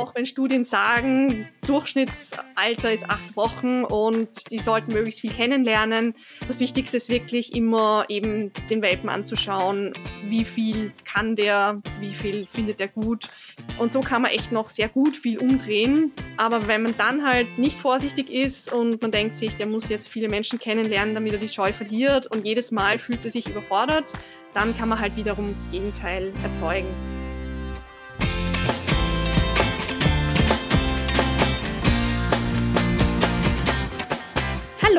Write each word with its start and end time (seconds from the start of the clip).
auch 0.00 0.14
wenn 0.14 0.24
Studien 0.24 0.64
sagen, 0.64 1.48
Durchschnittsalter 1.66 2.92
ist 2.92 3.08
acht 3.10 3.36
Wochen 3.36 3.84
und 3.84 4.50
die 4.50 4.58
sollten 4.58 4.92
möglichst 4.92 5.20
viel 5.20 5.32
kennenlernen. 5.32 6.14
Das 6.48 6.58
Wichtigste 6.58 6.96
ist 6.96 7.10
wirklich 7.10 7.54
immer 7.54 8.06
eben 8.08 8.50
den 8.70 8.80
Welpen 8.80 9.10
anzuschauen, 9.10 9.92
wie 10.24 10.44
viel 10.44 10.92
kann 11.04 11.36
der, 11.36 11.82
wie 12.00 12.12
viel 12.12 12.46
findet 12.46 12.80
er 12.80 12.88
gut. 12.88 13.28
Und 13.78 13.92
so 13.92 14.00
kann 14.00 14.22
man 14.22 14.30
echt 14.30 14.52
noch 14.52 14.68
sehr 14.68 14.88
gut 14.88 15.16
viel 15.16 15.38
umdrehen. 15.38 16.12
Aber 16.38 16.66
wenn 16.66 16.82
man 16.82 16.94
dann 16.96 17.26
halt 17.26 17.58
nicht 17.58 17.78
vorsichtig 17.78 18.30
ist 18.30 18.72
und 18.72 19.02
man 19.02 19.10
denkt 19.10 19.34
sich, 19.34 19.56
der 19.56 19.66
muss 19.66 19.90
jetzt 19.90 20.08
viele 20.08 20.30
Menschen 20.30 20.58
kennenlernen, 20.58 21.14
damit 21.14 21.34
er 21.34 21.38
die 21.38 21.48
Scheu 21.48 21.72
verliert 21.74 22.26
und 22.26 22.46
jedes 22.46 22.70
Mal 22.72 22.98
fühlt 22.98 23.24
er 23.24 23.30
sich 23.30 23.46
überfordert, 23.46 24.14
dann 24.54 24.76
kann 24.76 24.88
man 24.88 24.98
halt 24.98 25.14
wiederum 25.16 25.52
das 25.54 25.70
Gegenteil 25.70 26.32
erzeugen. 26.42 26.88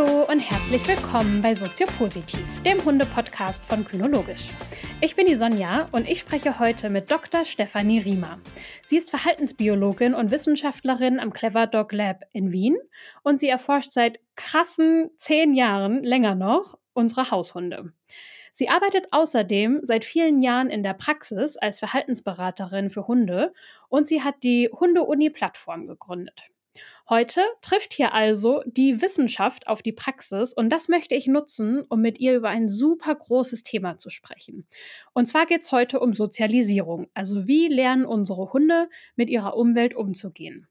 Hallo 0.02 0.24
und 0.24 0.40
herzlich 0.40 0.88
willkommen 0.88 1.44
bei 1.44 1.54
Soziopositiv, 1.54 2.64
dem 2.64 2.84
Hunde-Podcast 2.84 3.64
von 3.64 3.86
Kynologisch. 3.86 4.50
Ich 5.00 5.16
bin 5.16 5.28
die 5.28 5.36
Sonja 5.36 5.90
und 5.92 6.10
ich 6.10 6.20
spreche 6.20 6.58
heute 6.58 6.90
mit 6.90 7.12
Dr. 7.12 7.46
Stefanie 7.46 8.00
Riemer. 8.00 8.40
Sie 8.84 8.98
ist 8.98 9.12
Verhaltensbiologin 9.12 10.16
und 10.16 10.32
Wissenschaftlerin 10.32 11.20
am 11.20 11.32
Clever 11.32 11.68
Dog 11.68 11.92
Lab 11.92 12.24
in 12.34 12.52
Wien 12.52 12.78
und 13.22 13.38
sie 13.38 13.48
erforscht 13.48 13.92
seit 13.92 14.20
krassen 14.36 15.12
zehn 15.18 15.54
Jahren, 15.54 16.02
länger 16.02 16.34
noch, 16.34 16.80
unsere 16.94 17.30
Haushunde. 17.30 17.94
Sie 18.52 18.70
arbeitet 18.70 19.06
außerdem 19.12 19.82
seit 19.84 20.04
vielen 20.04 20.42
Jahren 20.42 20.72
in 20.72 20.82
der 20.82 20.96
Praxis 20.96 21.58
als 21.58 21.78
Verhaltensberaterin 21.78 22.90
für 22.90 23.08
Hunde 23.08 23.54
und 23.88 24.08
sie 24.08 24.24
hat 24.24 24.42
die 24.42 24.68
Hunde-Uni-Plattform 24.74 25.86
gegründet. 25.86 26.51
Heute 27.12 27.42
trifft 27.62 27.92
hier 27.92 28.14
also 28.14 28.64
die 28.66 29.02
Wissenschaft 29.02 29.68
auf 29.68 29.82
die 29.82 29.92
Praxis 29.92 30.54
und 30.54 30.70
das 30.70 30.88
möchte 30.88 31.14
ich 31.14 31.28
nutzen, 31.28 31.84
um 31.90 32.00
mit 32.00 32.22
ihr 32.22 32.38
über 32.38 32.48
ein 32.48 32.70
super 32.70 33.14
großes 33.14 33.64
Thema 33.64 33.98
zu 33.98 34.10
sprechen. 34.10 34.66
Und 35.12 35.26
zwar 35.26 35.46
geht 35.46 35.62
es 35.62 35.74
heute 35.74 36.00
um 36.00 36.14
Sozialisierung, 36.14 37.10
also 37.14 37.48
wie 37.48 37.68
lernen 37.68 38.06
unsere 38.06 38.54
Hunde 38.54 38.88
mit 39.18 39.30
ihrer 39.30 39.58
Umwelt 39.58 39.94
umzugehen. 39.94 40.70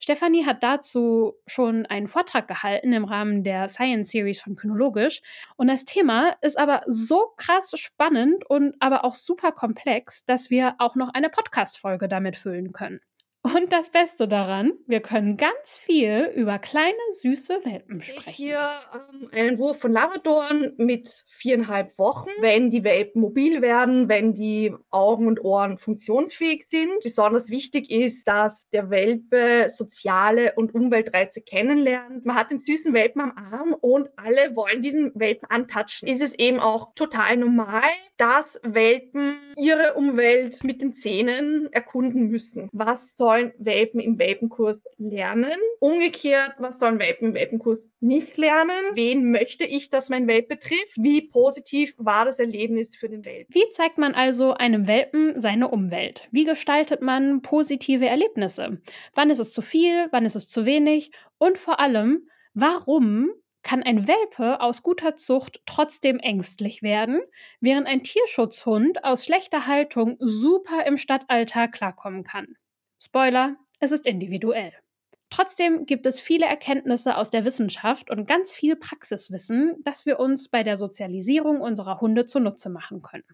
Stefanie 0.00 0.46
hat 0.46 0.62
dazu 0.62 1.34
schon 1.46 1.84
einen 1.84 2.08
Vortrag 2.08 2.48
gehalten 2.48 2.94
im 2.94 3.04
Rahmen 3.04 3.44
der 3.44 3.68
Science 3.68 4.12
Series 4.12 4.40
von 4.40 4.56
Kynologisch. 4.56 5.20
Und 5.56 5.66
das 5.66 5.84
Thema 5.84 6.36
ist 6.40 6.58
aber 6.58 6.84
so 6.86 7.34
krass 7.36 7.70
spannend 7.76 8.48
und 8.48 8.74
aber 8.80 9.04
auch 9.04 9.14
super 9.14 9.52
komplex, 9.52 10.24
dass 10.24 10.48
wir 10.48 10.74
auch 10.78 10.94
noch 10.94 11.10
eine 11.12 11.28
Podcast-Folge 11.28 12.08
damit 12.08 12.38
füllen 12.38 12.72
können. 12.72 13.00
Und 13.44 13.72
das 13.72 13.90
Beste 13.90 14.28
daran, 14.28 14.72
wir 14.86 15.00
können 15.00 15.36
ganz 15.36 15.76
viel 15.76 16.30
über 16.36 16.60
kleine, 16.60 16.94
süße 17.10 17.64
Welpen 17.64 18.00
sprechen. 18.00 18.30
Hier 18.30 18.70
ähm, 18.94 19.28
einen 19.32 19.58
Wurf 19.58 19.80
von 19.80 19.92
Labradoren 19.92 20.74
mit 20.76 21.24
viereinhalb 21.26 21.98
Wochen. 21.98 22.30
Wenn 22.40 22.70
die 22.70 22.84
Welpen 22.84 23.20
mobil 23.20 23.60
werden, 23.60 24.08
wenn 24.08 24.34
die 24.34 24.72
Augen 24.90 25.26
und 25.26 25.42
Ohren 25.44 25.78
funktionsfähig 25.78 26.66
sind. 26.70 26.92
Besonders 27.02 27.48
wichtig 27.48 27.90
ist, 27.90 28.28
dass 28.28 28.68
der 28.70 28.90
Welpe 28.90 29.66
soziale 29.68 30.52
und 30.54 30.72
Umweltreize 30.72 31.40
kennenlernt. 31.40 32.24
Man 32.24 32.36
hat 32.36 32.52
den 32.52 32.60
süßen 32.60 32.92
Welpen 32.92 33.22
am 33.22 33.32
Arm 33.32 33.74
und 33.74 34.08
alle 34.16 34.54
wollen 34.54 34.82
diesen 34.82 35.10
Welpen 35.16 35.50
antatschen. 35.50 36.06
Ist 36.06 36.22
es 36.22 36.38
eben 36.38 36.60
auch 36.60 36.94
total 36.94 37.38
normal, 37.38 37.82
dass 38.18 38.60
Welpen 38.62 39.36
ihre 39.56 39.94
Umwelt 39.94 40.62
mit 40.62 40.80
den 40.80 40.92
Zähnen 40.92 41.68
erkunden 41.72 42.28
müssen. 42.28 42.68
Was 42.72 43.16
soll 43.16 43.31
sollen 43.32 43.52
Welpen 43.58 44.00
im 44.00 44.18
Welpenkurs 44.18 44.82
lernen? 44.98 45.56
Umgekehrt, 45.80 46.52
was 46.58 46.78
sollen 46.78 46.98
Welpen 46.98 47.28
im 47.28 47.34
Welpenkurs 47.34 47.84
nicht 48.00 48.36
lernen? 48.36 48.94
Wen 48.94 49.30
möchte 49.30 49.64
ich, 49.64 49.88
dass 49.88 50.10
mein 50.10 50.28
Welpe 50.28 50.58
trifft? 50.58 50.96
Wie 50.96 51.28
positiv 51.28 51.94
war 51.96 52.24
das 52.24 52.38
Erlebnis 52.38 52.94
für 52.94 53.08
den 53.08 53.24
Welpen? 53.24 53.54
Wie 53.54 53.68
zeigt 53.70 53.98
man 53.98 54.14
also 54.14 54.52
einem 54.52 54.86
Welpen 54.86 55.40
seine 55.40 55.68
Umwelt? 55.68 56.28
Wie 56.30 56.44
gestaltet 56.44 57.00
man 57.00 57.40
positive 57.42 58.06
Erlebnisse? 58.06 58.82
Wann 59.14 59.30
ist 59.30 59.38
es 59.38 59.50
zu 59.50 59.62
viel? 59.62 60.08
Wann 60.10 60.26
ist 60.26 60.36
es 60.36 60.48
zu 60.48 60.66
wenig? 60.66 61.10
Und 61.38 61.56
vor 61.56 61.80
allem, 61.80 62.28
warum 62.52 63.30
kann 63.62 63.82
ein 63.82 64.08
Welpe 64.08 64.60
aus 64.60 64.82
guter 64.82 65.14
Zucht 65.14 65.62
trotzdem 65.66 66.18
ängstlich 66.18 66.82
werden, 66.82 67.20
während 67.60 67.86
ein 67.86 68.02
Tierschutzhund 68.02 69.04
aus 69.04 69.24
schlechter 69.24 69.66
Haltung 69.66 70.16
super 70.18 70.84
im 70.84 70.98
Stadtalltag 70.98 71.72
klarkommen 71.72 72.24
kann. 72.24 72.56
Spoiler, 73.04 73.56
es 73.80 73.90
ist 73.90 74.06
individuell. 74.06 74.72
Trotzdem 75.28 75.86
gibt 75.86 76.06
es 76.06 76.20
viele 76.20 76.46
Erkenntnisse 76.46 77.16
aus 77.16 77.30
der 77.30 77.44
Wissenschaft 77.44 78.10
und 78.10 78.28
ganz 78.28 78.54
viel 78.54 78.76
Praxiswissen, 78.76 79.74
das 79.82 80.06
wir 80.06 80.20
uns 80.20 80.48
bei 80.48 80.62
der 80.62 80.76
Sozialisierung 80.76 81.60
unserer 81.60 82.00
Hunde 82.00 82.26
zunutze 82.26 82.70
machen 82.70 83.02
können. 83.02 83.24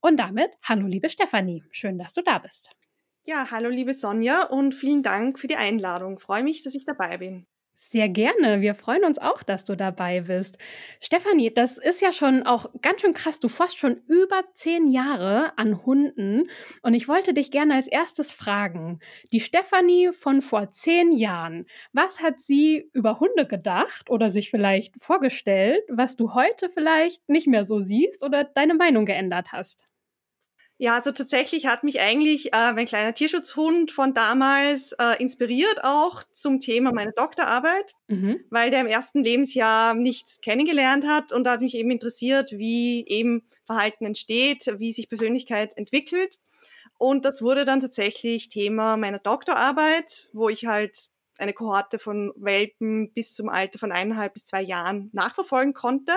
Und 0.00 0.18
damit, 0.18 0.56
hallo 0.62 0.86
liebe 0.86 1.10
Stefanie, 1.10 1.62
schön, 1.72 1.98
dass 1.98 2.14
du 2.14 2.22
da 2.22 2.38
bist. 2.38 2.70
Ja, 3.26 3.50
hallo 3.50 3.68
liebe 3.68 3.92
Sonja 3.92 4.44
und 4.44 4.74
vielen 4.74 5.02
Dank 5.02 5.38
für 5.38 5.46
die 5.46 5.56
Einladung. 5.56 6.18
freue 6.18 6.42
mich, 6.42 6.62
dass 6.64 6.74
ich 6.74 6.86
dabei 6.86 7.18
bin. 7.18 7.46
Sehr 7.84 8.08
gerne. 8.08 8.60
Wir 8.60 8.74
freuen 8.74 9.04
uns 9.04 9.18
auch, 9.18 9.42
dass 9.42 9.64
du 9.64 9.76
dabei 9.76 10.22
bist. 10.22 10.56
Stefanie, 11.00 11.52
das 11.52 11.78
ist 11.78 12.00
ja 12.00 12.12
schon 12.12 12.44
auch 12.44 12.66
ganz 12.80 13.00
schön 13.00 13.12
krass. 13.12 13.40
Du 13.40 13.48
forschst 13.48 13.76
schon 13.76 13.96
über 14.06 14.44
zehn 14.54 14.86
Jahre 14.86 15.58
an 15.58 15.84
Hunden. 15.84 16.48
Und 16.82 16.94
ich 16.94 17.08
wollte 17.08 17.34
dich 17.34 17.50
gerne 17.50 17.74
als 17.74 17.88
erstes 17.88 18.32
fragen. 18.32 19.00
Die 19.32 19.40
Stefanie 19.40 20.12
von 20.12 20.42
vor 20.42 20.70
zehn 20.70 21.10
Jahren, 21.12 21.66
was 21.92 22.22
hat 22.22 22.38
sie 22.38 22.88
über 22.92 23.18
Hunde 23.18 23.46
gedacht 23.46 24.08
oder 24.10 24.30
sich 24.30 24.48
vielleicht 24.50 25.02
vorgestellt, 25.02 25.82
was 25.88 26.16
du 26.16 26.34
heute 26.34 26.70
vielleicht 26.70 27.28
nicht 27.28 27.48
mehr 27.48 27.64
so 27.64 27.80
siehst 27.80 28.22
oder 28.24 28.44
deine 28.44 28.74
Meinung 28.74 29.04
geändert 29.06 29.50
hast? 29.52 29.91
Ja, 30.82 30.96
also 30.96 31.12
tatsächlich 31.12 31.66
hat 31.66 31.84
mich 31.84 32.00
eigentlich 32.00 32.52
äh, 32.52 32.72
mein 32.72 32.86
kleiner 32.86 33.14
Tierschutzhund 33.14 33.92
von 33.92 34.14
damals 34.14 34.90
äh, 34.94 35.22
inspiriert 35.22 35.84
auch 35.84 36.24
zum 36.32 36.58
Thema 36.58 36.92
meiner 36.92 37.12
Doktorarbeit, 37.12 37.92
mhm. 38.08 38.40
weil 38.50 38.72
der 38.72 38.80
im 38.80 38.88
ersten 38.88 39.22
Lebensjahr 39.22 39.94
nichts 39.94 40.40
kennengelernt 40.40 41.06
hat 41.06 41.30
und 41.30 41.44
da 41.44 41.52
hat 41.52 41.60
mich 41.60 41.76
eben 41.76 41.92
interessiert, 41.92 42.50
wie 42.50 43.06
eben 43.06 43.44
Verhalten 43.64 44.06
entsteht, 44.06 44.74
wie 44.78 44.92
sich 44.92 45.08
Persönlichkeit 45.08 45.76
entwickelt. 45.76 46.40
Und 46.98 47.26
das 47.26 47.42
wurde 47.42 47.64
dann 47.64 47.78
tatsächlich 47.78 48.48
Thema 48.48 48.96
meiner 48.96 49.20
Doktorarbeit, 49.20 50.30
wo 50.32 50.48
ich 50.48 50.66
halt 50.66 51.10
eine 51.38 51.52
Kohorte 51.52 52.00
von 52.00 52.32
Welpen 52.34 53.12
bis 53.12 53.36
zum 53.36 53.48
Alter 53.48 53.78
von 53.78 53.92
eineinhalb 53.92 54.34
bis 54.34 54.46
zwei 54.46 54.62
Jahren 54.62 55.10
nachverfolgen 55.12 55.74
konnte. 55.74 56.12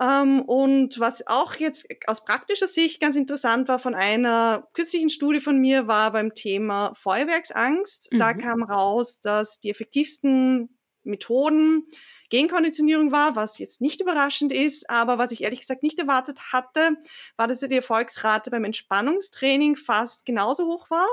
Ähm, 0.00 0.42
und 0.42 1.00
was 1.00 1.26
auch 1.26 1.56
jetzt 1.56 1.88
aus 2.06 2.24
praktischer 2.24 2.68
Sicht 2.68 3.00
ganz 3.00 3.16
interessant 3.16 3.68
war 3.68 3.78
von 3.78 3.94
einer 3.94 4.68
kürzlichen 4.72 5.10
Studie 5.10 5.40
von 5.40 5.58
mir, 5.58 5.88
war 5.88 6.12
beim 6.12 6.34
Thema 6.34 6.92
Feuerwerksangst. 6.94 8.12
Mhm. 8.12 8.18
Da 8.18 8.34
kam 8.34 8.62
raus, 8.62 9.20
dass 9.20 9.58
die 9.58 9.70
effektivsten 9.70 10.78
Methoden 11.02 11.88
Genkonditionierung 12.30 13.10
war, 13.10 13.34
was 13.34 13.58
jetzt 13.58 13.80
nicht 13.80 14.00
überraschend 14.00 14.52
ist, 14.52 14.88
aber 14.90 15.18
was 15.18 15.32
ich 15.32 15.42
ehrlich 15.42 15.60
gesagt 15.60 15.82
nicht 15.82 15.98
erwartet 15.98 16.52
hatte, 16.52 16.96
war, 17.36 17.48
dass 17.48 17.60
die 17.60 17.74
Erfolgsrate 17.74 18.50
beim 18.50 18.64
Entspannungstraining 18.64 19.76
fast 19.76 20.26
genauso 20.26 20.66
hoch 20.66 20.90
war. 20.90 21.08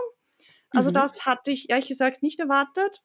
Also 0.70 0.90
mhm. 0.90 0.96
das 0.96 1.26
hatte 1.26 1.52
ich 1.52 1.70
ehrlich 1.70 1.88
gesagt 1.88 2.22
nicht 2.22 2.40
erwartet. 2.40 3.02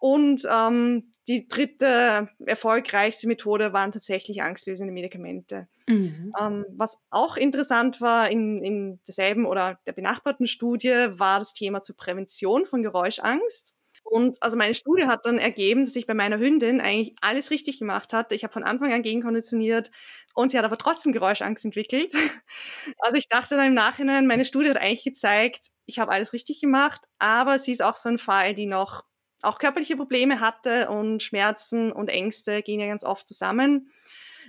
Und 0.00 0.46
ähm, 0.52 1.13
die 1.28 1.48
dritte 1.48 2.28
erfolgreichste 2.44 3.26
Methode 3.26 3.72
waren 3.72 3.92
tatsächlich 3.92 4.42
angstlösende 4.42 4.92
Medikamente. 4.92 5.68
Mhm. 5.86 6.32
Ähm, 6.40 6.66
was 6.76 6.98
auch 7.10 7.36
interessant 7.36 8.00
war 8.00 8.30
in, 8.30 8.62
in 8.62 9.00
derselben 9.06 9.46
oder 9.46 9.78
der 9.86 9.92
benachbarten 9.92 10.46
Studie, 10.46 11.06
war 11.12 11.38
das 11.38 11.54
Thema 11.54 11.80
zur 11.80 11.96
Prävention 11.96 12.66
von 12.66 12.82
Geräuschangst. 12.82 13.74
Und 14.04 14.42
also 14.42 14.56
meine 14.56 14.74
Studie 14.74 15.06
hat 15.06 15.24
dann 15.24 15.38
ergeben, 15.38 15.86
dass 15.86 15.96
ich 15.96 16.06
bei 16.06 16.12
meiner 16.12 16.38
Hündin 16.38 16.82
eigentlich 16.82 17.16
alles 17.22 17.50
richtig 17.50 17.78
gemacht 17.78 18.12
hatte. 18.12 18.34
Ich 18.34 18.44
habe 18.44 18.52
von 18.52 18.62
Anfang 18.62 18.92
an 18.92 19.02
gegenkonditioniert 19.02 19.90
und 20.34 20.50
sie 20.50 20.58
hat 20.58 20.64
aber 20.66 20.76
trotzdem 20.76 21.12
Geräuschangst 21.12 21.64
entwickelt. 21.64 22.12
Also 22.98 23.16
ich 23.16 23.28
dachte 23.28 23.56
dann 23.56 23.68
im 23.68 23.74
Nachhinein, 23.74 24.26
meine 24.26 24.44
Studie 24.44 24.70
hat 24.70 24.76
eigentlich 24.76 25.04
gezeigt, 25.04 25.70
ich 25.86 25.98
habe 25.98 26.12
alles 26.12 26.32
richtig 26.32 26.60
gemacht, 26.60 27.00
aber 27.18 27.58
sie 27.58 27.72
ist 27.72 27.82
auch 27.82 27.96
so 27.96 28.08
ein 28.08 28.18
Fall, 28.18 28.54
die 28.54 28.66
noch 28.66 29.04
auch 29.44 29.58
körperliche 29.58 29.96
Probleme 29.96 30.40
hatte 30.40 30.88
und 30.88 31.22
Schmerzen 31.22 31.92
und 31.92 32.10
Ängste 32.10 32.62
gehen 32.62 32.80
ja 32.80 32.86
ganz 32.86 33.04
oft 33.04 33.26
zusammen. 33.26 33.90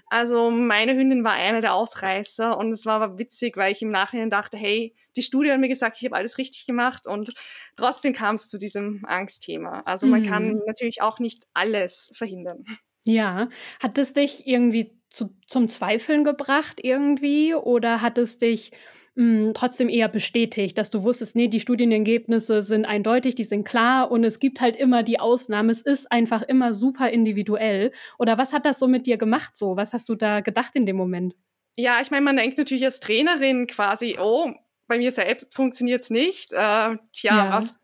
Also 0.07 0.51
meine 0.51 0.95
Hündin 0.95 1.24
war 1.24 1.33
einer 1.33 1.62
der 1.62 1.74
Ausreißer 1.74 2.57
und 2.57 2.71
es 2.71 2.86
war 2.86 3.01
aber 3.01 3.18
witzig, 3.18 3.57
weil 3.57 3.71
ich 3.71 3.81
im 3.81 3.89
Nachhinein 3.89 4.30
dachte, 4.30 4.56
hey, 4.57 4.95
die 5.15 5.24
Studie 5.24 5.51
hat 5.51 5.59
mir 5.59 5.68
gesagt, 5.68 5.97
ich 6.00 6.06
habe 6.06 6.15
alles 6.15 6.38
richtig 6.38 6.65
gemacht 6.65 7.07
und 7.07 7.33
trotzdem 7.75 8.13
kam 8.13 8.36
es 8.36 8.50
zu 8.50 8.57
diesem 8.57 9.03
Angstthema. 9.06 9.81
Also 9.86 10.06
man 10.07 10.21
mhm. 10.21 10.25
kann 10.27 10.62
natürlich 10.68 11.01
auch 11.01 11.19
nicht 11.19 11.45
alles 11.53 12.12
verhindern. 12.15 12.65
Ja, 13.06 13.50
hat 13.81 13.97
es 13.97 14.13
dich 14.13 14.45
irgendwie 14.47 15.00
zu, 15.09 15.36
zum 15.47 15.68
Zweifeln 15.68 16.24
gebracht 16.24 16.80
irgendwie 16.81 17.53
oder 17.53 18.01
hat 18.01 18.18
es 18.18 18.38
dich 18.38 18.71
mh, 19.16 19.54
trotzdem 19.54 19.90
eher 19.90 20.08
bestätigt, 20.08 20.78
dass 20.78 20.90
du 20.90 21.04
wusstest, 21.04 21.36
nee, 21.36 21.48
die 21.48 21.60
Studienergebnisse 21.60 22.62
sind 22.62 22.86
eindeutig, 22.86 23.36
die 23.36 23.44
sind 23.44 23.66
klar 23.68 24.12
und 24.12 24.24
es 24.24 24.40
gibt 24.40 24.62
halt 24.62 24.76
immer 24.76 25.04
die 25.04 25.20
Ausnahme. 25.20 25.72
Es 25.72 25.82
ist 25.82 26.12
einfach 26.12 26.42
immer 26.44 26.74
super 26.74 27.10
individuell. 27.10 27.92
Oder 28.20 28.38
was 28.38 28.54
hat 28.54 28.66
das 28.66 28.80
so 28.80 28.88
mit 28.88 29.08
dir 29.08 29.18
gemacht 29.18 29.58
so? 29.58 29.76
Was 29.76 29.94
hast 29.94 30.10
du 30.10 30.16
da 30.16 30.42
gedacht 30.42 30.76
in 30.76 30.86
dem 30.86 30.98
Moment? 30.98 31.36
Ja, 31.78 32.00
ich 32.02 32.12
meine, 32.12 32.24
man 32.24 32.38
denkt 32.38 32.58
natürlich 32.58 32.86
als 32.86 33.00
Trainerin 33.00 33.68
quasi, 33.68 34.18
oh, 34.20 34.52
bei 34.88 34.98
mir 34.98 35.12
selbst 35.12 35.56
funktioniert 35.56 36.04
es 36.04 36.10
nicht. 36.10 36.54
Äh, 36.54 36.98
tja, 37.12 37.36
ja. 37.38 37.50
was 37.52 37.78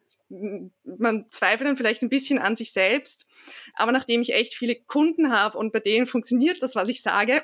man 0.83 1.25
zweifelt 1.29 1.67
dann 1.67 1.77
vielleicht 1.77 2.01
ein 2.01 2.09
bisschen 2.09 2.39
an 2.39 2.55
sich 2.55 2.71
selbst. 2.71 3.27
Aber 3.73 3.91
nachdem 3.91 4.21
ich 4.21 4.33
echt 4.33 4.53
viele 4.53 4.75
Kunden 4.75 5.31
habe 5.31 5.57
und 5.57 5.73
bei 5.73 5.79
denen 5.79 6.05
funktioniert 6.07 6.61
das, 6.61 6.75
was 6.75 6.89
ich 6.89 7.01
sage, 7.01 7.41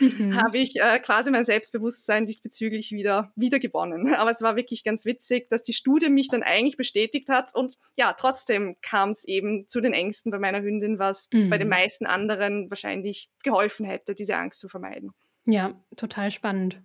mhm. 0.00 0.36
habe 0.42 0.58
ich 0.58 0.76
äh, 0.76 0.98
quasi 0.98 1.30
mein 1.30 1.44
Selbstbewusstsein 1.44 2.26
diesbezüglich 2.26 2.92
wieder, 2.92 3.32
wieder 3.36 3.58
gewonnen. 3.58 4.14
Aber 4.14 4.30
es 4.30 4.42
war 4.42 4.56
wirklich 4.56 4.84
ganz 4.84 5.04
witzig, 5.04 5.48
dass 5.48 5.62
die 5.62 5.72
Studie 5.72 6.10
mich 6.10 6.28
dann 6.28 6.42
eigentlich 6.42 6.76
bestätigt 6.76 7.28
hat. 7.28 7.54
Und 7.54 7.76
ja, 7.94 8.12
trotzdem 8.12 8.76
kam 8.82 9.10
es 9.10 9.24
eben 9.24 9.66
zu 9.68 9.80
den 9.80 9.92
Ängsten 9.92 10.30
bei 10.30 10.38
meiner 10.38 10.62
Hündin, 10.62 10.98
was 10.98 11.28
mhm. 11.32 11.50
bei 11.50 11.58
den 11.58 11.68
mhm. 11.68 11.74
meisten 11.74 12.06
anderen 12.06 12.70
wahrscheinlich 12.70 13.30
geholfen 13.42 13.86
hätte, 13.86 14.14
diese 14.14 14.36
Angst 14.36 14.60
zu 14.60 14.68
vermeiden. 14.68 15.12
Ja, 15.46 15.80
total 15.96 16.30
spannend. 16.30 16.82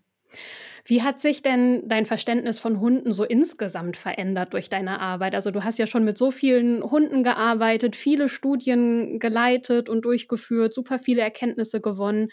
Wie 0.85 1.01
hat 1.01 1.19
sich 1.19 1.41
denn 1.41 1.87
dein 1.87 2.05
Verständnis 2.05 2.59
von 2.59 2.79
Hunden 2.79 3.13
so 3.13 3.23
insgesamt 3.23 3.95
verändert 3.95 4.53
durch 4.53 4.69
deine 4.69 4.99
Arbeit? 4.99 5.33
Also 5.33 5.49
du 5.51 5.63
hast 5.63 5.79
ja 5.79 5.87
schon 5.87 6.03
mit 6.03 6.17
so 6.17 6.29
vielen 6.29 6.83
Hunden 6.83 7.23
gearbeitet, 7.23 7.95
viele 7.95 8.27
Studien 8.27 9.17
geleitet 9.19 9.87
und 9.87 10.03
durchgeführt, 10.03 10.73
super 10.73 10.99
viele 10.99 11.21
Erkenntnisse 11.21 11.79
gewonnen. 11.79 12.29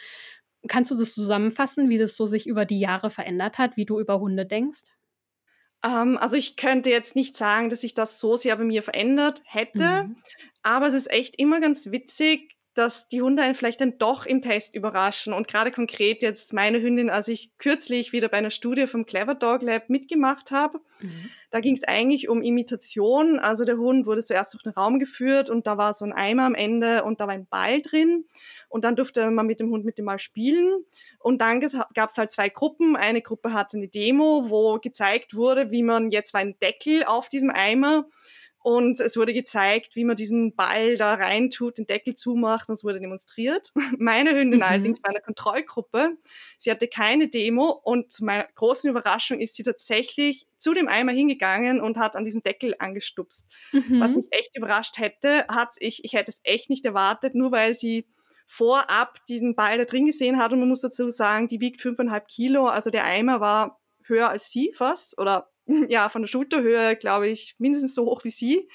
Kannst 0.66 0.90
du 0.90 0.96
das 0.96 1.14
zusammenfassen, 1.14 1.88
wie 1.88 1.98
das 1.98 2.16
so 2.16 2.26
sich 2.26 2.46
über 2.46 2.64
die 2.64 2.80
Jahre 2.80 3.10
verändert 3.10 3.58
hat, 3.58 3.76
wie 3.76 3.86
du 3.86 4.00
über 4.00 4.18
Hunde 4.18 4.46
denkst? 4.46 4.90
Ähm, 5.84 6.18
also 6.18 6.36
ich 6.36 6.56
könnte 6.56 6.90
jetzt 6.90 7.16
nicht 7.16 7.36
sagen, 7.36 7.70
dass 7.70 7.82
sich 7.82 7.94
das 7.94 8.18
so 8.18 8.36
sehr 8.36 8.56
bei 8.56 8.64
mir 8.64 8.82
verändert 8.82 9.42
hätte, 9.46 10.04
mhm. 10.04 10.16
aber 10.62 10.88
es 10.88 10.94
ist 10.94 11.10
echt 11.10 11.38
immer 11.38 11.60
ganz 11.60 11.90
witzig, 11.90 12.56
dass 12.74 13.08
die 13.08 13.20
Hunde 13.20 13.42
einen 13.42 13.54
vielleicht 13.54 13.80
dann 13.80 13.98
doch 13.98 14.26
im 14.26 14.40
Test 14.40 14.74
überraschen. 14.74 15.32
Und 15.32 15.48
gerade 15.48 15.72
konkret 15.72 16.22
jetzt 16.22 16.52
meine 16.52 16.80
Hündin, 16.80 17.10
als 17.10 17.26
ich 17.28 17.56
kürzlich 17.58 18.12
wieder 18.12 18.28
bei 18.28 18.38
einer 18.38 18.50
Studie 18.50 18.86
vom 18.86 19.06
Clever 19.06 19.34
Dog 19.34 19.62
Lab 19.62 19.90
mitgemacht 19.90 20.52
habe, 20.52 20.78
mhm. 21.00 21.30
da 21.50 21.60
ging 21.60 21.74
es 21.74 21.82
eigentlich 21.82 22.28
um 22.28 22.42
Imitation. 22.42 23.40
Also 23.40 23.64
der 23.64 23.76
Hund 23.76 24.06
wurde 24.06 24.22
zuerst 24.22 24.54
durch 24.54 24.62
den 24.62 24.72
Raum 24.72 25.00
geführt 25.00 25.50
und 25.50 25.66
da 25.66 25.78
war 25.78 25.92
so 25.92 26.04
ein 26.04 26.12
Eimer 26.12 26.44
am 26.44 26.54
Ende 26.54 27.02
und 27.02 27.20
da 27.20 27.26
war 27.26 27.34
ein 27.34 27.46
Ball 27.46 27.82
drin. 27.82 28.24
Und 28.68 28.84
dann 28.84 28.94
durfte 28.94 29.28
man 29.30 29.46
mit 29.46 29.58
dem 29.58 29.70
Hund 29.70 29.84
mit 29.84 29.98
dem 29.98 30.06
Ball 30.06 30.20
spielen. 30.20 30.84
Und 31.18 31.40
dann 31.40 31.58
gab 31.58 32.08
es 32.08 32.18
halt 32.18 32.30
zwei 32.30 32.48
Gruppen. 32.48 32.94
Eine 32.94 33.20
Gruppe 33.20 33.52
hatte 33.52 33.76
eine 33.76 33.88
Demo, 33.88 34.48
wo 34.48 34.78
gezeigt 34.78 35.34
wurde, 35.34 35.72
wie 35.72 35.82
man 35.82 36.12
jetzt 36.12 36.34
war 36.34 36.40
ein 36.40 36.54
Deckel 36.62 37.02
auf 37.04 37.28
diesem 37.28 37.50
Eimer 37.50 38.06
und 38.62 39.00
es 39.00 39.16
wurde 39.16 39.32
gezeigt, 39.32 39.96
wie 39.96 40.04
man 40.04 40.16
diesen 40.16 40.54
Ball 40.54 40.98
da 40.98 41.14
reintut, 41.14 41.78
den 41.78 41.86
Deckel 41.86 42.14
zumacht 42.14 42.68
und 42.68 42.74
es 42.74 42.84
wurde 42.84 43.00
demonstriert. 43.00 43.72
Meine 43.98 44.36
Hündin 44.36 44.60
mhm. 44.60 44.66
allerdings 44.66 45.02
war 45.02 45.10
in 45.10 45.14
der 45.14 45.22
Kontrollgruppe. 45.22 46.18
Sie 46.58 46.70
hatte 46.70 46.86
keine 46.86 47.28
Demo 47.28 47.70
und 47.70 48.12
zu 48.12 48.24
meiner 48.24 48.46
großen 48.54 48.90
Überraschung 48.90 49.40
ist 49.40 49.54
sie 49.54 49.62
tatsächlich 49.62 50.46
zu 50.58 50.74
dem 50.74 50.88
Eimer 50.88 51.12
hingegangen 51.12 51.80
und 51.80 51.96
hat 51.96 52.16
an 52.16 52.24
diesem 52.24 52.42
Deckel 52.42 52.74
angestupst. 52.78 53.46
Mhm. 53.72 54.00
Was 54.00 54.14
mich 54.14 54.26
echt 54.30 54.56
überrascht 54.56 54.98
hätte, 54.98 55.46
hat 55.48 55.74
ich, 55.78 56.04
ich 56.04 56.12
hätte 56.12 56.30
es 56.30 56.42
echt 56.44 56.68
nicht 56.68 56.84
erwartet, 56.84 57.34
nur 57.34 57.52
weil 57.52 57.72
sie 57.72 58.06
vorab 58.46 59.24
diesen 59.26 59.54
Ball 59.54 59.78
da 59.78 59.84
drin 59.84 60.04
gesehen 60.04 60.38
hat 60.38 60.52
und 60.52 60.60
man 60.60 60.68
muss 60.68 60.82
dazu 60.82 61.08
sagen, 61.08 61.48
die 61.48 61.60
wiegt 61.60 61.80
fünfeinhalb 61.80 62.28
Kilo, 62.28 62.66
also 62.66 62.90
der 62.90 63.04
Eimer 63.04 63.40
war 63.40 63.80
höher 64.02 64.28
als 64.28 64.50
sie 64.50 64.72
fast 64.74 65.18
oder 65.18 65.49
ja, 65.88 66.08
von 66.08 66.22
der 66.22 66.28
Schulterhöhe, 66.28 66.96
glaube 66.96 67.28
ich, 67.28 67.54
mindestens 67.58 67.94
so 67.94 68.04
hoch 68.06 68.24
wie 68.24 68.30
sie. 68.30 68.68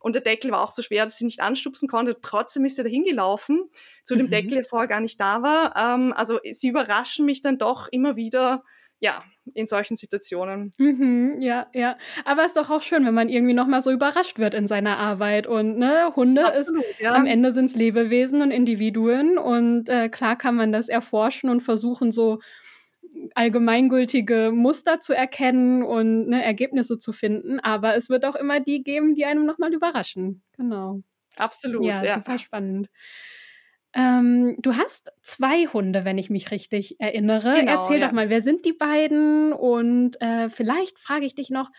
Und 0.00 0.14
der 0.14 0.22
Deckel 0.22 0.50
war 0.50 0.62
auch 0.62 0.72
so 0.72 0.82
schwer, 0.82 1.04
dass 1.04 1.18
sie 1.18 1.26
nicht 1.26 1.42
anstupsen 1.42 1.86
konnte. 1.86 2.16
Trotzdem 2.22 2.64
ist 2.64 2.76
sie 2.76 2.82
dahin 2.82 3.04
gelaufen, 3.04 3.70
zu 4.02 4.16
dem 4.16 4.26
mhm. 4.26 4.30
Deckel, 4.30 4.50
der 4.52 4.64
vorher 4.64 4.88
gar 4.88 5.00
nicht 5.00 5.20
da 5.20 5.42
war. 5.42 5.74
Ähm, 5.76 6.14
also 6.16 6.40
sie 6.50 6.68
überraschen 6.68 7.26
mich 7.26 7.42
dann 7.42 7.58
doch 7.58 7.86
immer 7.88 8.16
wieder, 8.16 8.64
ja, 8.98 9.22
in 9.54 9.66
solchen 9.66 9.96
Situationen. 9.96 10.72
Mhm, 10.78 11.36
ja, 11.40 11.66
ja. 11.74 11.96
Aber 12.24 12.42
es 12.42 12.48
ist 12.48 12.56
doch 12.56 12.70
auch 12.70 12.82
schön, 12.82 13.04
wenn 13.04 13.14
man 13.14 13.28
irgendwie 13.28 13.52
nochmal 13.52 13.82
so 13.82 13.90
überrascht 13.90 14.38
wird 14.38 14.54
in 14.54 14.68
seiner 14.68 14.98
Arbeit. 14.98 15.46
Und 15.46 15.76
ne, 15.76 16.12
Hunde 16.16 16.46
Absolut, 16.46 16.84
ist, 16.84 17.00
ja. 17.00 17.14
am 17.14 17.26
Ende 17.26 17.52
sind 17.52 17.66
es 17.66 17.76
Lebewesen 17.76 18.42
und 18.42 18.50
Individuen. 18.50 19.38
Und 19.38 19.88
äh, 19.88 20.08
klar 20.08 20.36
kann 20.36 20.54
man 20.54 20.72
das 20.72 20.88
erforschen 20.88 21.50
und 21.50 21.60
versuchen, 21.60 22.12
so 22.12 22.40
allgemeingültige 23.34 24.52
Muster 24.54 25.00
zu 25.00 25.12
erkennen 25.12 25.82
und 25.82 26.28
ne, 26.28 26.44
Ergebnisse 26.44 26.98
zu 26.98 27.12
finden. 27.12 27.60
Aber 27.60 27.96
es 27.96 28.08
wird 28.08 28.24
auch 28.24 28.36
immer 28.36 28.60
die 28.60 28.82
geben, 28.82 29.14
die 29.14 29.24
einem 29.24 29.46
nochmal 29.46 29.72
überraschen. 29.72 30.42
Genau. 30.56 31.02
Absolut, 31.36 31.84
ja. 31.84 32.04
ja. 32.04 32.14
Super 32.14 32.38
spannend. 32.38 32.88
Ähm, 33.92 34.56
du 34.60 34.76
hast 34.76 35.12
zwei 35.20 35.66
Hunde, 35.66 36.04
wenn 36.04 36.18
ich 36.18 36.30
mich 36.30 36.50
richtig 36.50 37.00
erinnere. 37.00 37.52
Genau, 37.58 37.80
Erzähl 37.80 37.98
ja. 37.98 38.06
doch 38.06 38.12
mal, 38.12 38.28
wer 38.28 38.40
sind 38.40 38.64
die 38.64 38.72
beiden? 38.72 39.52
Und 39.52 40.20
äh, 40.20 40.48
vielleicht 40.48 40.98
frage 40.98 41.26
ich 41.26 41.34
dich 41.34 41.50
noch, 41.50 41.70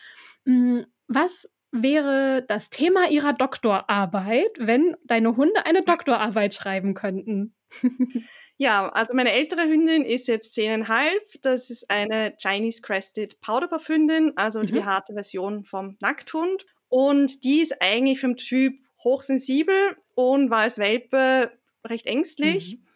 mh, 0.44 0.78
hm, 0.78 0.86
was 1.08 1.50
wäre 1.70 2.44
das 2.46 2.68
Thema 2.68 3.08
ihrer 3.08 3.32
Doktorarbeit, 3.32 4.50
wenn 4.58 4.94
deine 5.04 5.36
Hunde 5.36 5.64
eine 5.64 5.82
Doktorarbeit 5.82 6.52
schreiben 6.52 6.92
könnten? 6.94 7.54
Ja, 8.62 8.90
also 8.90 9.12
meine 9.12 9.32
ältere 9.32 9.62
Hündin 9.62 10.04
ist 10.04 10.28
jetzt 10.28 10.54
zehneinhalb. 10.54 11.20
Das 11.40 11.68
ist 11.68 11.90
eine 11.90 12.32
Chinese 12.40 12.80
Crested 12.80 13.40
Powderpuff 13.40 13.88
Hündin, 13.88 14.34
also 14.36 14.60
mhm. 14.60 14.66
die 14.66 14.84
harte 14.84 15.14
Version 15.14 15.64
vom 15.64 15.96
Nackthund. 16.00 16.64
Und 16.88 17.42
die 17.42 17.58
ist 17.58 17.82
eigentlich 17.82 18.20
vom 18.20 18.36
Typ 18.36 18.78
hochsensibel 19.02 19.96
und 20.14 20.50
war 20.50 20.60
als 20.60 20.78
Welpe 20.78 21.50
recht 21.84 22.06
ängstlich. 22.06 22.76
Mhm. 22.76 22.86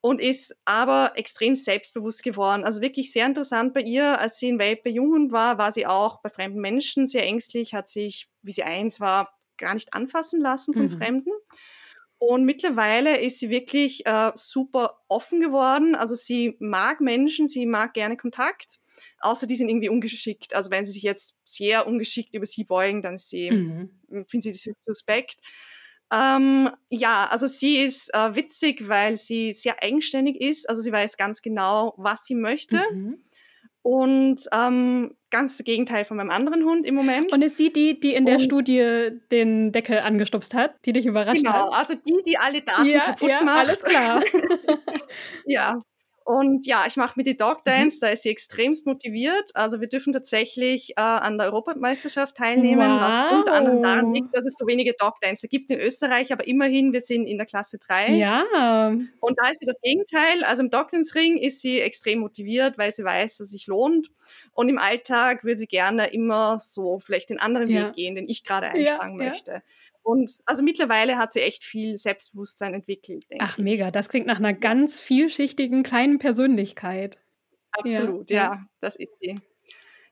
Und 0.00 0.20
ist 0.20 0.54
aber 0.64 1.14
extrem 1.16 1.56
selbstbewusst 1.56 2.22
geworden. 2.22 2.62
Also 2.62 2.80
wirklich 2.80 3.10
sehr 3.10 3.26
interessant 3.26 3.74
bei 3.74 3.80
ihr. 3.80 4.20
Als 4.20 4.38
sie 4.38 4.52
ein 4.52 4.60
Welpe 4.60 4.90
Junghund 4.90 5.32
war, 5.32 5.58
war 5.58 5.72
sie 5.72 5.88
auch 5.88 6.20
bei 6.20 6.28
fremden 6.28 6.60
Menschen 6.60 7.08
sehr 7.08 7.24
ängstlich, 7.24 7.74
hat 7.74 7.88
sich, 7.88 8.28
wie 8.42 8.52
sie 8.52 8.62
eins 8.62 9.00
war, 9.00 9.36
gar 9.56 9.74
nicht 9.74 9.92
anfassen 9.92 10.40
lassen 10.40 10.72
von 10.72 10.84
mhm. 10.84 10.90
Fremden. 10.90 11.32
Und 12.18 12.44
mittlerweile 12.44 13.20
ist 13.20 13.40
sie 13.40 13.50
wirklich 13.50 14.06
äh, 14.06 14.32
super 14.34 15.02
offen 15.08 15.40
geworden. 15.40 15.94
Also 15.94 16.14
sie 16.14 16.56
mag 16.60 17.00
Menschen, 17.00 17.46
sie 17.46 17.66
mag 17.66 17.92
gerne 17.92 18.16
Kontakt, 18.16 18.80
außer 19.20 19.46
die 19.46 19.56
sind 19.56 19.68
irgendwie 19.68 19.90
ungeschickt. 19.90 20.54
Also 20.54 20.70
wenn 20.70 20.84
sie 20.84 20.92
sich 20.92 21.02
jetzt 21.02 21.36
sehr 21.44 21.86
ungeschickt 21.86 22.34
über 22.34 22.46
sie 22.46 22.64
beugen, 22.64 23.02
dann 23.02 23.18
sie, 23.18 23.50
mhm. 23.50 23.90
finden 24.28 24.40
sie 24.40 24.52
das 24.52 24.82
suspekt. 24.82 25.40
Ähm, 26.12 26.70
ja, 26.88 27.26
also 27.30 27.46
sie 27.48 27.78
ist 27.78 28.14
äh, 28.14 28.34
witzig, 28.34 28.88
weil 28.88 29.16
sie 29.16 29.52
sehr 29.52 29.82
eigenständig 29.82 30.40
ist. 30.40 30.68
Also 30.68 30.80
sie 30.80 30.92
weiß 30.92 31.16
ganz 31.16 31.42
genau, 31.42 31.94
was 31.96 32.24
sie 32.24 32.36
möchte. 32.36 32.80
Mhm. 32.92 33.24
Und 33.86 34.40
ähm, 34.52 35.14
ganz 35.30 35.58
das 35.58 35.64
Gegenteil 35.64 36.04
von 36.04 36.16
meinem 36.16 36.30
anderen 36.30 36.64
Hund 36.64 36.84
im 36.84 36.96
Moment. 36.96 37.32
Und 37.32 37.40
ist 37.40 37.56
sie 37.56 37.72
die, 37.72 38.00
die 38.00 38.14
in 38.14 38.26
der 38.26 38.38
und, 38.38 38.40
Studie 38.40 39.10
den 39.30 39.70
Deckel 39.70 40.00
angestupst 40.00 40.54
hat, 40.54 40.74
die 40.84 40.92
dich 40.92 41.06
überrascht 41.06 41.44
genau, 41.44 41.52
hat? 41.52 41.64
Genau, 41.66 41.76
also 41.76 41.94
die, 41.94 42.22
die 42.26 42.36
alle 42.36 42.62
Daten 42.62 42.86
ja, 42.86 43.00
kaputt 43.02 43.28
ja, 43.28 43.42
macht. 43.42 43.58
alles 43.58 43.84
klar. 43.84 44.24
ja, 45.46 45.80
und 46.26 46.66
ja, 46.66 46.82
ich 46.88 46.96
mache 46.96 47.12
mit 47.14 47.28
die 47.28 47.36
Dog 47.36 47.62
Dance, 47.62 47.98
mhm. 47.98 48.00
da 48.00 48.08
ist 48.08 48.24
sie 48.24 48.30
extremst 48.30 48.84
motiviert. 48.84 49.52
Also 49.54 49.80
wir 49.80 49.86
dürfen 49.86 50.12
tatsächlich 50.12 50.90
äh, 50.96 51.00
an 51.00 51.38
der 51.38 51.46
Europameisterschaft 51.46 52.36
teilnehmen, 52.36 52.90
wow. 52.90 53.00
was 53.00 53.26
unter 53.30 53.52
anderem 53.52 53.80
daran 53.80 54.12
liegt, 54.12 54.36
dass 54.36 54.44
es 54.44 54.56
so 54.58 54.66
wenige 54.66 54.92
Dog 54.94 55.20
Dancer 55.20 55.46
gibt 55.46 55.70
in 55.70 55.78
Österreich, 55.78 56.32
aber 56.32 56.44
immerhin, 56.48 56.92
wir 56.92 57.00
sind 57.00 57.26
in 57.26 57.38
der 57.38 57.46
Klasse 57.46 57.78
3. 57.78 58.16
Ja. 58.16 58.88
Und 58.88 59.38
da 59.40 59.48
ist 59.50 59.60
sie 59.60 59.66
das 59.66 59.80
Gegenteil. 59.80 60.42
Also 60.42 60.64
im 60.64 60.70
Dog 60.70 60.88
Dance 60.88 61.14
Ring 61.14 61.36
ist 61.36 61.60
sie 61.60 61.80
extrem 61.80 62.18
motiviert, 62.18 62.76
weil 62.76 62.90
sie 62.90 63.04
weiß, 63.04 63.38
dass 63.38 63.46
es 63.46 63.52
sich 63.52 63.68
lohnt. 63.68 64.10
Und 64.52 64.68
im 64.68 64.78
Alltag 64.78 65.44
würde 65.44 65.58
sie 65.58 65.68
gerne 65.68 66.08
immer 66.08 66.58
so 66.58 66.98
vielleicht 66.98 67.30
den 67.30 67.38
anderen 67.38 67.68
ja. 67.68 67.86
Weg 67.86 67.94
gehen, 67.94 68.16
den 68.16 68.28
ich 68.28 68.42
gerade 68.42 68.66
einschlagen 68.66 69.20
ja, 69.20 69.28
möchte. 69.28 69.50
Ja. 69.52 69.62
Und 70.06 70.38
also 70.44 70.62
mittlerweile 70.62 71.18
hat 71.18 71.32
sie 71.32 71.40
echt 71.40 71.64
viel 71.64 71.96
Selbstbewusstsein 71.96 72.74
entwickelt. 72.74 73.24
Ach, 73.40 73.58
ich. 73.58 73.64
mega. 73.64 73.90
Das 73.90 74.08
klingt 74.08 74.28
nach 74.28 74.38
einer 74.38 74.52
ganz 74.52 75.00
vielschichtigen 75.00 75.82
kleinen 75.82 76.20
Persönlichkeit. 76.20 77.18
Absolut, 77.72 78.30
ja, 78.30 78.36
ja 78.36 78.60
das 78.78 78.94
ist 78.94 79.18
sie. 79.18 79.40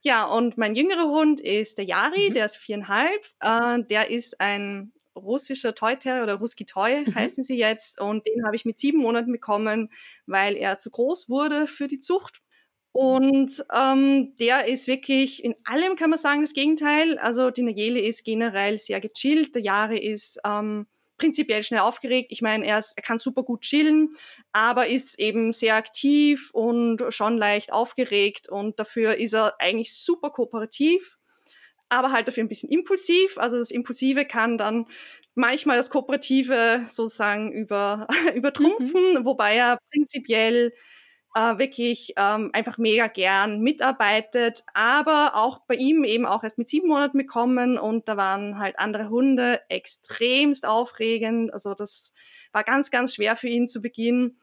Ja, 0.01 0.25
und 0.25 0.57
mein 0.57 0.75
jüngerer 0.75 1.07
Hund 1.07 1.39
ist 1.39 1.77
der 1.77 1.85
Yari, 1.85 2.29
mhm. 2.29 2.33
der 2.33 2.45
ist 2.45 2.57
viereinhalb. 2.57 3.23
Äh, 3.39 3.83
der 3.89 4.09
ist 4.09 4.41
ein 4.41 4.91
russischer 5.15 5.73
Toy 5.73 5.95
Terrier 5.95 6.23
oder 6.23 6.35
Ruski 6.35 6.65
Toy 6.65 7.05
mhm. 7.05 7.15
heißen 7.15 7.45
sie 7.45 7.57
jetzt. 7.57 8.01
Und 8.01 8.27
den 8.27 8.45
habe 8.45 8.57
ich 8.57 8.65
mit 8.65 8.77
sieben 8.77 8.99
Monaten 8.99 9.31
bekommen, 9.31 9.89
weil 10.25 10.57
er 10.57 10.77
zu 10.77 10.91
groß 10.91 11.29
wurde 11.29 11.67
für 11.67 11.87
die 11.87 12.01
Zucht. 12.01 12.41
Und 12.97 13.61
ähm, 13.73 14.33
der 14.39 14.69
ist 14.69 14.87
wirklich 14.87 15.43
in 15.43 15.53
allem, 15.65 15.97
kann 15.97 16.11
man 16.11 16.17
sagen, 16.17 16.43
das 16.43 16.53
Gegenteil. 16.53 17.17
Also 17.17 17.51
die 17.51 17.61
Nayeli 17.61 17.99
ist 17.99 18.23
generell 18.23 18.79
sehr 18.79 19.01
gechillt, 19.01 19.53
der 19.53 19.63
Jahre 19.63 19.97
ist 19.97 20.39
ähm, 20.45 20.87
prinzipiell 21.17 21.61
schnell 21.65 21.81
aufgeregt. 21.81 22.31
Ich 22.31 22.41
meine, 22.41 22.65
er, 22.65 22.77
er 22.77 23.03
kann 23.03 23.19
super 23.19 23.43
gut 23.43 23.63
chillen, 23.63 24.11
aber 24.53 24.87
ist 24.87 25.19
eben 25.19 25.51
sehr 25.51 25.75
aktiv 25.75 26.51
und 26.53 27.01
schon 27.09 27.37
leicht 27.37 27.73
aufgeregt 27.73 28.47
und 28.47 28.79
dafür 28.79 29.15
ist 29.15 29.33
er 29.33 29.53
eigentlich 29.59 29.93
super 29.93 30.29
kooperativ, 30.29 31.17
aber 31.89 32.13
halt 32.13 32.29
dafür 32.29 32.45
ein 32.45 32.49
bisschen 32.49 32.69
impulsiv. 32.69 33.37
Also 33.37 33.57
das 33.57 33.71
Impulsive 33.71 34.23
kann 34.23 34.57
dann 34.57 34.85
manchmal 35.33 35.75
das 35.75 35.89
Kooperative 35.89 36.85
sozusagen 36.87 37.51
über, 37.51 38.07
übertrumpfen, 38.35 39.15
mhm. 39.15 39.25
wobei 39.25 39.57
er 39.57 39.79
prinzipiell 39.91 40.71
äh, 41.35 41.59
wirklich 41.59 42.13
ähm, 42.17 42.49
einfach 42.53 42.77
mega 42.77 43.07
gern 43.07 43.59
mitarbeitet, 43.59 44.63
aber 44.73 45.33
auch 45.35 45.59
bei 45.67 45.75
ihm 45.75 46.05
eben 46.05 46.25
auch 46.25 46.43
erst 46.43 46.57
mit 46.57 46.69
sieben 46.69 46.87
Monaten 46.87 47.17
bekommen 47.17 47.77
und 47.77 48.07
da 48.07 48.15
waren 48.15 48.57
halt 48.57 48.79
andere 48.79 49.09
Hunde 49.09 49.59
extremst 49.69 50.65
aufregend. 50.65 51.53
Also 51.53 51.73
das 51.73 52.13
war 52.53 52.63
ganz, 52.63 52.89
ganz 52.89 53.15
schwer 53.15 53.35
für 53.35 53.49
ihn 53.49 53.67
zu 53.67 53.81
Beginn, 53.81 54.37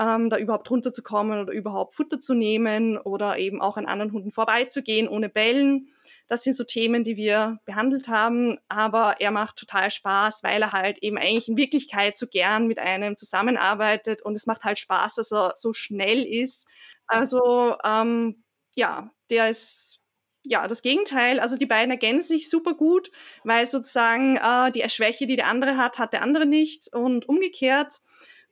ähm, 0.00 0.30
da 0.30 0.38
überhaupt 0.38 0.70
runterzukommen 0.70 1.38
oder 1.42 1.52
überhaupt 1.52 1.94
Futter 1.94 2.18
zu 2.18 2.32
nehmen 2.32 2.96
oder 2.96 3.36
eben 3.36 3.60
auch 3.60 3.76
an 3.76 3.84
anderen 3.84 4.12
Hunden 4.12 4.32
vorbeizugehen 4.32 5.08
ohne 5.08 5.28
Bellen. 5.28 5.88
Das 6.28 6.42
sind 6.42 6.54
so 6.54 6.64
Themen, 6.64 7.04
die 7.04 7.16
wir 7.16 7.58
behandelt 7.64 8.08
haben, 8.08 8.58
aber 8.68 9.16
er 9.20 9.30
macht 9.30 9.56
total 9.56 9.90
Spaß, 9.90 10.42
weil 10.42 10.62
er 10.62 10.72
halt 10.72 10.98
eben 11.02 11.18
eigentlich 11.18 11.48
in 11.48 11.56
Wirklichkeit 11.56 12.16
so 12.16 12.26
gern 12.26 12.66
mit 12.66 12.78
einem 12.78 13.16
zusammenarbeitet 13.16 14.22
und 14.22 14.36
es 14.36 14.46
macht 14.46 14.64
halt 14.64 14.78
Spaß, 14.78 15.16
dass 15.16 15.32
er 15.32 15.52
so 15.56 15.72
schnell 15.72 16.24
ist. 16.24 16.66
Also 17.06 17.76
ähm, 17.84 18.44
ja, 18.74 19.10
der 19.30 19.50
ist 19.50 20.02
ja, 20.44 20.66
das 20.66 20.82
Gegenteil. 20.82 21.38
Also 21.40 21.56
die 21.56 21.66
beiden 21.66 21.90
ergänzen 21.90 22.28
sich 22.28 22.50
super 22.50 22.74
gut, 22.74 23.10
weil 23.44 23.66
sozusagen 23.66 24.36
äh, 24.36 24.72
die 24.72 24.88
Schwäche, 24.88 25.26
die 25.26 25.36
der 25.36 25.46
andere 25.46 25.76
hat, 25.76 25.98
hat 25.98 26.12
der 26.12 26.22
andere 26.22 26.46
nicht 26.46 26.92
und 26.92 27.28
umgekehrt 27.28 28.00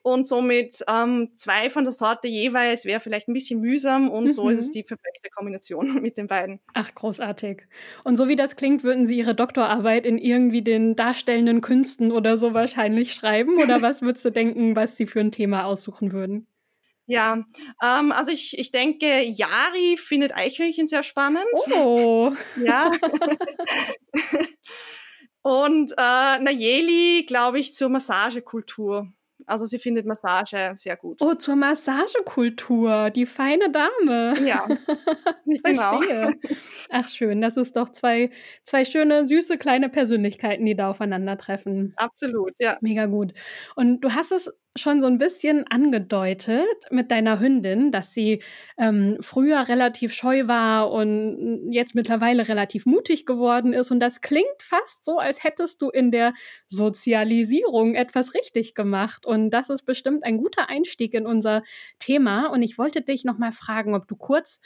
und 0.03 0.27
somit 0.27 0.83
ähm, 0.89 1.33
zwei 1.37 1.69
von 1.69 1.85
der 1.85 1.93
Sorte 1.93 2.27
jeweils 2.27 2.85
wäre 2.85 3.01
vielleicht 3.01 3.29
ein 3.29 3.35
bisschen 3.35 3.61
mühsam 3.61 4.09
und 4.09 4.25
mhm. 4.25 4.31
so 4.31 4.49
ist 4.49 4.59
es 4.59 4.69
mhm. 4.69 4.73
die 4.73 4.83
perfekte 4.83 5.31
Kombination 5.31 5.95
mit 6.03 6.17
den 6.17 6.27
beiden. 6.27 6.61
Ach, 6.73 6.95
großartig. 6.95 7.63
Und 8.05 8.17
so 8.17 8.29
wie 8.29 8.37
das 8.37 8.57
klingt, 8.57 8.83
würden 8.83 9.07
Sie 9.07 9.19
Ihre 9.19 9.35
Doktorarbeit 9.35 10.07
in 10.07 10.19
irgendwie 10.19 10.63
den 10.63 10.97
darstellenden 10.97 11.61
Künsten 11.61 12.13
oder 12.13 12.37
so 12.37 12.55
wahrscheinlich 12.55 13.13
schreiben? 13.13 13.61
Oder 13.61 13.83
was 13.83 14.03
würdest 14.03 14.25
du 14.25 14.31
denken, 14.31 14.77
was 14.77 14.97
Sie 14.97 15.07
für 15.07 15.21
ein 15.21 15.33
Thema 15.33 15.65
aussuchen 15.65 16.13
würden? 16.13 16.47
Ja, 17.07 17.45
ähm, 17.83 18.13
also 18.13 18.31
ich, 18.31 18.57
ich 18.57 18.71
denke, 18.71 19.07
Yari 19.07 19.97
findet 19.97 20.35
Eichhörnchen 20.35 20.87
sehr 20.87 21.03
spannend. 21.03 21.45
Oh. 21.75 22.33
ja. 22.65 22.93
Und 25.43 25.93
äh, 25.93 26.39
Nayeli, 26.39 27.25
glaube 27.27 27.59
ich, 27.59 27.75
zur 27.75 27.89
Massagekultur. 27.89 29.13
Also 29.51 29.67
sie 29.67 29.79
findet 29.79 30.07
Massage 30.07 30.73
sehr 30.77 30.97
gut. 30.97 31.21
Oh, 31.21 31.35
zur 31.35 31.57
Massagekultur, 31.57 33.11
die 33.11 33.27
feine 33.27 33.71
Dame. 33.71 34.35
Ja, 34.47 34.67
genau. 35.65 36.01
Ach 36.91 37.09
schön, 37.09 37.41
das 37.41 37.57
ist 37.57 37.77
doch 37.77 37.89
zwei, 37.89 38.31
zwei 38.63 38.85
schöne, 38.85 39.27
süße, 39.27 39.59
kleine 39.59 39.89
Persönlichkeiten, 39.89 40.65
die 40.65 40.77
da 40.77 40.91
aufeinandertreffen. 40.91 41.95
Absolut, 41.97 42.53
ja. 42.59 42.79
Mega 42.81 43.07
gut. 43.07 43.33
Und 43.75 44.01
du 44.03 44.15
hast 44.15 44.33
es 44.33 44.53
schon 44.79 45.01
so 45.01 45.07
ein 45.07 45.19
bisschen 45.19 45.67
angedeutet 45.69 46.67
mit 46.91 47.11
deiner 47.11 47.41
Hündin, 47.41 47.91
dass 47.91 48.15
sie 48.15 48.43
ähm, 48.79 49.17
früher 49.21 49.69
relativ 49.69 50.13
scheu 50.13 50.47
war 50.47 50.93
und 50.93 51.73
jetzt 51.73 51.95
mittlerweile 51.95 52.47
relativ 52.49 52.87
mutig 52.87 53.27
geworden 53.27 53.73
ist. 53.73 53.91
Und 53.91 54.01
das 54.01 54.21
klingt 54.21 54.63
fast 54.63 55.05
so, 55.05 55.19
als 55.19 55.43
hättest 55.43 55.83
du 55.83 55.91
in 55.91 56.11
der 56.13 56.35
Sozialisierung 56.67 57.95
etwas 57.95 58.35
richtig 58.35 58.75
gemacht. 58.75 59.27
Und 59.27 59.51
das 59.51 59.71
ist 59.71 59.85
bestimmt 59.85 60.25
ein 60.25 60.39
guter 60.39 60.69
Einstieg 60.69 61.15
in 61.15 61.27
unser 61.27 61.63
Thema. 61.99 62.47
Und 62.47 62.63
ich 62.63 62.79
wollte 62.79 63.03
dich 63.03 63.25
noch 63.25 63.39
mal 63.39 63.53
fragen, 63.53 63.95
ob 63.95 64.07
du 64.07 64.15
kurz 64.15 64.61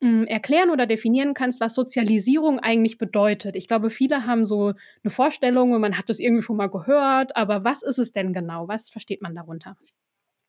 erklären 0.00 0.70
oder 0.70 0.86
definieren 0.86 1.34
kannst, 1.34 1.60
was 1.60 1.74
Sozialisierung 1.74 2.58
eigentlich 2.58 2.96
bedeutet. 2.96 3.54
Ich 3.54 3.68
glaube, 3.68 3.90
viele 3.90 4.26
haben 4.26 4.46
so 4.46 4.72
eine 5.02 5.10
Vorstellung 5.10 5.72
und 5.72 5.80
man 5.80 5.98
hat 5.98 6.08
das 6.08 6.20
irgendwie 6.20 6.42
schon 6.42 6.56
mal 6.56 6.70
gehört, 6.70 7.36
aber 7.36 7.64
was 7.64 7.82
ist 7.82 7.98
es 7.98 8.10
denn 8.12 8.32
genau? 8.32 8.66
Was 8.66 8.88
versteht 8.88 9.20
man 9.20 9.34
darunter? 9.34 9.76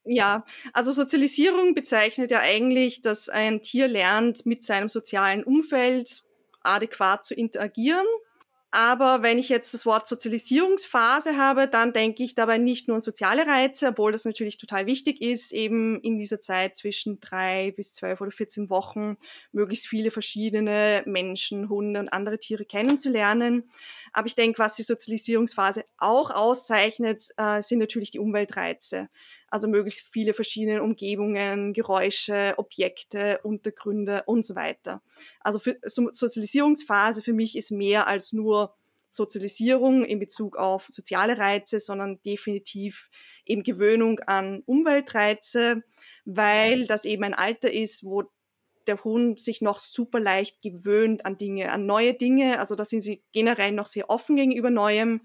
Ja, 0.03 0.45
also 0.73 0.91
Sozialisierung 0.91 1.75
bezeichnet 1.75 2.31
ja 2.31 2.39
eigentlich, 2.39 3.01
dass 3.01 3.29
ein 3.29 3.61
Tier 3.61 3.87
lernt, 3.87 4.45
mit 4.45 4.63
seinem 4.63 4.89
sozialen 4.89 5.43
Umfeld 5.43 6.23
adäquat 6.63 7.25
zu 7.25 7.35
interagieren 7.35 8.05
aber 8.71 9.21
wenn 9.21 9.37
ich 9.37 9.49
jetzt 9.49 9.73
das 9.73 9.85
Wort 9.85 10.07
Sozialisierungsphase 10.07 11.35
habe, 11.35 11.67
dann 11.67 11.91
denke 11.91 12.23
ich 12.23 12.35
dabei 12.35 12.57
nicht 12.57 12.87
nur 12.87 12.95
an 12.95 13.01
soziale 13.01 13.45
Reize, 13.45 13.89
obwohl 13.89 14.13
das 14.13 14.23
natürlich 14.23 14.57
total 14.57 14.85
wichtig 14.85 15.21
ist, 15.21 15.51
eben 15.51 15.99
in 15.99 16.17
dieser 16.17 16.39
Zeit 16.39 16.77
zwischen 16.77 17.19
drei 17.19 17.71
bis 17.71 17.91
zwölf 17.91 18.21
oder 18.21 18.31
14 18.31 18.69
Wochen 18.69 19.17
möglichst 19.51 19.87
viele 19.87 20.09
verschiedene 20.09 21.03
Menschen, 21.05 21.67
Hunde 21.67 21.99
und 21.99 22.13
andere 22.13 22.39
Tiere 22.39 22.63
kennenzulernen. 22.63 23.69
Aber 24.13 24.27
ich 24.27 24.35
denke, 24.35 24.59
was 24.59 24.75
die 24.75 24.83
Sozialisierungsphase 24.83 25.83
auch 25.97 26.31
auszeichnet, 26.31 27.27
äh, 27.35 27.61
sind 27.61 27.79
natürlich 27.79 28.11
die 28.11 28.19
Umweltreize. 28.19 29.09
Also 29.51 29.67
möglichst 29.67 30.01
viele 30.01 30.33
verschiedene 30.33 30.81
Umgebungen, 30.81 31.73
Geräusche, 31.73 32.55
Objekte, 32.57 33.39
Untergründe 33.43 34.23
und 34.25 34.45
so 34.45 34.55
weiter. 34.55 35.03
Also 35.41 35.59
für, 35.59 35.77
Sozialisierungsphase 35.83 37.21
für 37.21 37.33
mich 37.33 37.55
ist 37.55 37.69
mehr 37.69 38.07
als 38.07 38.33
nur 38.33 38.73
Sozialisierung 39.09 40.05
in 40.05 40.19
Bezug 40.19 40.55
auf 40.55 40.87
soziale 40.89 41.37
Reize, 41.37 41.79
sondern 41.81 42.21
definitiv 42.23 43.09
eben 43.45 43.61
Gewöhnung 43.61 44.19
an 44.21 44.63
Umweltreize, 44.65 45.83
weil 46.25 46.87
das 46.87 47.03
eben 47.03 47.25
ein 47.25 47.33
Alter 47.33 47.71
ist, 47.71 48.05
wo 48.05 48.23
der 48.87 49.03
Hund 49.03 49.39
sich 49.39 49.61
noch 49.61 49.79
super 49.79 50.19
leicht 50.19 50.61
gewöhnt 50.61 51.25
an 51.25 51.37
Dinge, 51.37 51.71
an 51.71 51.85
neue 51.85 52.13
Dinge. 52.13 52.59
Also 52.59 52.75
da 52.75 52.85
sind 52.85 53.01
sie 53.01 53.23
generell 53.31 53.71
noch 53.71 53.87
sehr 53.87 54.09
offen 54.09 54.35
gegenüber 54.35 54.69
Neuem. 54.69 55.21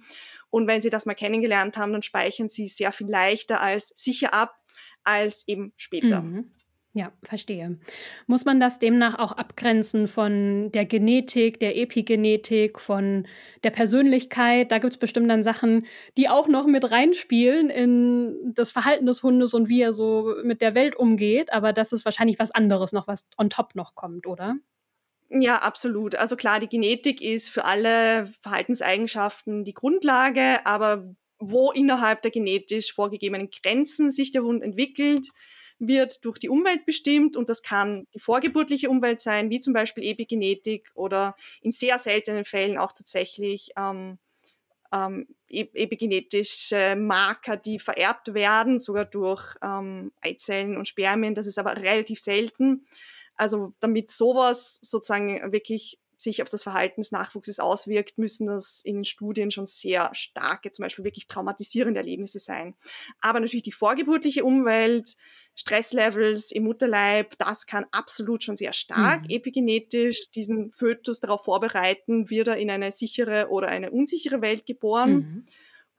Und 0.50 0.68
wenn 0.68 0.80
sie 0.80 0.90
das 0.90 1.06
mal 1.06 1.14
kennengelernt 1.14 1.76
haben, 1.76 1.92
dann 1.92 2.02
speichern 2.02 2.48
sie 2.48 2.68
sehr 2.68 2.92
viel 2.92 3.08
leichter 3.08 3.60
als 3.60 3.88
sicher 3.88 4.32
ab 4.34 4.56
als 5.04 5.46
eben 5.46 5.72
später. 5.76 6.22
Mhm. 6.22 6.50
Ja, 6.96 7.12
verstehe. 7.22 7.78
Muss 8.26 8.46
man 8.46 8.58
das 8.58 8.78
demnach 8.78 9.18
auch 9.18 9.32
abgrenzen 9.32 10.08
von 10.08 10.72
der 10.72 10.86
Genetik, 10.86 11.60
der 11.60 11.76
Epigenetik, 11.76 12.80
von 12.80 13.26
der 13.64 13.70
Persönlichkeit? 13.70 14.72
Da 14.72 14.78
gibt 14.78 14.94
es 14.94 14.98
bestimmt 14.98 15.30
dann 15.30 15.42
Sachen, 15.42 15.84
die 16.16 16.30
auch 16.30 16.48
noch 16.48 16.66
mit 16.66 16.90
reinspielen 16.90 17.68
in 17.68 18.54
das 18.54 18.72
Verhalten 18.72 19.04
des 19.04 19.22
Hundes 19.22 19.52
und 19.52 19.68
wie 19.68 19.82
er 19.82 19.92
so 19.92 20.36
mit 20.42 20.62
der 20.62 20.74
Welt 20.74 20.96
umgeht. 20.96 21.52
Aber 21.52 21.74
das 21.74 21.92
ist 21.92 22.06
wahrscheinlich 22.06 22.38
was 22.38 22.50
anderes 22.50 22.92
noch, 22.92 23.06
was 23.06 23.28
on 23.36 23.50
top 23.50 23.74
noch 23.74 23.94
kommt, 23.94 24.26
oder? 24.26 24.56
Ja, 25.28 25.56
absolut. 25.56 26.14
Also 26.14 26.34
klar, 26.34 26.60
die 26.60 26.68
Genetik 26.68 27.20
ist 27.20 27.50
für 27.50 27.66
alle 27.66 28.26
Verhaltenseigenschaften 28.40 29.66
die 29.66 29.74
Grundlage, 29.74 30.64
aber 30.64 31.04
wo 31.38 31.72
innerhalb 31.72 32.22
der 32.22 32.30
genetisch 32.30 32.94
vorgegebenen 32.94 33.50
Grenzen 33.50 34.10
sich 34.10 34.32
der 34.32 34.44
Hund 34.44 34.62
entwickelt, 34.62 35.28
wird 35.78 36.24
durch 36.24 36.38
die 36.38 36.48
Umwelt 36.48 36.86
bestimmt 36.86 37.36
und 37.36 37.48
das 37.48 37.62
kann 37.62 38.06
die 38.14 38.20
vorgeburtliche 38.20 38.88
Umwelt 38.88 39.20
sein, 39.20 39.50
wie 39.50 39.60
zum 39.60 39.72
Beispiel 39.72 40.04
Epigenetik 40.04 40.90
oder 40.94 41.36
in 41.60 41.72
sehr 41.72 41.98
seltenen 41.98 42.44
Fällen 42.44 42.78
auch 42.78 42.92
tatsächlich 42.92 43.72
ähm, 43.76 44.18
ähm, 44.92 45.26
e-, 45.48 45.68
epigenetische 45.74 46.96
Marker, 46.96 47.56
die 47.56 47.78
vererbt 47.78 48.34
werden, 48.34 48.80
sogar 48.80 49.04
durch 49.04 49.54
ähm, 49.62 50.12
Eizellen 50.20 50.76
und 50.76 50.88
Spermien. 50.88 51.34
Das 51.34 51.46
ist 51.46 51.58
aber 51.58 51.76
relativ 51.76 52.20
selten. 52.20 52.86
Also 53.36 53.72
damit 53.80 54.10
sowas 54.10 54.78
sozusagen 54.82 55.52
wirklich 55.52 55.98
sich 56.18 56.42
auf 56.42 56.48
das 56.48 56.62
Verhalten 56.62 57.02
des 57.02 57.12
Nachwuchses 57.12 57.60
auswirkt, 57.60 58.16
müssen 58.16 58.46
das 58.46 58.82
in 58.82 58.96
den 58.96 59.04
Studien 59.04 59.50
schon 59.50 59.66
sehr 59.66 60.10
starke, 60.14 60.70
zum 60.70 60.84
Beispiel 60.84 61.04
wirklich 61.04 61.26
traumatisierende 61.26 62.00
Erlebnisse 62.00 62.38
sein. 62.38 62.74
Aber 63.20 63.38
natürlich 63.40 63.64
die 63.64 63.72
vorgeburtliche 63.72 64.42
Umwelt, 64.42 65.16
Stresslevels 65.56 66.52
im 66.52 66.64
Mutterleib, 66.64 67.36
das 67.38 67.66
kann 67.66 67.86
absolut 67.90 68.44
schon 68.44 68.56
sehr 68.56 68.74
stark 68.74 69.22
mhm. 69.22 69.30
epigenetisch 69.30 70.30
diesen 70.30 70.70
Fötus 70.70 71.20
darauf 71.20 71.44
vorbereiten, 71.44 72.28
wird 72.28 72.48
er 72.48 72.58
in 72.58 72.70
eine 72.70 72.92
sichere 72.92 73.48
oder 73.48 73.68
eine 73.68 73.90
unsichere 73.90 74.42
Welt 74.42 74.66
geboren. 74.66 75.14
Mhm. 75.14 75.44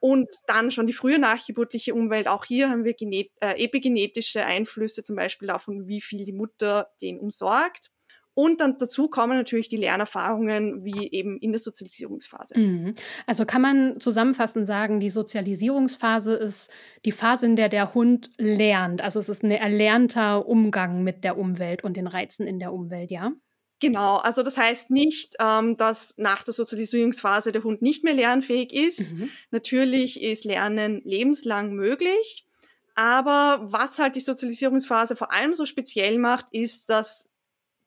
Und 0.00 0.28
dann 0.46 0.70
schon 0.70 0.86
die 0.86 0.92
frühe 0.92 1.18
nachgeburtliche 1.18 1.92
Umwelt. 1.92 2.28
Auch 2.28 2.44
hier 2.44 2.70
haben 2.70 2.84
wir 2.84 2.94
äh, 3.00 3.64
epigenetische 3.64 4.46
Einflüsse, 4.46 5.02
zum 5.02 5.16
Beispiel 5.16 5.48
davon, 5.48 5.88
wie 5.88 6.00
viel 6.00 6.24
die 6.24 6.32
Mutter 6.32 6.92
den 7.02 7.18
umsorgt. 7.18 7.90
Und 8.38 8.60
dann 8.60 8.78
dazu 8.78 9.08
kommen 9.08 9.36
natürlich 9.36 9.68
die 9.68 9.76
Lernerfahrungen, 9.76 10.84
wie 10.84 11.10
eben 11.10 11.38
in 11.38 11.50
der 11.50 11.58
Sozialisierungsphase. 11.58 12.56
Mhm. 12.56 12.94
Also 13.26 13.44
kann 13.44 13.60
man 13.60 13.98
zusammenfassend 13.98 14.64
sagen, 14.64 15.00
die 15.00 15.10
Sozialisierungsphase 15.10 16.34
ist 16.34 16.70
die 17.04 17.10
Phase, 17.10 17.46
in 17.46 17.56
der 17.56 17.68
der 17.68 17.94
Hund 17.94 18.30
lernt. 18.38 19.02
Also 19.02 19.18
es 19.18 19.28
ist 19.28 19.42
ein 19.42 19.50
erlernter 19.50 20.46
Umgang 20.46 21.02
mit 21.02 21.24
der 21.24 21.36
Umwelt 21.36 21.82
und 21.82 21.96
den 21.96 22.06
Reizen 22.06 22.46
in 22.46 22.60
der 22.60 22.72
Umwelt, 22.72 23.10
ja? 23.10 23.32
Genau, 23.80 24.18
also 24.18 24.44
das 24.44 24.56
heißt 24.56 24.92
nicht, 24.92 25.34
ähm, 25.40 25.76
dass 25.76 26.14
nach 26.16 26.44
der 26.44 26.54
Sozialisierungsphase 26.54 27.50
der 27.50 27.64
Hund 27.64 27.82
nicht 27.82 28.04
mehr 28.04 28.14
lernfähig 28.14 28.72
ist. 28.72 29.16
Mhm. 29.16 29.30
Natürlich 29.50 30.22
ist 30.22 30.44
Lernen 30.44 31.02
lebenslang 31.04 31.72
möglich. 31.72 32.46
Aber 32.94 33.58
was 33.64 33.98
halt 33.98 34.14
die 34.14 34.20
Sozialisierungsphase 34.20 35.16
vor 35.16 35.32
allem 35.32 35.56
so 35.56 35.66
speziell 35.66 36.18
macht, 36.18 36.46
ist, 36.52 36.88
dass 36.88 37.28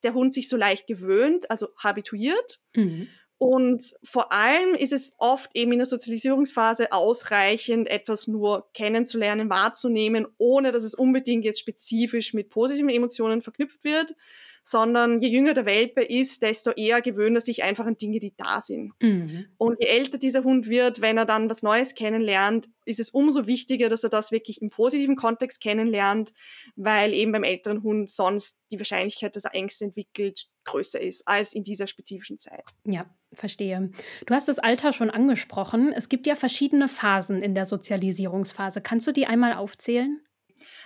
der 0.04 0.14
Hund 0.14 0.34
sich 0.34 0.50
so 0.50 0.58
leicht 0.58 0.88
gewöhnt, 0.88 1.50
also 1.50 1.68
habituiert. 1.78 2.60
Mhm. 2.76 3.08
Und 3.38 3.96
vor 4.04 4.32
allem 4.32 4.76
ist 4.76 4.94
es 4.94 5.16
oft 5.18 5.50
eben 5.56 5.72
in 5.72 5.80
der 5.80 5.88
Sozialisierungsphase 5.88 6.92
ausreichend, 6.92 7.90
etwas 7.90 8.28
nur 8.28 8.72
kennenzulernen, 8.74 9.50
wahrzunehmen, 9.50 10.28
ohne 10.38 10.72
dass 10.72 10.84
es 10.84 10.94
unbedingt 10.94 11.44
jetzt 11.44 11.60
spezifisch 11.60 12.36
mit 12.36 12.52
positiven 12.52 12.90
Emotionen 12.90 13.42
verknüpft 13.42 13.84
wird, 13.84 14.14
sondern 14.64 15.22
je 15.22 15.30
jünger 15.30 15.54
der 15.54 15.66
Welpe 15.66 16.02
ist, 16.02 16.42
desto 16.42 16.72
eher 16.72 17.02
gewöhnt 17.02 17.36
er 17.36 17.42
sich 17.42 17.64
einfach 17.64 17.86
an 17.86 17.98
Dinge, 17.98 18.20
die 18.20 18.34
da 18.38 18.62
sind. 18.62 18.94
Mhm. 19.02 19.46
Und 19.58 19.78
je 19.82 19.88
älter 19.88 20.18
dieser 20.18 20.44
Hund 20.44 20.70
wird, 20.70 21.02
wenn 21.02 21.18
er 21.18 21.26
dann 21.26 21.50
was 21.50 21.64
Neues 21.64 21.96
kennenlernt, 21.96 22.70
ist 22.86 23.00
es 23.00 23.10
umso 23.10 23.48
wichtiger, 23.48 23.90
dass 23.90 24.04
er 24.04 24.10
das 24.10 24.32
wirklich 24.32 24.62
im 24.62 24.70
positiven 24.70 25.16
Kontext 25.16 25.62
kennenlernt, 25.62 26.34
weil 26.76 27.14
eben 27.14 27.32
beim 27.32 27.44
älteren 27.44 27.84
Hund 27.84 28.12
sonst 28.12 28.60
die 28.72 28.80
Wahrscheinlichkeit, 28.80 29.36
dass 29.36 29.46
er 29.46 29.56
Ängste 29.56 29.86
entwickelt, 29.86 30.48
größer 30.64 31.00
ist 31.00 31.28
als 31.28 31.54
in 31.54 31.64
dieser 31.64 31.88
spezifischen 31.88 32.38
Zeit. 32.38 32.64
Ja, 32.86 33.10
verstehe. 33.34 33.92
Du 34.26 34.34
hast 34.34 34.48
das 34.48 34.60
Alter 34.60 34.94
schon 34.94 35.10
angesprochen. 35.10 35.92
Es 35.94 36.10
gibt 36.10 36.28
ja 36.28 36.36
verschiedene 36.36 36.88
Phasen 36.88 37.42
in 37.42 37.56
der 37.56 37.66
Sozialisierungsphase. 37.66 38.82
Kannst 38.82 39.08
du 39.08 39.12
die 39.12 39.26
einmal 39.26 39.54
aufzählen? 39.54 40.22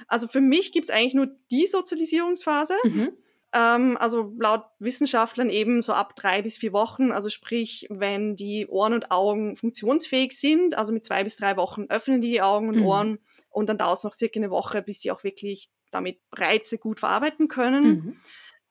Also 0.07 0.27
für 0.27 0.41
mich 0.41 0.71
gibt 0.71 0.89
es 0.89 0.95
eigentlich 0.95 1.13
nur 1.13 1.27
die 1.51 1.67
Sozialisierungsphase. 1.67 2.73
Mhm. 2.83 3.11
Ähm, 3.55 3.95
also 3.97 4.33
laut 4.37 4.65
Wissenschaftlern 4.79 5.49
eben 5.49 5.81
so 5.81 5.93
ab 5.93 6.15
drei 6.17 6.41
bis 6.41 6.57
vier 6.57 6.73
Wochen, 6.73 7.11
also 7.11 7.29
sprich, 7.29 7.87
wenn 7.89 8.35
die 8.35 8.67
Ohren 8.67 8.93
und 8.93 9.11
Augen 9.11 9.55
funktionsfähig 9.55 10.37
sind, 10.37 10.77
also 10.77 10.91
mit 10.91 11.05
zwei 11.05 11.23
bis 11.23 11.37
drei 11.37 11.55
Wochen 11.55 11.85
öffnen 11.87 12.19
die 12.19 12.31
die 12.31 12.41
Augen 12.41 12.67
und 12.67 12.79
mhm. 12.79 12.85
Ohren 12.85 13.19
und 13.49 13.69
dann 13.69 13.77
dauert 13.77 13.97
es 13.97 14.03
noch 14.03 14.13
circa 14.13 14.39
eine 14.39 14.51
Woche, 14.51 14.81
bis 14.81 14.99
sie 14.99 15.11
auch 15.11 15.23
wirklich 15.23 15.69
damit 15.91 16.19
Reize 16.33 16.77
gut 16.77 16.99
verarbeiten 16.99 17.47
können. 17.47 17.85
Mhm. 17.85 18.17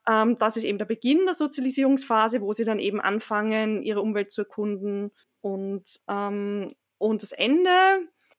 Ähm, 0.07 0.39
das 0.39 0.59
ist 0.59 0.65
eben 0.65 0.77
der 0.77 0.85
Beginn 0.85 1.25
der 1.25 1.35
Sozialisierungsphase, 1.35 2.43
wo 2.43 2.53
sie 2.53 2.65
dann 2.65 2.79
eben 2.79 3.01
anfangen, 3.01 3.83
ihre 3.83 4.03
Umwelt 4.03 4.33
zu 4.33 4.43
erkunden 4.43 5.13
und, 5.41 5.85
ähm, 6.11 6.69
und 6.99 7.23
das 7.23 7.33
Ende 7.33 7.71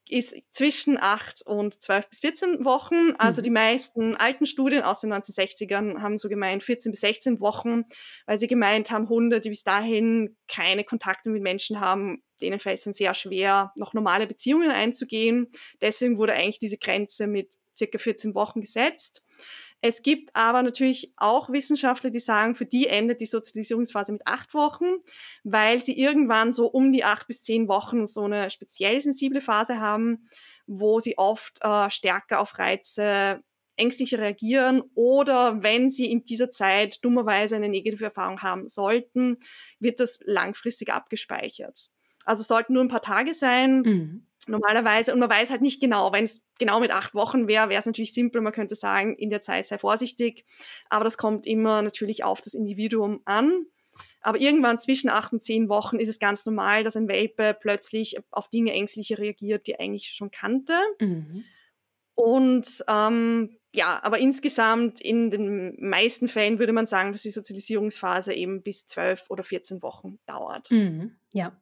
ist 0.10 0.36
zwischen 0.50 0.98
8 1.00 1.44
und 1.48 1.82
12 1.82 2.10
bis 2.10 2.20
14 2.20 2.66
Wochen. 2.66 3.14
Also 3.18 3.42
mhm. 3.42 3.44
die 3.44 3.50
meisten 3.50 4.16
alten 4.16 4.46
Studien 4.46 4.84
aus 4.84 5.00
den 5.00 5.14
1960ern 5.14 6.02
haben 6.02 6.18
so 6.18 6.30
gemeint 6.30 6.64
14 6.64 6.92
bis 6.92 7.02
16 7.02 7.40
Wochen, 7.40 7.84
weil 8.26 8.40
sie 8.40 8.48
gemeint 8.48 8.92
haben, 8.92 9.10
Hunde, 9.10 9.40
die 9.42 9.50
bis 9.50 9.64
dahin 9.64 10.38
keine 10.48 10.84
Kontakte 10.84 11.30
mit 11.30 11.42
Menschen 11.42 11.80
haben, 11.80 12.24
denen 12.42 12.60
fällt 12.60 12.80
es 12.80 12.84
dann 12.84 12.94
sehr 12.94 13.14
schwer, 13.14 13.72
noch 13.76 13.94
normale 13.94 14.28
Beziehungen 14.28 14.72
einzugehen. 14.72 15.48
Deswegen 15.82 16.18
wurde 16.18 16.34
eigentlich 16.34 16.60
diese 16.60 16.78
Grenze 16.78 17.28
mit 17.28 17.50
circa 17.78 17.98
14 17.98 18.36
Wochen 18.36 18.62
gesetzt. 18.62 19.24
Es 19.88 20.02
gibt 20.02 20.36
aber 20.36 20.64
natürlich 20.64 21.14
auch 21.16 21.52
Wissenschaftler, 21.52 22.10
die 22.10 22.18
sagen, 22.18 22.56
für 22.56 22.66
die 22.66 22.88
endet 22.88 23.22
die 23.22 23.28
Sozialisierungsphase 23.28 24.14
mit 24.14 24.26
acht 24.26 24.56
Wochen, 24.56 24.86
weil 25.44 25.80
sie 25.80 25.96
irgendwann 25.96 26.54
so 26.54 26.66
um 26.66 26.92
die 26.92 27.04
acht 27.04 27.28
bis 27.28 27.44
zehn 27.44 27.68
Wochen 27.68 28.08
so 28.08 28.24
eine 28.24 28.50
speziell 28.50 29.00
sensible 29.00 29.42
Phase 29.42 29.80
haben, 29.80 30.28
wo 30.66 31.00
sie 31.00 31.20
oft 31.20 31.60
äh, 31.62 31.92
stärker 31.92 32.40
auf 32.40 32.58
Reize 32.58 33.44
ängstlicher 33.78 34.18
reagieren 34.18 34.82
oder 34.96 35.62
wenn 35.62 35.88
sie 35.88 36.10
in 36.12 36.26
dieser 36.26 36.50
Zeit 36.50 36.98
dummerweise 37.06 37.56
eine 37.56 37.70
negative 37.70 38.06
Erfahrung 38.06 38.42
haben 38.42 38.68
sollten, 38.68 39.38
wird 39.80 40.00
das 40.00 40.20
langfristig 40.26 40.92
abgespeichert. 40.92 41.92
Also 42.26 42.44
sollten 42.44 42.74
nur 42.74 42.84
ein 42.84 42.90
paar 42.90 43.02
Tage 43.02 43.34
sein. 43.34 43.82
Mhm 43.82 44.26
normalerweise, 44.48 45.14
und 45.14 45.20
man 45.20 45.30
weiß 45.30 45.50
halt 45.50 45.62
nicht 45.62 45.82
genau, 45.82 46.12
wenn 46.14 46.24
es 46.24 46.46
genau 46.60 46.80
mit 46.80 46.92
acht 46.92 47.14
Wochen 47.14 47.48
wäre, 47.48 47.70
wäre 47.70 47.80
es 47.80 47.86
natürlich 47.86 48.14
simpel, 48.14 48.42
man 48.42 48.54
könnte 48.54 48.76
sagen, 48.76 49.16
in 49.16 49.30
der 49.30 49.42
Zeit 49.42 49.66
sei 49.66 49.78
vorsichtig, 49.78 50.46
aber 50.90 51.04
das 51.04 51.18
kommt 51.18 51.48
immer 51.48 51.82
natürlich 51.82 52.24
auf 52.24 52.42
das 52.42 52.54
Individuum 52.54 53.22
an. 53.26 53.66
Aber 54.22 54.40
irgendwann 54.40 54.80
zwischen 54.80 55.10
acht 55.10 55.32
und 55.34 55.44
zehn 55.44 55.70
Wochen 55.70 55.98
ist 55.98 56.10
es 56.10 56.20
ganz 56.20 56.46
normal, 56.46 56.84
dass 56.84 56.96
ein 56.96 57.08
Welpe 57.08 57.56
plötzlich 57.60 58.18
auf 58.32 58.50
Dinge 58.50 58.72
ängstlicher 58.74 59.20
reagiert, 59.20 59.68
die 59.68 59.74
er 59.74 59.82
eigentlich 59.82 60.14
schon 60.16 60.32
kannte. 60.32 60.74
Mhm. 61.00 61.44
Und 62.16 62.84
ähm, 62.88 63.58
ja, 63.76 64.00
aber 64.04 64.20
insgesamt 64.20 65.02
in 65.02 65.30
den 65.30 65.76
meisten 65.80 66.28
Fällen 66.28 66.60
würde 66.60 66.74
man 66.74 66.86
sagen, 66.86 67.12
dass 67.12 67.22
die 67.22 67.30
Sozialisierungsphase 67.30 68.34
eben 68.34 68.64
bis 68.64 68.88
zwölf 68.88 69.26
oder 69.30 69.44
14 69.44 69.82
Wochen 69.82 70.20
dauert. 70.26 70.72
Mhm. 70.72 71.18
Ja. 71.34 71.56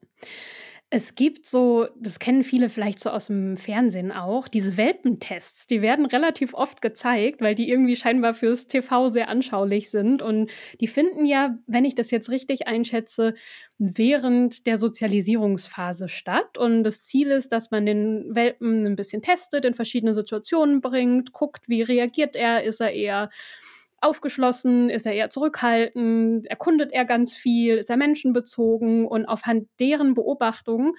Es 0.95 1.15
gibt 1.15 1.47
so, 1.47 1.87
das 1.99 2.19
kennen 2.19 2.43
viele 2.43 2.69
vielleicht 2.69 2.99
so 2.99 3.09
aus 3.09 3.25
dem 3.25 3.57
Fernsehen 3.57 4.11
auch, 4.11 4.47
diese 4.47 4.77
Welpentests. 4.77 5.65
Die 5.65 5.81
werden 5.81 6.05
relativ 6.05 6.53
oft 6.53 6.83
gezeigt, 6.83 7.41
weil 7.41 7.55
die 7.55 7.67
irgendwie 7.67 7.95
scheinbar 7.95 8.35
fürs 8.35 8.67
TV 8.67 9.09
sehr 9.09 9.27
anschaulich 9.27 9.89
sind. 9.89 10.21
Und 10.21 10.51
die 10.81 10.85
finden 10.85 11.25
ja, 11.25 11.57
wenn 11.65 11.83
ich 11.83 11.95
das 11.95 12.11
jetzt 12.11 12.29
richtig 12.29 12.67
einschätze, 12.67 13.33
während 13.79 14.67
der 14.67 14.77
Sozialisierungsphase 14.77 16.09
statt. 16.09 16.59
Und 16.59 16.83
das 16.83 17.01
Ziel 17.01 17.31
ist, 17.31 17.51
dass 17.51 17.71
man 17.71 17.87
den 17.87 18.35
Welpen 18.35 18.85
ein 18.85 18.95
bisschen 18.95 19.23
testet, 19.23 19.65
in 19.65 19.73
verschiedene 19.73 20.13
Situationen 20.13 20.79
bringt, 20.79 21.33
guckt, 21.33 21.67
wie 21.67 21.81
reagiert 21.81 22.35
er, 22.35 22.65
ist 22.65 22.81
er 22.81 22.91
eher 22.91 23.31
aufgeschlossen? 24.03 24.89
Ist 24.89 25.05
er 25.05 25.13
eher 25.13 25.29
zurückhaltend? 25.29 26.47
Erkundet 26.47 26.91
er 26.91 27.05
ganz 27.05 27.35
viel? 27.35 27.77
Ist 27.77 27.89
er 27.89 27.97
menschenbezogen? 27.97 29.07
Und 29.07 29.25
aufhand 29.25 29.67
deren 29.79 30.13
Beobachtungen 30.13 30.93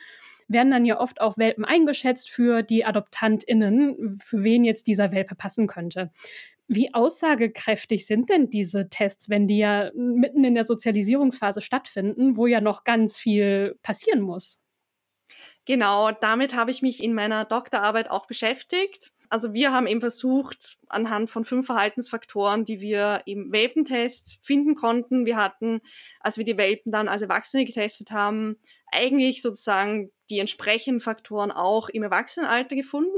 werden 0.49 0.71
dann 0.71 0.85
ja 0.85 1.01
oft 1.01 1.21
auch 1.21 1.39
Welpen 1.39 1.65
eingeschätzt 1.65 2.31
für 2.31 2.63
die 2.63 2.85
AdoptantInnen, 2.85 4.17
für 4.23 4.45
wen 4.45 4.65
jetzt 4.65 4.87
dieser 4.87 5.13
Welpe 5.13 5.35
passen 5.35 5.67
könnte. 5.67 6.11
Wie 6.67 6.95
aussagekräftig 6.95 8.07
sind 8.07 8.31
denn 8.31 8.49
diese 8.49 8.89
Tests, 8.89 9.29
wenn 9.29 9.47
die 9.47 9.59
ja 9.59 9.91
mitten 9.95 10.45
in 10.45 10.55
der 10.55 10.65
Sozialisierungsphase 10.65 11.61
stattfinden, 11.61 12.37
wo 12.37 12.47
ja 12.47 12.61
noch 12.61 12.85
ganz 12.85 13.19
viel 13.19 13.79
passieren 13.83 14.23
muss? 14.23 14.59
Genau, 15.67 16.11
damit 16.11 16.55
habe 16.55 16.71
ich 16.71 16.83
mich 16.83 17.03
in 17.03 17.15
meiner 17.15 17.45
Doktorarbeit 17.45 18.11
auch 18.11 18.27
beschäftigt. 18.27 19.14
Also 19.31 19.53
wir 19.53 19.73
haben 19.73 19.87
eben 19.87 20.01
versucht, 20.01 20.79
anhand 20.89 21.31
von 21.31 21.45
fünf 21.45 21.67
Verhaltensfaktoren, 21.67 22.65
die 22.65 22.81
wir 22.81 23.23
im 23.27 23.53
Welpentest 23.53 24.39
finden 24.43 24.75
konnten. 24.75 25.27
Wir 25.27 25.37
hatten, 25.37 25.81
als 26.21 26.39
wir 26.39 26.45
die 26.45 26.59
Welpen 26.59 26.93
dann 26.93 27.09
als 27.09 27.23
Erwachsene 27.23 27.65
getestet 27.65 28.11
haben, 28.11 28.57
eigentlich 28.93 29.43
sozusagen 29.43 30.11
die 30.31 30.39
entsprechenden 30.39 31.01
Faktoren 31.01 31.51
auch 31.51 31.89
im 31.89 32.03
Erwachsenenalter 32.03 32.77
gefunden. 32.77 33.11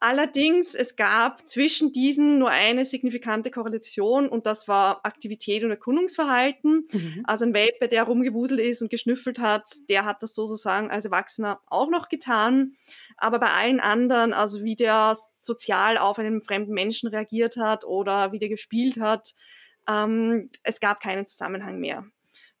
Allerdings, 0.00 0.74
es 0.74 0.94
gab 0.94 1.46
zwischen 1.48 1.92
diesen 1.92 2.38
nur 2.38 2.50
eine 2.50 2.86
signifikante 2.86 3.50
Korrelation 3.50 4.28
und 4.28 4.46
das 4.46 4.68
war 4.68 5.04
Aktivität 5.04 5.64
und 5.64 5.70
Erkundungsverhalten. 5.70 6.86
Mhm. 6.92 7.22
Also 7.24 7.44
ein 7.44 7.54
Welpe, 7.54 7.88
der 7.88 8.04
rumgewuselt 8.04 8.60
ist 8.60 8.80
und 8.80 8.90
geschnüffelt 8.90 9.40
hat, 9.40 9.68
der 9.88 10.04
hat 10.04 10.22
das 10.22 10.34
sozusagen 10.34 10.90
als 10.90 11.04
Erwachsener 11.04 11.60
auch 11.66 11.90
noch 11.90 12.08
getan. 12.08 12.74
Aber 13.16 13.40
bei 13.40 13.48
allen 13.48 13.80
anderen, 13.80 14.32
also 14.32 14.62
wie 14.62 14.76
der 14.76 15.14
sozial 15.16 15.98
auf 15.98 16.18
einen 16.18 16.40
fremden 16.40 16.74
Menschen 16.74 17.08
reagiert 17.08 17.56
hat 17.56 17.84
oder 17.84 18.30
wie 18.30 18.38
der 18.38 18.48
gespielt 18.48 19.00
hat, 19.00 19.34
ähm, 19.88 20.48
es 20.62 20.78
gab 20.78 21.00
keinen 21.00 21.26
Zusammenhang 21.26 21.80
mehr. 21.80 22.04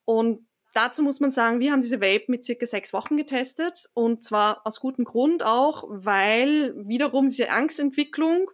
Und 0.04 0.47
dazu 0.78 1.02
muss 1.02 1.18
man 1.18 1.30
sagen, 1.30 1.58
wir 1.58 1.72
haben 1.72 1.82
diese 1.82 2.00
Vape 2.00 2.26
mit 2.28 2.44
circa 2.44 2.66
sechs 2.66 2.92
Wochen 2.92 3.16
getestet 3.16 3.88
und 3.94 4.22
zwar 4.22 4.64
aus 4.64 4.80
gutem 4.80 5.04
Grund 5.04 5.42
auch, 5.42 5.84
weil 5.88 6.72
wiederum 6.76 7.28
diese 7.28 7.50
Angstentwicklung, 7.50 8.50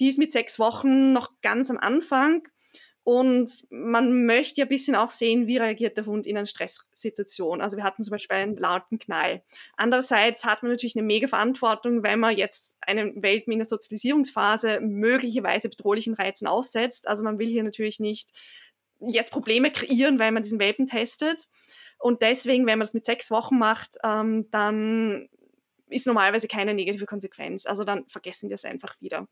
die 0.00 0.08
ist 0.08 0.18
mit 0.18 0.32
sechs 0.32 0.58
Wochen 0.58 1.12
noch 1.12 1.30
ganz 1.40 1.70
am 1.70 1.78
Anfang 1.78 2.48
und 3.04 3.50
man 3.70 4.26
möchte 4.26 4.60
ja 4.60 4.66
ein 4.66 4.70
bisschen 4.70 4.96
auch 4.96 5.10
sehen, 5.10 5.46
wie 5.46 5.56
reagiert 5.56 5.96
der 5.96 6.06
Hund 6.06 6.26
in 6.26 6.36
einer 6.36 6.46
Stresssituation. 6.46 7.60
Also 7.60 7.76
wir 7.76 7.84
hatten 7.84 8.02
zum 8.02 8.12
Beispiel 8.12 8.36
einen 8.36 8.56
lauten 8.56 8.98
Knall. 8.98 9.42
Andererseits 9.76 10.44
hat 10.44 10.62
man 10.62 10.72
natürlich 10.72 10.96
eine 10.96 11.06
mega 11.06 11.26
Verantwortung, 11.26 12.02
wenn 12.02 12.20
man 12.20 12.36
jetzt 12.36 12.78
einen 12.86 13.22
Welpen 13.22 13.52
in 13.52 13.58
der 13.58 13.66
Sozialisierungsphase 13.66 14.80
möglicherweise 14.80 15.68
bedrohlichen 15.68 16.14
Reizen 16.14 16.46
aussetzt. 16.46 17.08
Also 17.08 17.24
man 17.24 17.38
will 17.38 17.48
hier 17.48 17.64
natürlich 17.64 17.98
nicht 17.98 18.30
jetzt 19.06 19.32
Probleme 19.32 19.70
kreieren, 19.70 20.18
weil 20.18 20.32
man 20.32 20.42
diesen 20.42 20.60
Welpen 20.60 20.86
testet. 20.86 21.48
Und 21.98 22.22
deswegen, 22.22 22.66
wenn 22.66 22.78
man 22.78 22.86
das 22.86 22.94
mit 22.94 23.04
sechs 23.04 23.30
Wochen 23.30 23.58
macht, 23.58 23.96
ähm, 24.04 24.50
dann 24.50 25.28
ist 25.88 26.06
normalerweise 26.06 26.48
keine 26.48 26.74
negative 26.74 27.06
Konsequenz. 27.06 27.66
Also 27.66 27.84
dann 27.84 28.08
vergessen 28.08 28.48
die 28.48 28.54
es 28.54 28.64
einfach 28.64 29.00
wieder. 29.00 29.28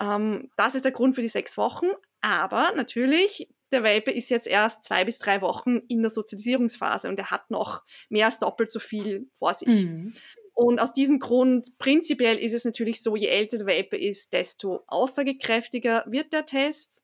Ähm, 0.00 0.50
das 0.56 0.74
ist 0.74 0.84
der 0.84 0.92
Grund 0.92 1.14
für 1.14 1.22
die 1.22 1.28
sechs 1.28 1.56
Wochen. 1.56 1.86
Aber 2.20 2.72
natürlich, 2.76 3.48
der 3.72 3.82
Welpe 3.82 4.10
ist 4.10 4.30
jetzt 4.30 4.46
erst 4.46 4.84
zwei 4.84 5.04
bis 5.04 5.18
drei 5.18 5.40
Wochen 5.40 5.78
in 5.88 6.02
der 6.02 6.10
Sozialisierungsphase 6.10 7.08
und 7.08 7.18
er 7.18 7.30
hat 7.30 7.50
noch 7.50 7.82
mehr 8.08 8.26
als 8.26 8.38
doppelt 8.38 8.70
so 8.70 8.80
viel 8.80 9.28
vor 9.32 9.54
sich. 9.54 9.86
Mhm. 9.86 10.14
Und 10.54 10.80
aus 10.80 10.92
diesem 10.92 11.18
Grund, 11.18 11.78
prinzipiell 11.78 12.36
ist 12.36 12.52
es 12.52 12.64
natürlich 12.64 13.02
so, 13.02 13.16
je 13.16 13.28
älter 13.28 13.58
der 13.58 13.66
Welpe 13.66 13.96
ist, 13.96 14.32
desto 14.32 14.84
aussagekräftiger 14.86 16.04
wird 16.06 16.32
der 16.32 16.44
Test. 16.44 17.02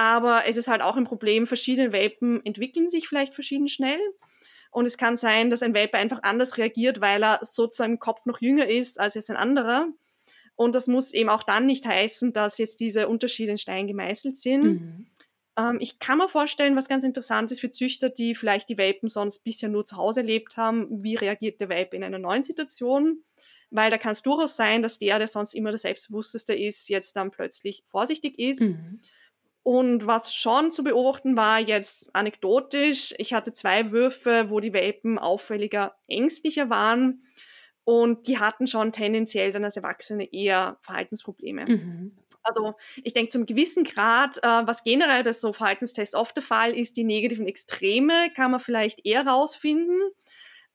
Aber 0.00 0.44
es 0.48 0.56
ist 0.56 0.66
halt 0.66 0.80
auch 0.80 0.96
ein 0.96 1.04
Problem, 1.04 1.46
verschiedene 1.46 1.92
Welpen 1.92 2.42
entwickeln 2.46 2.88
sich 2.88 3.06
vielleicht 3.06 3.34
verschieden 3.34 3.68
schnell. 3.68 4.00
Und 4.70 4.86
es 4.86 4.96
kann 4.96 5.18
sein, 5.18 5.50
dass 5.50 5.62
ein 5.62 5.74
Welpe 5.74 5.98
einfach 5.98 6.22
anders 6.22 6.56
reagiert, 6.56 7.02
weil 7.02 7.22
er 7.22 7.40
sozusagen 7.42 7.92
im 7.92 7.98
Kopf 7.98 8.24
noch 8.24 8.40
jünger 8.40 8.66
ist 8.66 8.98
als 8.98 9.12
jetzt 9.12 9.28
ein 9.28 9.36
anderer. 9.36 9.88
Und 10.56 10.74
das 10.74 10.86
muss 10.86 11.12
eben 11.12 11.28
auch 11.28 11.42
dann 11.42 11.66
nicht 11.66 11.84
heißen, 11.86 12.32
dass 12.32 12.56
jetzt 12.56 12.80
diese 12.80 13.08
Unterschiede 13.08 13.50
in 13.50 13.58
Stein 13.58 13.88
gemeißelt 13.88 14.38
sind. 14.38 14.62
Mhm. 14.62 15.06
Ähm, 15.58 15.76
ich 15.80 15.98
kann 15.98 16.16
mir 16.16 16.30
vorstellen, 16.30 16.76
was 16.76 16.88
ganz 16.88 17.04
interessant 17.04 17.52
ist 17.52 17.60
für 17.60 17.70
Züchter, 17.70 18.08
die 18.08 18.34
vielleicht 18.34 18.70
die 18.70 18.78
Welpen 18.78 19.10
sonst 19.10 19.44
bisher 19.44 19.68
nur 19.68 19.84
zu 19.84 19.98
Hause 19.98 20.20
erlebt 20.20 20.56
haben. 20.56 20.86
Wie 21.04 21.16
reagiert 21.16 21.60
der 21.60 21.68
Welpe 21.68 21.96
in 21.96 22.04
einer 22.04 22.18
neuen 22.18 22.42
Situation? 22.42 23.22
Weil 23.68 23.90
da 23.90 23.98
kann 23.98 24.12
es 24.12 24.22
durchaus 24.22 24.56
sein, 24.56 24.80
dass 24.80 24.98
der, 24.98 25.18
der 25.18 25.28
sonst 25.28 25.52
immer 25.52 25.72
der 25.72 25.78
Selbstbewussteste 25.78 26.54
ist, 26.54 26.88
jetzt 26.88 27.16
dann 27.16 27.30
plötzlich 27.30 27.84
vorsichtig 27.86 28.38
ist. 28.38 28.78
Mhm. 28.78 29.00
Und 29.70 30.04
was 30.04 30.34
schon 30.34 30.72
zu 30.72 30.82
beobachten 30.82 31.36
war, 31.36 31.60
jetzt 31.60 32.12
anekdotisch, 32.12 33.14
ich 33.18 33.32
hatte 33.32 33.52
zwei 33.52 33.92
Würfe, 33.92 34.46
wo 34.48 34.58
die 34.58 34.72
Welpen 34.72 35.16
auffälliger 35.16 35.94
ängstlicher 36.08 36.70
waren 36.70 37.22
und 37.84 38.26
die 38.26 38.40
hatten 38.40 38.66
schon 38.66 38.90
tendenziell 38.90 39.52
dann 39.52 39.62
als 39.62 39.76
Erwachsene 39.76 40.24
eher 40.32 40.76
Verhaltensprobleme. 40.80 41.66
Mhm. 41.66 42.16
Also 42.42 42.74
ich 43.04 43.12
denke 43.12 43.30
zum 43.30 43.46
gewissen 43.46 43.84
Grad, 43.84 44.38
äh, 44.38 44.66
was 44.66 44.82
generell 44.82 45.22
bei 45.22 45.32
so 45.32 45.52
Verhaltenstests 45.52 46.16
oft 46.16 46.34
der 46.34 46.42
Fall 46.42 46.72
ist, 46.72 46.96
die 46.96 47.04
negativen 47.04 47.46
Extreme 47.46 48.32
kann 48.34 48.50
man 48.50 48.58
vielleicht 48.58 49.06
eher 49.06 49.24
rausfinden. 49.24 50.00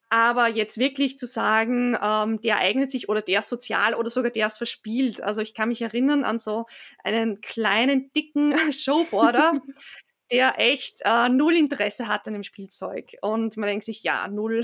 Aber 0.10 0.48
jetzt 0.48 0.78
wirklich 0.78 1.18
zu 1.18 1.26
sagen, 1.28 1.98
ähm, 2.02 2.40
der 2.42 2.60
eignet 2.60 2.92
sich 2.92 3.10
oder 3.10 3.22
der 3.22 3.40
ist 3.40 3.50
sozial 3.50 3.96
oder 3.96 4.10
sogar 4.10 4.32
der 4.32 4.48
ist 4.48 4.58
verspielt. 4.58 5.22
Also 5.22 5.42
ich 5.42 5.54
kann 5.54 5.70
mich 5.70 5.82
erinnern 5.82 6.24
an 6.24 6.40
so 6.40 6.66
einen 7.04 7.42
kleinen, 7.42 8.12
dicken 8.14 8.54
Showboarder, 8.72 9.54
der 10.32 10.60
echt 10.60 11.02
äh, 11.06 11.30
null 11.30 11.56
Interesse 11.56 12.08
hat 12.08 12.28
an 12.28 12.34
dem 12.34 12.44
Spielzeug. 12.44 13.16
Und 13.22 13.58
man 13.58 13.68
denkt 13.68 13.86
sich, 13.86 14.04
ja, 14.04 14.28
null. 14.28 14.64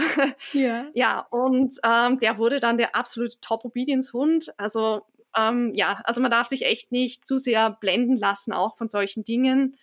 Ja. 0.54 0.86
ja, 0.94 1.28
und 1.32 1.76
ähm, 1.84 2.20
der 2.20 2.38
wurde 2.38 2.60
dann 2.60 2.78
der 2.78 2.96
absolute 2.96 3.40
Top-Obedience-Hund. 3.42 4.54
Also 4.58 5.02
ähm, 5.38 5.72
ja, 5.74 6.02
also 6.04 6.22
man 6.22 6.32
darf 6.32 6.48
sich 6.48 6.66
echt 6.66 6.92
nicht 6.92 7.28
zu 7.28 7.38
sehr 7.38 7.72
blenden 7.72 8.18
lassen, 8.18 8.54
auch 8.54 8.78
von 8.78 8.90
solchen 8.90 9.24
Dingen. 9.24 9.78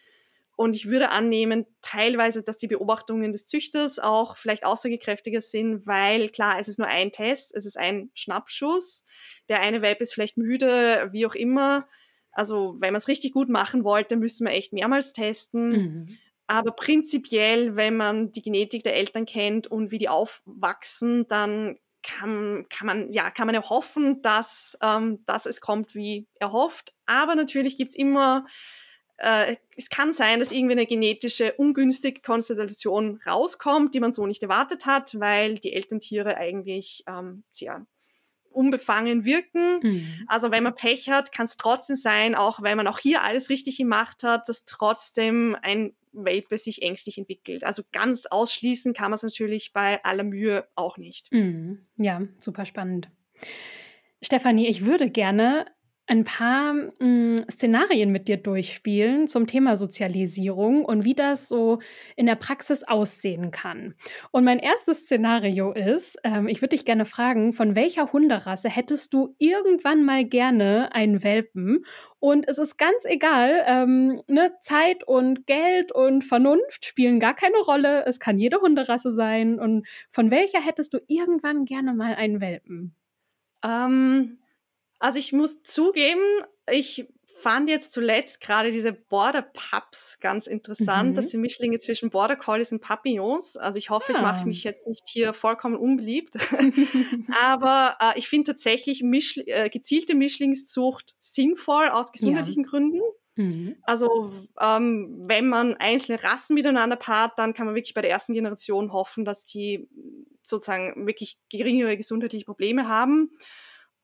Und 0.58 0.74
ich 0.74 0.86
würde 0.86 1.10
annehmen, 1.12 1.66
teilweise, 1.82 2.42
dass 2.42 2.58
die 2.58 2.66
Beobachtungen 2.66 3.30
des 3.30 3.46
Züchters 3.46 4.00
auch 4.00 4.36
vielleicht 4.36 4.66
aussagekräftiger 4.66 5.40
sind, 5.40 5.86
weil 5.86 6.30
klar, 6.30 6.56
es 6.58 6.66
ist 6.66 6.80
nur 6.80 6.88
ein 6.88 7.12
Test, 7.12 7.54
es 7.54 7.64
ist 7.64 7.78
ein 7.78 8.10
Schnappschuss. 8.14 9.04
Der 9.48 9.60
eine 9.60 9.82
Welpe 9.82 10.02
ist 10.02 10.12
vielleicht 10.12 10.36
müde, 10.36 11.10
wie 11.12 11.26
auch 11.26 11.36
immer. 11.36 11.86
Also 12.32 12.74
wenn 12.80 12.92
man 12.92 12.98
es 12.98 13.06
richtig 13.06 13.34
gut 13.34 13.48
machen 13.48 13.84
wollte, 13.84 14.16
müsste 14.16 14.42
man 14.42 14.52
echt 14.52 14.72
mehrmals 14.72 15.12
testen. 15.12 15.70
Mhm. 15.70 16.06
Aber 16.48 16.72
prinzipiell, 16.72 17.76
wenn 17.76 17.96
man 17.96 18.32
die 18.32 18.42
Genetik 18.42 18.82
der 18.82 18.96
Eltern 18.96 19.26
kennt 19.26 19.68
und 19.68 19.92
wie 19.92 19.98
die 19.98 20.08
aufwachsen, 20.08 21.28
dann 21.28 21.78
kann, 22.02 22.66
kann 22.68 22.88
man 22.88 23.12
ja 23.12 23.30
kann 23.30 23.46
man 23.46 23.54
ja 23.54 23.62
hoffen, 23.62 24.22
dass, 24.22 24.76
ähm, 24.82 25.20
dass 25.24 25.46
es 25.46 25.60
kommt, 25.60 25.94
wie 25.94 26.26
erhofft. 26.40 26.94
Aber 27.06 27.36
natürlich 27.36 27.76
gibt's 27.76 27.94
immer 27.94 28.44
äh, 29.18 29.57
es 29.76 29.90
kann 29.90 30.12
sein, 30.12 30.38
dass 30.38 30.52
irgendwie 30.52 30.72
eine 30.72 30.87
genetische 30.87 31.52
ungünstige 31.54 32.20
Konstellation 32.20 33.20
rauskommt, 33.26 33.94
die 33.94 34.00
man 34.00 34.12
so 34.12 34.26
nicht 34.26 34.42
erwartet 34.42 34.87
hat, 34.87 35.18
weil 35.18 35.54
die 35.54 35.72
Elterntiere 35.72 36.37
eigentlich 36.37 37.04
ähm, 37.07 37.42
sehr 37.50 37.87
unbefangen 38.50 39.24
wirken. 39.24 39.81
Mhm. 39.83 40.24
Also 40.26 40.50
wenn 40.50 40.62
man 40.62 40.74
Pech 40.74 41.09
hat, 41.09 41.33
kann 41.33 41.46
es 41.46 41.57
trotzdem 41.57 41.96
sein, 41.96 42.35
auch 42.35 42.62
wenn 42.62 42.76
man 42.76 42.87
auch 42.87 42.98
hier 42.98 43.22
alles 43.22 43.50
richtig 43.50 43.76
gemacht 43.76 44.22
hat, 44.22 44.48
dass 44.48 44.64
trotzdem 44.64 45.57
ein 45.62 45.94
Welpe 46.12 46.59
sich 46.59 46.83
ängstlich 46.83 47.18
entwickelt. 47.18 47.64
Also 47.64 47.83
ganz 47.92 48.26
ausschließen 48.26 48.94
kann 48.94 49.11
man 49.11 49.16
es 49.16 49.22
natürlich 49.22 49.72
bei 49.72 50.02
aller 50.04 50.24
Mühe 50.24 50.66
auch 50.74 50.96
nicht. 50.96 51.33
Mhm. 51.33 51.87
Ja, 51.96 52.22
super 52.40 52.66
spannend. 52.66 53.11
Stefanie, 54.20 54.66
ich 54.66 54.85
würde 54.85 55.11
gerne 55.11 55.66
ein 56.08 56.24
paar 56.24 56.74
hm, 57.00 57.36
Szenarien 57.50 58.10
mit 58.10 58.28
dir 58.28 58.38
durchspielen 58.38 59.28
zum 59.28 59.46
Thema 59.46 59.76
Sozialisierung 59.76 60.84
und 60.84 61.04
wie 61.04 61.14
das 61.14 61.48
so 61.48 61.80
in 62.16 62.26
der 62.26 62.34
Praxis 62.34 62.82
aussehen 62.82 63.50
kann. 63.50 63.94
Und 64.30 64.44
mein 64.44 64.58
erstes 64.58 65.02
Szenario 65.02 65.72
ist, 65.72 66.18
ähm, 66.24 66.48
ich 66.48 66.62
würde 66.62 66.76
dich 66.76 66.86
gerne 66.86 67.04
fragen, 67.04 67.52
von 67.52 67.74
welcher 67.74 68.10
Hunderasse 68.12 68.70
hättest 68.70 69.12
du 69.12 69.34
irgendwann 69.38 70.02
mal 70.02 70.24
gerne 70.24 70.94
einen 70.94 71.22
Welpen? 71.22 71.84
Und 72.20 72.48
es 72.48 72.56
ist 72.56 72.78
ganz 72.78 73.04
egal, 73.04 73.62
ähm, 73.66 74.22
ne, 74.28 74.52
Zeit 74.60 75.04
und 75.04 75.46
Geld 75.46 75.92
und 75.92 76.24
Vernunft 76.24 76.86
spielen 76.86 77.20
gar 77.20 77.34
keine 77.34 77.58
Rolle. 77.58 78.04
Es 78.06 78.18
kann 78.18 78.38
jede 78.38 78.60
Hunderasse 78.60 79.12
sein. 79.12 79.60
Und 79.60 79.86
von 80.08 80.30
welcher 80.30 80.60
hättest 80.60 80.94
du 80.94 80.98
irgendwann 81.06 81.66
gerne 81.66 81.92
mal 81.92 82.14
einen 82.14 82.40
Welpen? 82.40 82.94
Ähm 83.62 84.38
also 84.98 85.18
ich 85.18 85.32
muss 85.32 85.62
zugeben, 85.62 86.22
ich 86.70 87.08
fand 87.40 87.70
jetzt 87.70 87.92
zuletzt 87.92 88.40
gerade 88.40 88.72
diese 88.72 88.92
Border 88.92 89.42
Pups 89.42 90.18
ganz 90.20 90.46
interessant. 90.46 91.11
Mhm. 91.11 91.14
Das 91.14 91.30
sind 91.30 91.40
Mischlinge 91.40 91.78
zwischen 91.78 92.11
Border 92.11 92.37
Collies 92.37 92.72
und 92.72 92.80
Papillons. 92.80 93.56
Also 93.56 93.78
ich 93.78 93.90
hoffe, 93.90 94.12
ja. 94.12 94.18
ich 94.18 94.24
mache 94.24 94.42
ah. 94.42 94.44
mich 94.44 94.64
jetzt 94.64 94.87
nicht 94.87 95.06
hier 95.06 95.32
vollkommen 95.32 95.76
unbeliebt. 95.76 96.34
Aber 97.42 97.96
äh, 98.00 98.18
ich 98.18 98.28
finde 98.28 98.52
tatsächlich 98.52 99.02
Mischl 99.02 99.44
äh, 99.46 99.68
gezielte 99.68 100.16
Mischlingszucht 100.16 101.14
sinnvoll 101.20 101.88
aus 101.88 102.12
gesundheitlichen 102.12 102.64
ja. 102.64 102.70
Gründen. 102.70 103.00
Mhm. 103.37 103.76
Also 103.82 104.32
ähm, 104.61 105.22
wenn 105.26 105.48
man 105.48 105.74
einzelne 105.74 106.22
Rassen 106.24 106.54
miteinander 106.54 106.96
paart, 106.96 107.38
dann 107.38 107.54
kann 107.54 107.66
man 107.66 107.76
wirklich 107.76 107.94
bei 107.94 108.02
der 108.02 108.11
ersten 108.11 108.34
Generation 108.34 108.92
hoffen, 108.92 109.24
dass 109.24 109.46
die 109.46 109.88
sozusagen 110.42 111.06
wirklich 111.06 111.38
geringere 111.50 111.96
gesundheitliche 111.96 112.46
Probleme 112.46 112.88
haben. 112.88 113.30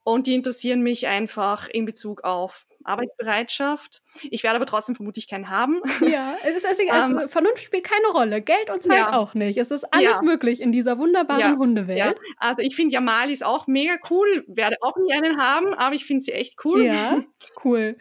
Und 0.05 0.27
die 0.27 0.35
interessieren 0.35 0.81
mich 0.81 1.07
einfach 1.07 1.67
in 1.67 1.85
Bezug 1.85 2.23
auf 2.23 2.67
Arbeitsbereitschaft. 2.83 4.03
Ich 4.29 4.43
werde 4.43 4.57
aber 4.57 4.67
trotzdem 4.67 4.95
vermutlich 4.95 5.27
keinen 5.27 5.49
haben. 5.49 5.81
Ja, 5.99 6.35
es 6.43 6.57
ist 6.57 6.65
also, 6.67 6.83
ähm, 7.21 7.27
Vernunft 7.27 7.63
spielt 7.63 7.83
keine 7.85 8.07
Rolle, 8.13 8.43
Geld 8.43 8.69
und 8.69 8.83
Zeit 8.83 8.97
ja. 8.97 9.13
auch 9.13 9.33
nicht. 9.33 9.57
Es 9.57 9.71
ist 9.71 9.83
alles 9.91 10.17
ja. 10.17 10.21
möglich 10.21 10.61
in 10.61 10.71
dieser 10.71 10.99
wunderbaren 10.99 11.41
ja. 11.41 11.57
Hundewelt. 11.57 12.19
Also 12.37 12.61
ich 12.61 12.75
finde 12.75 12.93
Yamalis 12.93 13.41
auch 13.41 13.65
mega 13.65 13.95
cool, 14.11 14.45
werde 14.47 14.75
auch 14.81 14.95
nie 14.97 15.11
einen 15.11 15.41
haben, 15.41 15.73
aber 15.73 15.95
ich 15.95 16.05
finde 16.05 16.23
sie 16.23 16.33
echt 16.33 16.63
cool. 16.63 16.83
Ja, 16.83 17.23
cool. 17.63 17.97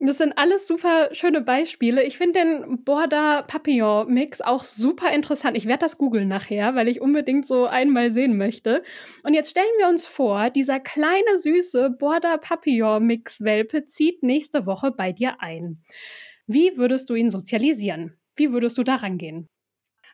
Das 0.00 0.18
sind 0.18 0.38
alles 0.38 0.68
super 0.68 1.08
schöne 1.12 1.40
Beispiele. 1.40 2.04
Ich 2.04 2.18
finde 2.18 2.40
den 2.40 2.84
Border 2.84 3.42
Papillon 3.42 4.12
Mix 4.12 4.40
auch 4.40 4.62
super 4.62 5.12
interessant. 5.12 5.56
Ich 5.56 5.66
werde 5.66 5.80
das 5.80 5.98
googeln 5.98 6.28
nachher, 6.28 6.76
weil 6.76 6.86
ich 6.86 7.00
unbedingt 7.00 7.44
so 7.44 7.66
einmal 7.66 8.12
sehen 8.12 8.36
möchte. 8.36 8.84
Und 9.24 9.34
jetzt 9.34 9.50
stellen 9.50 9.66
wir 9.78 9.88
uns 9.88 10.06
vor, 10.06 10.50
dieser 10.50 10.78
kleine 10.78 11.38
süße 11.38 11.90
Border 11.90 12.38
Papillon 12.38 13.04
Mix 13.04 13.42
Welpe 13.42 13.84
zieht 13.84 14.22
nächste 14.22 14.66
Woche 14.66 14.92
bei 14.92 15.10
dir 15.10 15.40
ein. 15.40 15.82
Wie 16.46 16.76
würdest 16.78 17.10
du 17.10 17.14
ihn 17.14 17.30
sozialisieren? 17.30 18.16
Wie 18.36 18.52
würdest 18.52 18.78
du 18.78 18.84
daran 18.84 19.18
gehen? 19.18 19.48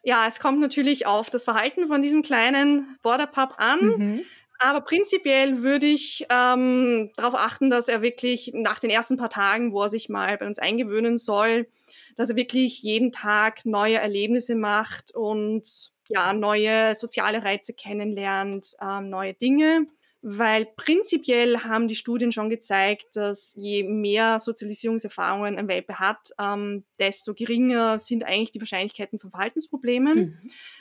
Ja, 0.02 0.26
es 0.28 0.40
kommt 0.40 0.60
natürlich 0.60 1.06
auf 1.06 1.28
das 1.28 1.44
Verhalten 1.44 1.88
von 1.88 2.00
diesem 2.00 2.22
kleinen 2.22 2.98
Border 3.02 3.26
Pup 3.26 3.54
an. 3.58 3.78
Mhm. 3.80 4.24
Aber 4.64 4.81
prinzipiell 4.81 5.62
würde 5.62 5.85
ich 5.85 6.24
ähm, 6.31 7.11
darauf 7.16 7.35
achten, 7.35 7.68
dass 7.68 7.88
er 7.88 8.00
wirklich 8.00 8.50
nach 8.55 8.79
den 8.79 8.88
ersten 8.88 9.18
paar 9.18 9.29
Tagen, 9.29 9.74
wo 9.74 9.83
er 9.83 9.90
sich 9.90 10.09
mal 10.09 10.38
bei 10.38 10.46
uns 10.46 10.59
eingewöhnen 10.59 11.18
soll, 11.18 11.68
dass 12.16 12.31
er 12.31 12.37
wirklich 12.37 12.83
jeden 12.83 13.12
Tag 13.12 13.66
neue 13.66 13.98
Erlebnisse 13.98 14.57
macht 14.57 15.14
und 15.14 15.92
ja, 16.09 16.33
neue 16.33 16.94
soziale 16.94 17.44
Reize 17.44 17.74
kennenlernt, 17.74 18.74
ähm, 18.81 19.11
neue 19.11 19.35
Dinge. 19.35 19.87
Weil 20.22 20.64
prinzipiell 20.64 21.59
haben 21.59 21.87
die 21.87 21.94
Studien 21.94 22.33
schon 22.33 22.48
gezeigt, 22.48 23.16
dass 23.16 23.55
je 23.59 23.83
mehr 23.83 24.38
Sozialisierungserfahrungen 24.38 25.59
ein 25.59 25.68
Welpe 25.68 25.98
hat, 25.98 26.31
ähm, 26.40 26.85
desto 26.98 27.35
geringer 27.35 27.98
sind 27.98 28.24
eigentlich 28.24 28.53
die 28.53 28.61
Wahrscheinlichkeiten 28.61 29.18
von 29.18 29.29
Verhaltensproblemen. 29.29 30.16
Mhm. 30.18 30.38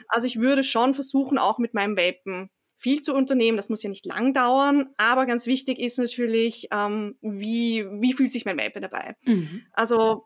Also 0.08 0.26
ich 0.28 0.40
würde 0.40 0.64
schon 0.64 0.94
versuchen, 0.94 1.38
auch 1.38 1.58
mit 1.58 1.74
meinem 1.74 1.98
Welpen 1.98 2.50
viel 2.84 3.02
zu 3.02 3.16
unternehmen. 3.16 3.56
Das 3.56 3.70
muss 3.70 3.82
ja 3.82 3.90
nicht 3.90 4.06
lang 4.06 4.34
dauern. 4.34 4.90
Aber 4.98 5.26
ganz 5.26 5.48
wichtig 5.48 5.80
ist 5.80 5.98
natürlich, 5.98 6.68
ähm, 6.72 7.16
wie, 7.22 7.86
wie 8.02 8.12
fühlt 8.12 8.32
sich 8.32 8.44
mein 8.44 8.60
Welpe 8.60 8.82
dabei? 8.82 9.16
Mhm. 9.26 9.66
Also 9.72 10.26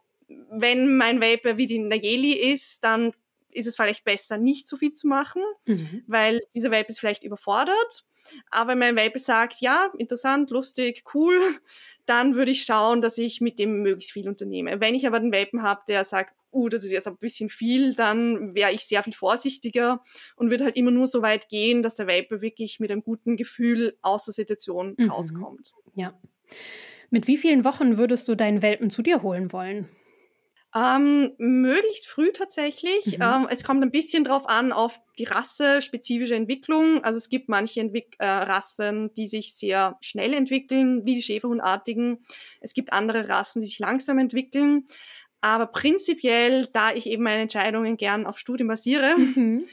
wenn 0.50 0.98
mein 0.98 1.22
Welpe 1.22 1.58
wie 1.58 1.68
die 1.68 1.78
Nayeli 1.78 2.34
ist, 2.34 2.84
dann 2.84 3.14
ist 3.52 3.68
es 3.68 3.76
vielleicht 3.76 4.06
besser, 4.06 4.40
nicht 4.40 4.68
so 4.68 4.76
viel 4.76 4.92
zu 4.92 5.08
machen, 5.08 5.42
mhm. 5.68 6.04
weil 6.08 6.42
dieser 6.56 6.72
Welpe 6.72 6.90
ist 6.90 7.00
vielleicht 7.00 7.24
überfordert. 7.24 8.06
Aber 8.50 8.72
wenn 8.72 8.80
mein 8.80 8.96
Welpe 8.98 9.20
sagt, 9.20 9.62
ja, 9.62 9.92
interessant, 9.98 10.50
lustig, 10.50 11.04
cool, 11.14 11.40
dann 12.08 12.34
würde 12.34 12.52
ich 12.52 12.64
schauen, 12.64 13.02
dass 13.02 13.20
ich 13.20 13.40
mit 13.40 13.60
dem 13.60 13.84
möglichst 13.84 14.14
viel 14.14 14.28
unternehme. 14.28 14.82
Wenn 14.82 14.96
ich 14.96 15.06
aber 15.06 15.18
einen 15.18 15.32
Welpen 15.32 15.62
habe, 15.62 15.82
der 15.88 16.04
sagt, 16.04 16.34
uh, 16.58 16.70
das 16.70 16.84
ist 16.84 16.92
jetzt 16.92 17.08
ein 17.08 17.18
bisschen 17.18 17.50
viel, 17.50 17.94
dann 17.94 18.56
wäre 18.56 18.72
ich 18.72 18.82
sehr 18.82 19.04
viel 19.04 19.14
vorsichtiger 19.14 20.04
und 20.36 20.50
würde 20.50 20.66
halt 20.66 20.76
immer 20.76 20.92
nur 20.92 21.08
so 21.08 21.22
weit 21.22 21.50
gehen, 21.50 21.84
dass 21.84 21.96
der 21.96 22.08
Welpe 22.08 22.42
wirklich 22.42 22.80
mit 22.80 22.92
einem 22.92 23.04
guten 23.04 23.38
Gefühl 23.38 23.98
aus 24.02 24.26
der 24.26 24.34
Situation 24.34 24.96
mhm. 24.98 25.10
rauskommt. 25.10 25.72
Ja. 25.96 26.20
Mit 27.10 27.28
wie 27.28 27.38
vielen 27.38 27.64
Wochen 27.64 27.98
würdest 27.98 28.28
du 28.28 28.36
deinen 28.36 28.62
Welpen 28.62 28.90
zu 28.90 29.02
dir 29.02 29.22
holen 29.22 29.54
wollen? 29.54 29.88
Ähm, 30.76 31.32
möglichst 31.38 32.08
früh 32.08 32.32
tatsächlich. 32.32 33.18
Mhm. 33.18 33.24
Ähm, 33.24 33.48
es 33.50 33.64
kommt 33.64 33.82
ein 33.84 33.92
bisschen 33.92 34.24
drauf 34.24 34.48
an, 34.48 34.74
auf 34.74 35.00
die 35.18 35.24
Rasse-spezifische 35.24 36.36
Entwicklung. 36.36 37.04
Also 37.04 37.18
es 37.18 37.30
gibt 37.30 37.48
manche 37.48 37.80
Entwick 37.80 38.16
äh, 38.20 38.26
Rassen, 38.26 39.14
die 39.16 39.28
sich 39.28 39.56
sehr 39.56 39.98
schnell 40.02 40.34
entwickeln, 40.34 41.06
wie 41.06 41.16
die 41.16 41.22
Schäferhundartigen. 41.22 42.20
Es 42.60 42.74
gibt 42.74 42.92
andere 42.92 43.30
Rassen, 43.30 43.62
die 43.62 43.68
sich 43.68 43.80
langsam 43.80 44.20
entwickeln. 44.20 44.86
Aber 45.42 45.68
prinzipiell, 45.68 46.68
da 46.74 46.94
ich 46.94 47.08
eben 47.08 47.24
meine 47.24 47.44
Entscheidungen 47.44 47.98
gern 47.98 48.26
auf 48.26 48.40
Studien 48.40 48.68
basiere 48.68 49.16
mhm. 49.18 49.66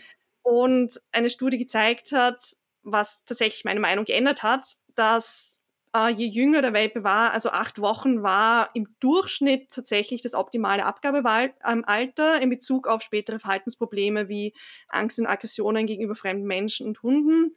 und 0.42 1.00
eine 1.12 1.30
Studie 1.30 1.58
gezeigt 1.58 2.12
hat, 2.12 2.56
was 2.82 3.24
tatsächlich 3.24 3.64
meine 3.64 3.80
Meinung 3.80 4.04
geändert 4.04 4.42
hat, 4.42 4.76
dass 4.94 5.62
äh, 5.94 6.10
je 6.10 6.26
jünger 6.26 6.60
der 6.60 6.74
Welpe 6.74 7.04
war, 7.04 7.32
also 7.32 7.50
acht 7.50 7.80
Wochen 7.80 8.22
war 8.22 8.70
im 8.74 8.88
Durchschnitt 9.00 9.70
tatsächlich 9.70 10.22
das 10.22 10.34
optimale 10.34 10.84
Abgabealter 10.84 12.42
in 12.42 12.50
Bezug 12.50 12.86
auf 12.86 13.02
spätere 13.02 13.38
Verhaltensprobleme 13.38 14.28
wie 14.28 14.52
Angst 14.88 15.18
und 15.18 15.26
Aggressionen 15.26 15.86
gegenüber 15.86 16.14
fremden 16.14 16.46
Menschen 16.46 16.86
und 16.86 17.02
Hunden. 17.02 17.52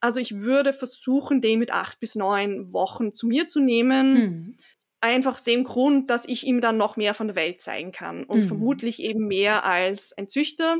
Also 0.00 0.20
ich 0.20 0.40
würde 0.40 0.72
versuchen, 0.72 1.40
den 1.40 1.58
mit 1.58 1.72
acht 1.72 2.00
bis 2.00 2.14
neun 2.14 2.72
Wochen 2.72 3.14
zu 3.14 3.26
mir 3.26 3.46
zu 3.46 3.60
nehmen. 3.60 4.14
Mhm. 4.14 4.56
Einfach 5.00 5.34
aus 5.34 5.44
dem 5.44 5.64
Grund, 5.64 6.10
dass 6.10 6.26
ich 6.26 6.44
ihm 6.44 6.60
dann 6.60 6.76
noch 6.76 6.96
mehr 6.96 7.14
von 7.14 7.28
der 7.28 7.36
Welt 7.36 7.60
zeigen 7.60 7.92
kann 7.92 8.24
und 8.24 8.40
mhm. 8.40 8.44
vermutlich 8.48 9.02
eben 9.02 9.26
mehr 9.26 9.64
als 9.64 10.16
ein 10.16 10.28
Züchter. 10.28 10.78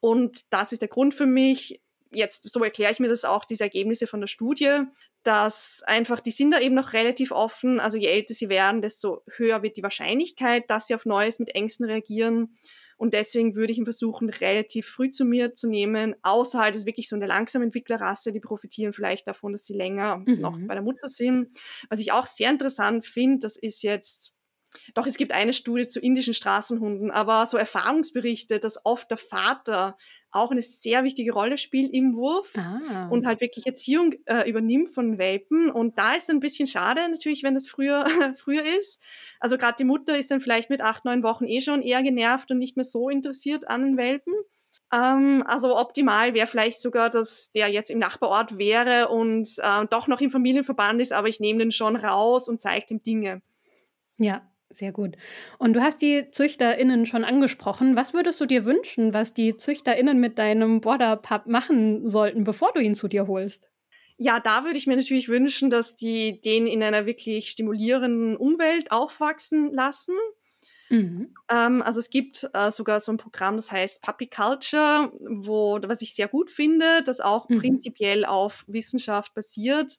Und 0.00 0.52
das 0.52 0.72
ist 0.72 0.82
der 0.82 0.88
Grund 0.88 1.14
für 1.14 1.26
mich, 1.26 1.80
jetzt, 2.10 2.48
so 2.48 2.62
erkläre 2.62 2.92
ich 2.92 3.00
mir 3.00 3.08
das 3.08 3.24
auch, 3.24 3.44
diese 3.44 3.64
Ergebnisse 3.64 4.06
von 4.06 4.20
der 4.20 4.26
Studie, 4.26 4.80
dass 5.22 5.82
einfach, 5.86 6.20
die 6.20 6.30
sind 6.30 6.50
da 6.50 6.60
eben 6.60 6.74
noch 6.74 6.92
relativ 6.92 7.30
offen. 7.30 7.78
Also 7.78 7.98
je 7.98 8.08
älter 8.08 8.34
sie 8.34 8.48
werden, 8.48 8.82
desto 8.82 9.22
höher 9.36 9.62
wird 9.62 9.76
die 9.76 9.82
Wahrscheinlichkeit, 9.82 10.68
dass 10.68 10.86
sie 10.86 10.94
auf 10.94 11.06
Neues 11.06 11.38
mit 11.38 11.54
Ängsten 11.54 11.86
reagieren. 11.86 12.54
Und 13.02 13.14
deswegen 13.14 13.56
würde 13.56 13.72
ich 13.72 13.78
ihn 13.78 13.84
versuchen, 13.84 14.30
relativ 14.30 14.86
früh 14.86 15.10
zu 15.10 15.24
mir 15.24 15.56
zu 15.56 15.66
nehmen. 15.66 16.14
Außer 16.22 16.60
halt, 16.60 16.76
ist 16.76 16.86
wirklich 16.86 17.08
so 17.08 17.16
eine 17.16 17.26
langsame 17.26 17.64
Entwicklerrasse, 17.64 18.32
die 18.32 18.38
profitieren 18.38 18.92
vielleicht 18.92 19.26
davon, 19.26 19.50
dass 19.50 19.64
sie 19.64 19.74
länger 19.74 20.18
mhm. 20.18 20.40
noch 20.40 20.56
bei 20.68 20.74
der 20.74 20.84
Mutter 20.84 21.08
sind. 21.08 21.50
Was 21.90 21.98
ich 21.98 22.12
auch 22.12 22.26
sehr 22.26 22.48
interessant 22.48 23.04
finde, 23.04 23.40
das 23.40 23.56
ist 23.56 23.82
jetzt 23.82 24.36
doch, 24.94 25.04
es 25.04 25.16
gibt 25.16 25.32
eine 25.32 25.52
Studie 25.52 25.88
zu 25.88 25.98
indischen 25.98 26.32
Straßenhunden, 26.32 27.10
aber 27.10 27.44
so 27.46 27.56
Erfahrungsberichte, 27.56 28.60
dass 28.60 28.86
oft 28.86 29.10
der 29.10 29.18
Vater 29.18 29.96
auch 30.32 30.50
eine 30.50 30.62
sehr 30.62 31.04
wichtige 31.04 31.32
Rolle 31.32 31.58
spielt 31.58 31.92
im 31.92 32.14
Wurf 32.14 32.54
ah. 32.56 33.08
und 33.08 33.26
halt 33.26 33.40
wirklich 33.40 33.66
Erziehung 33.66 34.14
äh, 34.24 34.48
übernimmt 34.48 34.88
von 34.88 35.18
Welpen. 35.18 35.70
Und 35.70 35.98
da 35.98 36.12
ist 36.14 36.24
es 36.24 36.30
ein 36.30 36.40
bisschen 36.40 36.66
schade 36.66 37.00
natürlich, 37.08 37.42
wenn 37.42 37.54
das 37.54 37.68
früher, 37.68 38.04
früher 38.36 38.62
ist. 38.78 39.02
Also 39.40 39.58
gerade 39.58 39.76
die 39.78 39.84
Mutter 39.84 40.18
ist 40.18 40.30
dann 40.30 40.40
vielleicht 40.40 40.70
mit 40.70 40.80
acht, 40.80 41.04
neun 41.04 41.22
Wochen 41.22 41.44
eh 41.44 41.60
schon 41.60 41.82
eher 41.82 42.02
genervt 42.02 42.50
und 42.50 42.58
nicht 42.58 42.76
mehr 42.76 42.84
so 42.84 43.08
interessiert 43.08 43.68
an 43.68 43.82
den 43.84 43.96
Welpen. 43.96 44.34
Ähm, 44.92 45.42
also 45.46 45.78
optimal 45.78 46.34
wäre 46.34 46.46
vielleicht 46.46 46.80
sogar, 46.80 47.10
dass 47.10 47.52
der 47.52 47.68
jetzt 47.68 47.90
im 47.90 47.98
Nachbarort 47.98 48.58
wäre 48.58 49.08
und 49.08 49.48
äh, 49.58 49.86
doch 49.90 50.08
noch 50.08 50.20
im 50.20 50.30
Familienverband 50.30 51.00
ist, 51.00 51.12
aber 51.12 51.28
ich 51.28 51.40
nehme 51.40 51.60
den 51.60 51.72
schon 51.72 51.96
raus 51.96 52.48
und 52.48 52.60
zeige 52.60 52.86
ihm 52.90 53.02
Dinge. 53.02 53.42
Ja, 54.18 54.51
sehr 54.72 54.92
gut. 54.92 55.16
Und 55.58 55.74
du 55.74 55.82
hast 55.82 56.02
die 56.02 56.30
ZüchterInnen 56.30 57.06
schon 57.06 57.24
angesprochen. 57.24 57.96
Was 57.96 58.14
würdest 58.14 58.40
du 58.40 58.46
dir 58.46 58.64
wünschen, 58.64 59.14
was 59.14 59.34
die 59.34 59.56
ZüchterInnen 59.56 60.18
mit 60.18 60.38
deinem 60.38 60.80
Border 60.80 61.16
Pup 61.16 61.46
machen 61.46 62.08
sollten, 62.08 62.44
bevor 62.44 62.72
du 62.72 62.80
ihn 62.80 62.94
zu 62.94 63.08
dir 63.08 63.26
holst? 63.26 63.68
Ja, 64.18 64.40
da 64.40 64.64
würde 64.64 64.78
ich 64.78 64.86
mir 64.86 64.96
natürlich 64.96 65.28
wünschen, 65.28 65.70
dass 65.70 65.96
die 65.96 66.40
den 66.40 66.66
in 66.66 66.82
einer 66.82 67.06
wirklich 67.06 67.50
stimulierenden 67.50 68.36
Umwelt 68.36 68.92
aufwachsen 68.92 69.72
lassen. 69.72 70.14
Mhm. 70.90 71.34
Ähm, 71.50 71.82
also 71.82 72.00
es 72.00 72.10
gibt 72.10 72.48
äh, 72.52 72.70
sogar 72.70 73.00
so 73.00 73.12
ein 73.12 73.16
Programm, 73.16 73.56
das 73.56 73.72
heißt 73.72 74.02
Puppy 74.02 74.26
Culture, 74.26 75.10
wo, 75.28 75.78
was 75.82 76.02
ich 76.02 76.14
sehr 76.14 76.28
gut 76.28 76.50
finde, 76.50 77.02
das 77.04 77.20
auch 77.20 77.48
mhm. 77.48 77.58
prinzipiell 77.58 78.24
auf 78.24 78.64
Wissenschaft 78.68 79.34
basiert 79.34 79.98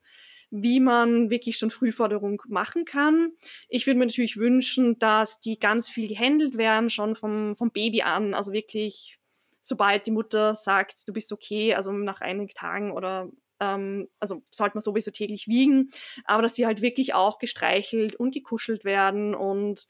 wie 0.56 0.80
man 0.80 1.32
wirklich 1.32 1.58
schon 1.58 1.72
Frühforderung 1.72 2.40
machen 2.48 2.86
kann. 2.86 3.32
Ich 3.70 3.88
würde 3.88 3.98
mir 3.98 4.06
natürlich 4.06 4.38
wünschen, 4.38 5.00
dass 5.00 5.40
die 5.40 5.58
ganz 5.58 5.90
viel 5.90 6.08
gehandelt 6.08 6.60
werden, 6.60 6.92
schon 6.92 7.16
vom, 7.16 7.56
vom 7.56 7.72
Baby 7.72 8.04
an. 8.04 8.36
Also 8.36 8.54
wirklich, 8.54 9.18
sobald 9.62 10.06
die 10.06 10.12
Mutter 10.12 10.54
sagt, 10.54 11.08
du 11.08 11.14
bist 11.14 11.32
okay, 11.32 11.74
also 11.74 11.92
nach 11.92 12.22
einigen 12.22 12.50
Tagen 12.50 12.92
oder 12.92 13.32
ähm, 13.60 14.08
also 14.20 14.44
sollte 14.52 14.76
man 14.76 14.84
sowieso 14.84 15.10
täglich 15.10 15.48
wiegen, 15.48 15.90
aber 16.26 16.44
dass 16.44 16.54
sie 16.54 16.68
halt 16.68 16.84
wirklich 16.84 17.16
auch 17.16 17.40
gestreichelt 17.40 18.16
und 18.16 18.32
gekuschelt 18.32 18.86
werden 18.86 19.34
und 19.34 19.88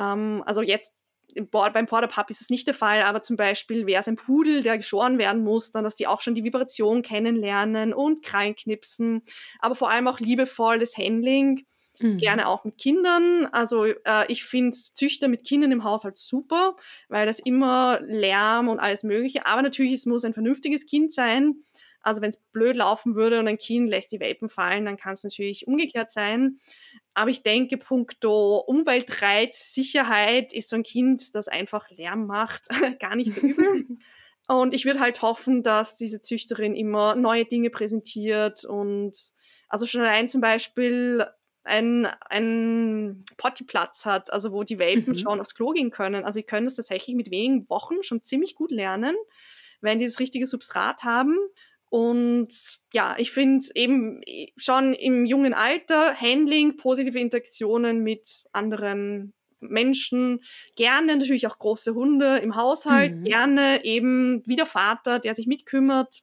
ähm, 0.00 0.42
also 0.46 0.62
jetzt 0.62 0.98
beim 1.50 1.86
Border 1.86 2.08
Pup 2.08 2.30
ist 2.30 2.40
es 2.40 2.50
nicht 2.50 2.66
der 2.66 2.74
Fall, 2.74 3.02
aber 3.02 3.22
zum 3.22 3.36
Beispiel 3.36 3.86
wäre 3.86 4.00
es 4.00 4.08
ein 4.08 4.16
Pudel, 4.16 4.62
der 4.62 4.76
geschoren 4.76 5.18
werden 5.18 5.42
muss, 5.42 5.70
dann, 5.70 5.84
dass 5.84 5.96
die 5.96 6.06
auch 6.06 6.20
schon 6.20 6.34
die 6.34 6.44
Vibration 6.44 7.02
kennenlernen 7.02 7.94
und 7.94 8.22
Krallen 8.22 8.54
knipsen, 8.54 9.22
aber 9.60 9.74
vor 9.74 9.90
allem 9.90 10.08
auch 10.08 10.20
liebevolles 10.20 10.96
Handling, 10.96 11.64
mhm. 12.00 12.18
gerne 12.18 12.48
auch 12.48 12.64
mit 12.64 12.78
Kindern. 12.78 13.46
Also 13.52 13.84
äh, 13.84 13.94
ich 14.28 14.44
finde 14.44 14.72
Züchter 14.72 15.28
mit 15.28 15.44
Kindern 15.44 15.72
im 15.72 15.84
Haushalt 15.84 16.18
super, 16.18 16.76
weil 17.08 17.26
das 17.26 17.38
immer 17.38 18.00
Lärm 18.02 18.68
und 18.68 18.80
alles 18.80 19.02
Mögliche, 19.02 19.46
aber 19.46 19.62
natürlich, 19.62 19.92
es 19.94 20.06
muss 20.06 20.24
ein 20.24 20.34
vernünftiges 20.34 20.86
Kind 20.86 21.12
sein. 21.12 21.64
Also 22.02 22.20
wenn 22.20 22.30
es 22.30 22.38
blöd 22.38 22.76
laufen 22.76 23.14
würde 23.14 23.38
und 23.38 23.48
ein 23.48 23.58
Kind 23.58 23.88
lässt 23.88 24.12
die 24.12 24.20
Welpen 24.20 24.48
fallen, 24.48 24.84
dann 24.84 24.96
kann 24.96 25.14
es 25.14 25.24
natürlich 25.24 25.66
umgekehrt 25.66 26.10
sein. 26.10 26.58
Aber 27.14 27.30
ich 27.30 27.42
denke, 27.42 27.76
puncto 27.76 28.58
Umweltreiz, 28.58 29.72
Sicherheit 29.72 30.52
ist 30.52 30.68
so 30.68 30.76
ein 30.76 30.82
Kind, 30.82 31.34
das 31.34 31.48
einfach 31.48 31.90
Lärm 31.90 32.26
macht, 32.26 32.64
gar 33.00 33.16
nicht 33.16 33.34
so 33.34 33.40
übel. 33.42 33.86
Und 34.48 34.74
ich 34.74 34.84
würde 34.84 35.00
halt 35.00 35.22
hoffen, 35.22 35.62
dass 35.62 35.96
diese 35.96 36.20
Züchterin 36.20 36.74
immer 36.74 37.14
neue 37.14 37.44
Dinge 37.44 37.70
präsentiert 37.70 38.64
und 38.64 39.16
also 39.68 39.86
schon 39.86 40.02
allein 40.02 40.28
zum 40.28 40.40
Beispiel 40.40 41.24
ein, 41.64 42.08
ein 42.28 43.24
Pottyplatz 43.36 44.04
hat, 44.04 44.32
also 44.32 44.52
wo 44.52 44.64
die 44.64 44.78
Welpen 44.78 45.14
mhm. 45.14 45.18
schon 45.18 45.40
aufs 45.40 45.54
Klo 45.54 45.70
gehen 45.70 45.90
können. 45.90 46.24
Also 46.24 46.38
sie 46.38 46.42
können 46.42 46.66
das 46.66 46.74
tatsächlich 46.74 47.16
mit 47.16 47.30
wenigen 47.30 47.68
Wochen 47.70 48.02
schon 48.02 48.20
ziemlich 48.20 48.54
gut 48.54 48.72
lernen, 48.72 49.14
wenn 49.80 49.98
die 49.98 50.06
das 50.06 50.18
richtige 50.18 50.46
Substrat 50.46 51.04
haben. 51.04 51.38
Und 51.92 52.48
ja, 52.94 53.16
ich 53.18 53.32
finde 53.32 53.66
eben 53.74 54.22
schon 54.56 54.94
im 54.94 55.26
jungen 55.26 55.52
Alter 55.52 56.18
Handling, 56.18 56.78
positive 56.78 57.18
Interaktionen 57.18 58.02
mit 58.02 58.44
anderen 58.54 59.34
Menschen, 59.60 60.40
gerne 60.74 61.18
natürlich 61.18 61.46
auch 61.46 61.58
große 61.58 61.92
Hunde 61.92 62.38
im 62.38 62.56
Haushalt, 62.56 63.16
mhm. 63.16 63.24
gerne 63.24 63.84
eben 63.84 64.42
wie 64.46 64.56
der 64.56 64.64
Vater, 64.64 65.18
der 65.18 65.34
sich 65.34 65.46
mitkümmert. 65.46 66.22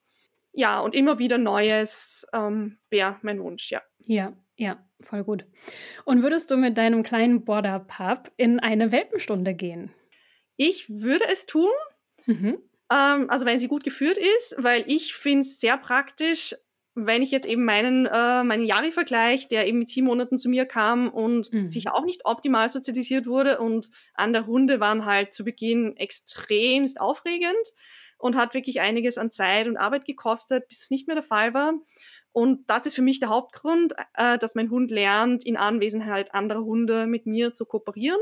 Ja, 0.53 0.79
und 0.79 0.95
immer 0.95 1.19
wieder 1.19 1.38
Neues 1.38 2.25
ähm, 2.34 2.79
wäre 2.89 3.19
mein 3.21 3.39
Wunsch, 3.39 3.69
ja. 3.69 3.84
Ja, 3.99 4.36
ja, 4.55 4.84
voll 5.01 5.23
gut. 5.23 5.45
Und 6.03 6.23
würdest 6.23 6.49
du 6.49 6.58
mit 6.58 6.79
deinem 6.79 7.03
kleinen 7.03 7.45
Border 7.45 7.77
Pup 7.79 8.32
in 8.38 8.60
eine 8.60 8.91
Welpenstunde 8.91 9.53
gehen? 9.53 9.93
Ich 10.58 10.89
würde 10.89 11.25
es 11.32 11.45
tun. 11.45 11.69
Mhm. 12.25 12.58
Ähm, 12.91 13.30
also 13.30 13.45
wenn 13.45 13.60
sie 13.60 13.67
gut 13.67 13.84
geführt 13.84 14.17
ist, 14.17 14.56
weil 14.58 14.84
ich 14.88 15.13
finde 15.13 15.41
es 15.41 15.60
sehr 15.60 15.78
praktisch, 15.78 16.56
wenn 16.95 17.21
ich 17.21 17.32
jetzt 17.32 17.47
eben 17.47 17.63
meinen, 17.63 18.06
äh, 18.08 18.43
meinen 18.43 18.65
Jari 18.65 18.91
vergleiche, 18.91 19.47
der 19.47 19.67
eben 19.67 19.80
mit 19.80 19.89
sieben 19.89 20.08
Monaten 20.08 20.38
zu 20.38 20.49
mir 20.49 20.65
kam 20.65 21.10
und 21.10 21.52
mhm. 21.54 21.67
sich 21.67 21.89
auch 21.89 22.04
nicht 22.04 22.25
optimal 22.25 22.67
sozialisiert 22.67 23.25
wurde 23.25 23.60
und 23.60 23.89
andere 24.15 24.47
Hunde 24.47 24.80
waren 24.80 25.06
halt 25.06 25.34
zu 25.34 25.43
Beginn 25.45 25.95
extremst 25.97 26.99
aufregend 26.99 27.56
und 28.17 28.36
hat 28.36 28.54
wirklich 28.54 28.82
einiges 28.82 29.17
an 29.17 29.32
Zeit 29.32 29.67
und 29.67 29.78
Arbeit 29.78 30.06
gekostet, 30.06 30.67
bis 30.67 30.82
es 30.82 30.91
nicht 30.91 31.08
mehr 31.08 31.15
der 31.15 31.23
Fall 31.23 31.54
war. 31.54 31.73
Und 32.32 32.69
das 32.69 32.86
ist 32.86 32.95
für 32.95 33.02
mich 33.02 33.19
der 33.19 33.30
Hauptgrund, 33.30 33.93
äh, 34.15 34.38
dass 34.38 34.56
mein 34.56 34.69
Hund 34.69 34.91
lernt, 34.91 35.45
in 35.45 35.58
Anwesenheit 35.58 36.34
anderer 36.36 36.63
Hunde 36.63 37.08
mit 37.08 37.25
mir 37.25 37.54
zu 37.54 37.65
kooperieren 37.65 38.19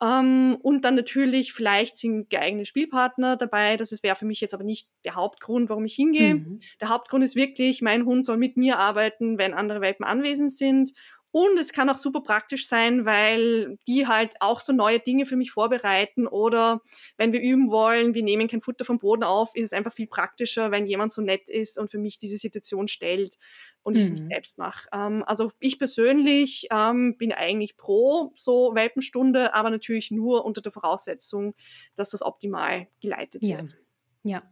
ähm, 0.00 0.56
und 0.62 0.84
dann 0.84 0.94
natürlich, 0.94 1.52
vielleicht 1.52 1.96
sind 1.96 2.30
geeignete 2.30 2.66
Spielpartner 2.66 3.36
dabei. 3.36 3.76
Das 3.76 4.02
wäre 4.02 4.14
für 4.14 4.26
mich 4.26 4.40
jetzt 4.40 4.54
aber 4.54 4.62
nicht 4.62 4.90
der 5.04 5.16
Hauptgrund, 5.16 5.68
warum 5.68 5.84
ich 5.84 5.94
hingehe. 5.94 6.36
Mhm. 6.36 6.60
Der 6.80 6.90
Hauptgrund 6.90 7.24
ist 7.24 7.34
wirklich, 7.34 7.82
mein 7.82 8.04
Hund 8.04 8.24
soll 8.24 8.36
mit 8.36 8.56
mir 8.56 8.78
arbeiten, 8.78 9.38
wenn 9.38 9.54
andere 9.54 9.80
Welpen 9.80 10.06
anwesend 10.06 10.52
sind. 10.52 10.92
Und 11.30 11.58
es 11.58 11.72
kann 11.72 11.90
auch 11.90 11.96
super 11.96 12.22
praktisch 12.22 12.66
sein, 12.66 13.04
weil 13.04 13.78
die 13.86 14.06
halt 14.06 14.34
auch 14.40 14.60
so 14.60 14.72
neue 14.72 14.98
Dinge 14.98 15.26
für 15.26 15.36
mich 15.36 15.50
vorbereiten. 15.50 16.26
Oder 16.26 16.80
wenn 17.18 17.32
wir 17.32 17.40
üben 17.40 17.70
wollen, 17.70 18.14
wir 18.14 18.22
nehmen 18.22 18.48
kein 18.48 18.62
Futter 18.62 18.84
vom 18.84 18.98
Boden 18.98 19.24
auf, 19.24 19.54
ist 19.54 19.66
es 19.66 19.72
einfach 19.72 19.92
viel 19.92 20.06
praktischer, 20.06 20.70
wenn 20.70 20.86
jemand 20.86 21.12
so 21.12 21.20
nett 21.20 21.50
ist 21.50 21.78
und 21.78 21.90
für 21.90 21.98
mich 21.98 22.18
diese 22.18 22.38
Situation 22.38 22.88
stellt 22.88 23.36
und 23.82 23.96
ich 23.96 24.04
es 24.04 24.10
nicht 24.10 24.24
mhm. 24.24 24.28
selbst 24.28 24.58
mache. 24.58 24.88
Ähm, 24.92 25.22
also 25.26 25.50
ich 25.60 25.78
persönlich 25.78 26.68
ähm, 26.70 27.16
bin 27.18 27.32
eigentlich 27.32 27.76
pro 27.76 28.32
so 28.34 28.72
Welpenstunde, 28.74 29.54
aber 29.54 29.70
natürlich 29.70 30.10
nur 30.10 30.44
unter 30.44 30.60
der 30.60 30.72
Voraussetzung, 30.72 31.54
dass 31.94 32.10
das 32.10 32.22
optimal 32.22 32.88
geleitet 33.00 33.42
ja. 33.42 33.58
wird. 33.58 33.76
Ja. 34.24 34.42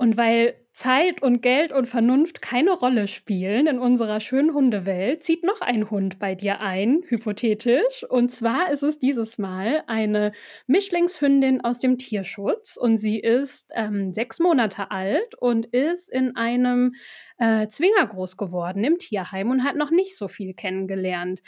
Und 0.00 0.16
weil 0.16 0.54
Zeit 0.72 1.20
und 1.20 1.42
Geld 1.42 1.72
und 1.72 1.84
Vernunft 1.84 2.40
keine 2.40 2.70
Rolle 2.70 3.06
spielen 3.06 3.66
in 3.66 3.78
unserer 3.78 4.18
schönen 4.20 4.54
Hundewelt, 4.54 5.22
zieht 5.22 5.44
noch 5.44 5.60
ein 5.60 5.90
Hund 5.90 6.18
bei 6.18 6.34
dir 6.34 6.60
ein, 6.60 7.02
hypothetisch. 7.06 8.06
Und 8.08 8.30
zwar 8.30 8.72
ist 8.72 8.82
es 8.82 8.98
dieses 8.98 9.36
Mal 9.36 9.82
eine 9.88 10.32
Mischlingshündin 10.66 11.60
aus 11.60 11.80
dem 11.80 11.98
Tierschutz 11.98 12.78
und 12.78 12.96
sie 12.96 13.20
ist 13.20 13.72
ähm, 13.74 14.14
sechs 14.14 14.38
Monate 14.38 14.90
alt 14.90 15.34
und 15.38 15.66
ist 15.66 16.08
in 16.08 16.34
einem 16.34 16.94
äh, 17.36 17.68
Zwinger 17.68 18.06
groß 18.06 18.38
geworden 18.38 18.82
im 18.84 18.96
Tierheim 18.96 19.50
und 19.50 19.64
hat 19.64 19.76
noch 19.76 19.90
nicht 19.90 20.16
so 20.16 20.28
viel 20.28 20.54
kennengelernt. 20.54 21.42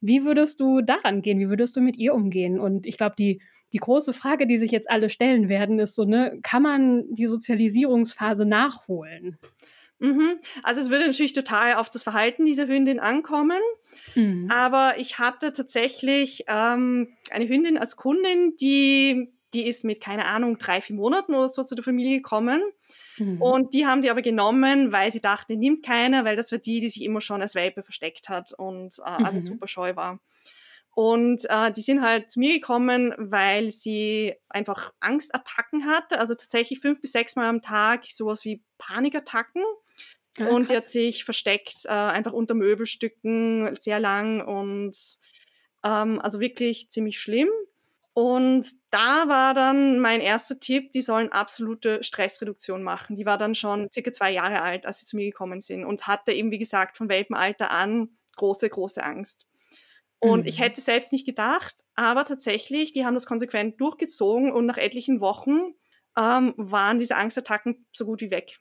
Wie 0.00 0.24
würdest 0.24 0.60
du 0.60 0.80
daran 0.80 1.22
gehen? 1.22 1.40
Wie 1.40 1.48
würdest 1.48 1.76
du 1.76 1.80
mit 1.80 1.96
ihr 1.96 2.14
umgehen? 2.14 2.60
Und 2.60 2.86
ich 2.86 2.98
glaube, 2.98 3.16
die, 3.18 3.40
die 3.72 3.78
große 3.78 4.12
Frage, 4.12 4.46
die 4.46 4.58
sich 4.58 4.70
jetzt 4.70 4.90
alle 4.90 5.10
stellen 5.10 5.48
werden, 5.48 5.78
ist 5.78 5.94
so, 5.94 6.04
ne, 6.04 6.38
kann 6.42 6.62
man 6.62 7.04
die 7.12 7.26
Sozialisierungsphase 7.26 8.44
nachholen? 8.44 9.38
Mhm. 9.98 10.38
Also 10.62 10.80
es 10.80 10.90
würde 10.90 11.06
natürlich 11.06 11.32
total 11.32 11.74
auf 11.74 11.90
das 11.90 12.02
Verhalten 12.02 12.44
dieser 12.44 12.68
Hündin 12.68 13.00
ankommen. 13.00 13.60
Mhm. 14.14 14.46
Aber 14.50 14.94
ich 14.98 15.18
hatte 15.18 15.52
tatsächlich 15.52 16.44
ähm, 16.48 17.16
eine 17.30 17.48
Hündin 17.48 17.78
als 17.78 17.96
Kundin, 17.96 18.54
die, 18.60 19.32
die 19.54 19.66
ist 19.66 19.84
mit, 19.84 20.00
keine 20.00 20.26
Ahnung, 20.26 20.58
drei, 20.58 20.80
vier 20.80 20.96
Monaten 20.96 21.34
oder 21.34 21.48
so 21.48 21.64
zu 21.64 21.74
der 21.74 21.84
Familie 21.84 22.18
gekommen. 22.18 22.62
Mhm. 23.18 23.40
Und 23.40 23.74
die 23.74 23.86
haben 23.86 24.02
die 24.02 24.10
aber 24.10 24.22
genommen, 24.22 24.92
weil 24.92 25.10
sie 25.10 25.20
dachten, 25.20 25.52
die 25.52 25.58
nimmt 25.58 25.82
keiner, 25.82 26.24
weil 26.24 26.36
das 26.36 26.52
war 26.52 26.58
die, 26.58 26.80
die 26.80 26.90
sich 26.90 27.02
immer 27.02 27.20
schon 27.20 27.40
als 27.40 27.54
Welpe 27.54 27.82
versteckt 27.82 28.28
hat 28.28 28.52
und 28.56 28.98
äh, 28.98 29.24
also 29.24 29.36
mhm. 29.36 29.40
super 29.40 29.68
scheu 29.68 29.96
war. 29.96 30.20
Und 30.96 31.44
äh, 31.50 31.70
die 31.72 31.82
sind 31.82 32.00
halt 32.00 32.30
zu 32.30 32.40
mir 32.40 32.54
gekommen, 32.54 33.12
weil 33.18 33.70
sie 33.70 34.32
einfach 34.48 34.94
Angstattacken 35.00 35.84
hatte, 35.84 36.18
also 36.18 36.34
tatsächlich 36.34 36.80
fünf 36.80 37.02
bis 37.02 37.12
sechs 37.12 37.36
Mal 37.36 37.50
am 37.50 37.60
Tag 37.60 38.06
sowas 38.06 38.46
wie 38.46 38.64
Panikattacken. 38.78 39.62
Ah, 40.40 40.46
und 40.46 40.70
die 40.70 40.76
hat 40.76 40.86
sich 40.86 41.26
versteckt, 41.26 41.84
äh, 41.84 41.90
einfach 41.90 42.32
unter 42.32 42.54
Möbelstücken, 42.54 43.76
sehr 43.78 44.00
lang 44.00 44.40
und 44.40 44.96
ähm, 45.84 46.18
also 46.22 46.40
wirklich 46.40 46.88
ziemlich 46.88 47.20
schlimm. 47.20 47.50
Und 48.14 48.66
da 48.88 49.28
war 49.28 49.52
dann 49.52 49.98
mein 50.00 50.22
erster 50.22 50.58
Tipp, 50.58 50.92
die 50.92 51.02
sollen 51.02 51.30
absolute 51.30 52.02
Stressreduktion 52.02 52.82
machen. 52.82 53.16
Die 53.16 53.26
war 53.26 53.36
dann 53.36 53.54
schon 53.54 53.90
circa 53.92 54.12
zwei 54.12 54.30
Jahre 54.30 54.62
alt, 54.62 54.86
als 54.86 55.00
sie 55.00 55.04
zu 55.04 55.16
mir 55.16 55.26
gekommen 55.26 55.60
sind 55.60 55.84
und 55.84 56.06
hatte 56.06 56.32
eben, 56.32 56.50
wie 56.50 56.58
gesagt, 56.58 56.96
von 56.96 57.10
Welpenalter 57.10 57.70
an 57.70 58.16
große, 58.36 58.70
große 58.70 59.04
Angst. 59.04 59.50
Und 60.18 60.42
mhm. 60.42 60.46
ich 60.46 60.60
hätte 60.60 60.80
selbst 60.80 61.12
nicht 61.12 61.26
gedacht, 61.26 61.74
aber 61.94 62.24
tatsächlich, 62.24 62.92
die 62.92 63.04
haben 63.04 63.14
das 63.14 63.26
konsequent 63.26 63.80
durchgezogen 63.80 64.52
und 64.52 64.66
nach 64.66 64.78
etlichen 64.78 65.20
Wochen 65.20 65.74
ähm, 66.18 66.54
waren 66.56 66.98
diese 66.98 67.16
Angstattacken 67.16 67.86
so 67.92 68.06
gut 68.06 68.22
wie 68.22 68.30
weg. 68.30 68.58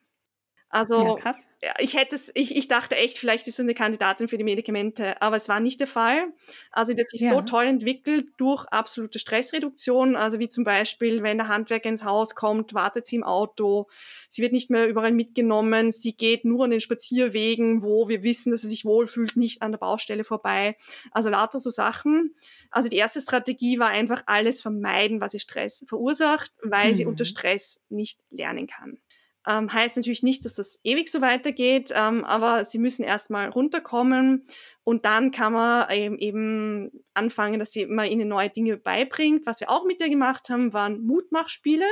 Also 0.76 1.18
ja, 1.64 1.74
ich 1.80 1.96
hätte 1.96 2.18
es, 2.18 2.34
ich, 2.36 2.54
ich 2.54 2.68
dachte 2.68 2.98
echt, 2.98 3.18
vielleicht 3.18 3.48
ist 3.48 3.56
sie 3.56 3.62
eine 3.62 3.74
Kandidatin 3.74 4.28
für 4.28 4.38
die 4.38 4.44
Medikamente, 4.44 5.22
aber 5.22 5.38
es 5.38 5.48
war 5.48 5.62
nicht 5.62 5.80
der 5.80 5.88
Fall. 5.88 6.34
Also 6.70 6.92
die 6.92 7.02
hat 7.02 7.10
sich 7.10 7.22
ja. 7.22 7.30
so 7.30 7.42
toll 7.44 7.64
entwickelt 7.64 8.28
durch 8.36 8.66
absolute 8.66 9.18
Stressreduktion, 9.18 10.18
also 10.18 10.38
wie 10.38 10.50
zum 10.50 10.66
Beispiel, 10.66 11.24
wenn 11.24 11.38
der 11.38 11.48
Handwerker 11.48 11.88
ins 11.88 12.04
Haus 12.04 12.36
kommt, 12.36 12.74
wartet 12.74 13.08
sie 13.08 13.16
im 13.16 13.24
Auto, 13.24 13.88
sie 14.28 14.42
wird 14.42 14.52
nicht 14.52 14.70
mehr 14.70 14.90
überall 14.90 15.14
mitgenommen, 15.14 15.94
sie 15.94 16.12
geht 16.12 16.44
nur 16.44 16.66
an 16.66 16.72
den 16.72 16.82
Spazierwegen, 16.82 17.82
wo 17.82 18.10
wir 18.10 18.22
wissen, 18.22 18.52
dass 18.52 18.60
sie 18.60 18.68
sich 18.68 18.84
wohlfühlt, 18.84 19.38
nicht 19.38 19.62
an 19.62 19.72
der 19.72 19.80
Baustelle 19.80 20.26
vorbei. 20.26 20.76
Also 21.12 21.30
lauter 21.30 21.62
so 21.62 21.70
Sachen. 21.70 22.36
Also 22.70 22.90
die 22.90 22.98
erste 22.98 23.22
Strategie 23.22 23.80
war 23.80 23.92
einfach 23.92 24.24
alles 24.26 24.62
vermeiden, 24.62 25.22
was 25.22 25.34
ihr 25.34 25.40
Stress 25.40 25.86
verursacht, 25.88 26.52
weil 26.64 26.90
mhm. 26.90 26.96
sie 26.96 27.06
unter 27.06 27.24
Stress 27.24 27.86
nicht 27.88 28.20
lernen 28.30 28.68
kann. 28.68 29.00
Ähm, 29.48 29.72
heißt 29.72 29.98
natürlich 29.98 30.24
nicht, 30.24 30.46
dass 30.46 30.56
das 30.56 30.80
ewig 30.84 31.10
so 31.10 31.22
weitergeht, 31.22 31.94
ähm, 31.96 32.24
aber 32.24 32.66
sie 32.66 32.80
müssen 32.80 33.04
erstmal 33.04 33.50
runterkommen 33.50 34.44
und 34.84 35.06
dann 35.06 35.32
kann 35.32 35.54
man 35.54 35.90
eben, 35.92 36.18
eben 36.20 36.92
anfangen, 37.14 37.60
dass 37.60 37.72
sie 37.72 37.88
mal 37.88 38.08
ihnen 38.08 38.28
neue 38.28 38.50
Dinge 38.50 38.78
beibringt. 38.78 39.46
Was 39.46 39.60
wir 39.60 39.70
auch 39.70 39.86
mit 39.86 40.00
ihr 40.02 40.10
gemacht 40.10 40.50
haben, 40.50 40.74
waren 40.74 41.06
Mutmachspiele. 41.06 41.86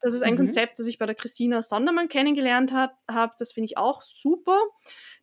Das 0.00 0.12
ist 0.12 0.22
ein 0.22 0.34
mhm. 0.34 0.38
Konzept, 0.38 0.78
das 0.78 0.86
ich 0.86 0.98
bei 0.98 1.06
der 1.06 1.14
Christina 1.14 1.62
Sondermann 1.62 2.08
kennengelernt 2.08 2.72
habe. 2.72 3.32
Das 3.38 3.52
finde 3.52 3.66
ich 3.66 3.78
auch 3.78 4.02
super. 4.02 4.60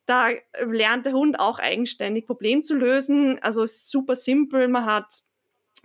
Da 0.05 0.29
lernt 0.65 1.05
der 1.05 1.13
Hund 1.13 1.39
auch 1.39 1.59
eigenständig 1.59 2.25
Problem 2.25 2.61
zu 2.61 2.75
lösen. 2.75 3.37
Also 3.41 3.63
es 3.63 3.73
ist 3.73 3.91
super 3.91 4.15
simpel. 4.15 4.67
Man 4.67 4.85
hat 4.85 5.13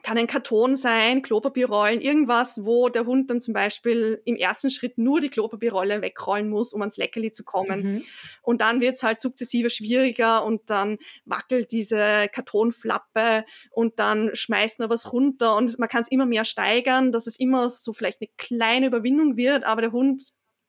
kann 0.03 0.17
ein 0.17 0.27
Karton 0.27 0.77
sein, 0.77 1.23
Klopapierrollen, 1.23 2.01
irgendwas, 2.01 2.65
wo 2.65 2.89
der 2.89 3.05
Hund 3.05 3.31
dann 3.31 3.41
zum 3.41 3.53
Beispiel 3.53 4.23
im 4.25 4.37
ersten 4.37 4.71
Schritt 4.71 4.97
nur 4.97 5.21
die 5.21 5.29
Klopapierrolle 5.29 6.03
wegrollen 6.03 6.49
muss, 6.49 6.73
um 6.73 6.83
ans 6.83 6.97
Leckerli 6.97 7.33
zu 7.33 7.45
kommen. 7.45 7.83
Mhm. 7.83 8.05
Und 8.43 8.61
dann 8.61 8.81
wird 8.81 8.95
es 8.95 9.03
halt 9.03 9.21
sukzessive 9.21 9.71
schwieriger 9.71 10.45
und 10.45 10.71
dann 10.71 10.99
wackelt 11.25 11.73
diese 11.73 12.29
Kartonflappe 12.33 13.45
und 13.71 13.99
dann 13.99 14.31
schmeißt 14.35 14.79
man 14.79 14.91
was 14.91 15.13
runter 15.13 15.57
und 15.57 15.79
man 15.79 15.89
kann 15.89 16.03
es 16.03 16.11
immer 16.11 16.27
mehr 16.27 16.45
steigern, 16.45 17.11
dass 17.11 17.27
es 17.27 17.39
immer 17.39 17.69
so 17.69 17.93
vielleicht 17.93 18.21
eine 18.21 18.31
kleine 18.37 18.87
Überwindung 18.87 19.37
wird, 19.37 19.65
aber 19.65 19.83
der 19.83 19.93
Hund 19.93 20.23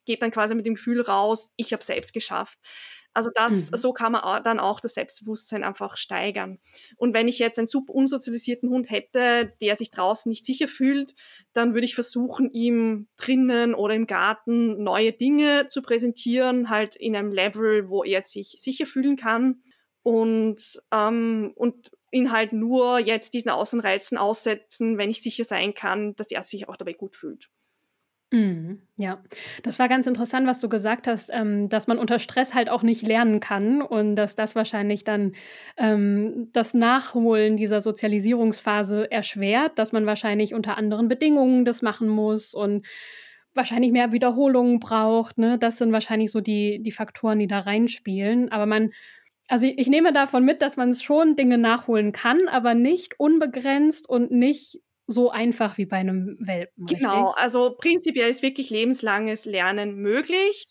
geht 0.06 0.24
dann 0.24 0.32
quasi 0.32 0.56
mit 0.56 0.66
dem 0.66 0.76
Gefühl 0.76 1.02
raus, 1.02 1.54
ich 1.56 1.72
habe 1.72 1.84
selbst 1.84 2.14
geschafft. 2.14 2.58
Also 3.20 3.32
das, 3.36 3.70
mhm. 3.70 3.78
so 3.78 3.92
kann 3.92 4.14
man 4.14 4.44
dann 4.46 4.60
auch 4.60 4.80
das 4.80 4.94
Selbstbewusstsein 4.94 5.66
einfach 5.66 5.98
steigern. 5.98 6.58
Und 6.96 7.14
wenn 7.14 7.28
ich 7.28 7.38
jetzt 7.38 7.58
einen 7.58 7.68
super 7.68 7.94
unsozialisierten 7.94 8.70
Hund 8.70 8.90
hätte, 8.90 9.52
der 9.62 9.76
sich 9.76 9.92
draußen 9.92 10.30
nicht 10.30 10.46
sicher 10.46 10.70
fühlt, 10.70 11.16
dann 11.52 11.74
würde 11.74 11.84
ich 11.84 11.96
versuchen, 11.96 12.50
ihm 12.54 13.10
drinnen 13.18 13.74
oder 13.74 13.94
im 13.94 14.08
Garten 14.08 14.82
neue 14.82 15.12
Dinge 15.12 15.68
zu 15.68 15.82
präsentieren, 15.82 16.70
halt 16.70 16.96
in 16.96 17.14
einem 17.14 17.34
Level, 17.34 17.90
wo 17.90 18.06
er 18.06 18.22
sich 18.22 18.56
sicher 18.58 18.86
fühlen 18.86 19.18
kann. 19.18 19.64
Und, 20.02 20.80
ähm, 20.94 21.52
und 21.56 21.92
ihn 22.12 22.32
halt 22.32 22.54
nur 22.54 23.00
jetzt 23.00 23.34
diesen 23.34 23.52
Außenreizen 23.52 24.18
aussetzen, 24.18 24.98
wenn 24.98 25.10
ich 25.10 25.22
sicher 25.22 25.44
sein 25.44 25.74
kann, 25.74 26.16
dass 26.16 26.32
er 26.32 26.42
sich 26.42 26.70
auch 26.70 26.78
dabei 26.78 26.94
gut 26.94 27.18
fühlt. 27.18 27.50
Mhm, 28.32 28.84
ja, 28.98 29.24
das 29.64 29.80
war 29.80 29.88
ganz 29.90 30.06
interessant, 30.06 30.46
was 30.46 30.60
du 30.60 30.70
gesagt 30.70 31.08
hast, 31.08 31.32
ähm, 31.34 31.68
dass 31.68 31.88
man 31.88 31.98
unter 31.98 32.20
Stress 32.20 32.54
halt 32.54 32.70
auch 32.70 32.84
nicht 32.84 33.02
lernen 33.02 33.40
kann 33.40 33.82
und 33.82 34.16
dass 34.16 34.36
das 34.36 34.56
wahrscheinlich 34.56 35.04
dann 35.04 35.34
ähm, 35.78 36.50
das 36.54 36.76
Nachholen 36.76 37.58
dieser 37.58 37.82
Sozialisierungsphase 37.82 39.12
erschwert, 39.12 39.80
dass 39.80 39.94
man 39.94 40.06
wahrscheinlich 40.06 40.54
unter 40.54 40.78
anderen 40.78 41.08
Bedingungen 41.08 41.66
das 41.66 41.82
machen 41.82 42.08
muss 42.08 42.54
und 42.54 42.86
wahrscheinlich 43.56 43.92
mehr 43.92 44.12
Wiederholungen 44.12 44.80
braucht. 44.80 45.40
Ne? 45.40 45.58
Das 45.58 45.80
sind 45.80 45.92
wahrscheinlich 45.92 46.30
so 46.30 46.40
die, 46.40 46.84
die 46.84 46.92
Faktoren, 46.92 47.40
die 47.40 47.48
da 47.48 47.60
reinspielen. 47.60 48.52
Aber 48.52 48.68
man, 48.68 48.92
also 49.48 49.66
ich, 49.66 49.80
ich 49.80 49.88
nehme 49.88 50.14
davon 50.14 50.46
mit, 50.46 50.62
dass 50.62 50.78
man 50.78 50.94
schon 50.94 51.36
Dinge 51.36 51.58
nachholen 51.58 52.12
kann, 52.12 52.48
aber 52.48 52.76
nicht 52.76 53.20
unbegrenzt 53.20 54.08
und 54.08 54.30
nicht 54.30 54.80
so 55.10 55.32
einfach 55.32 55.78
wie 55.78 55.86
bei 55.86 55.98
einem 55.98 56.38
Welpen. 56.40 56.86
Genau, 56.86 57.28
richtig? 57.28 57.44
also 57.44 57.76
prinzipiell 57.78 58.30
ist 58.30 58.44
wirklich 58.44 58.70
lebenslanges 58.70 59.46
Lernen 59.46 59.96
möglich. 59.96 60.66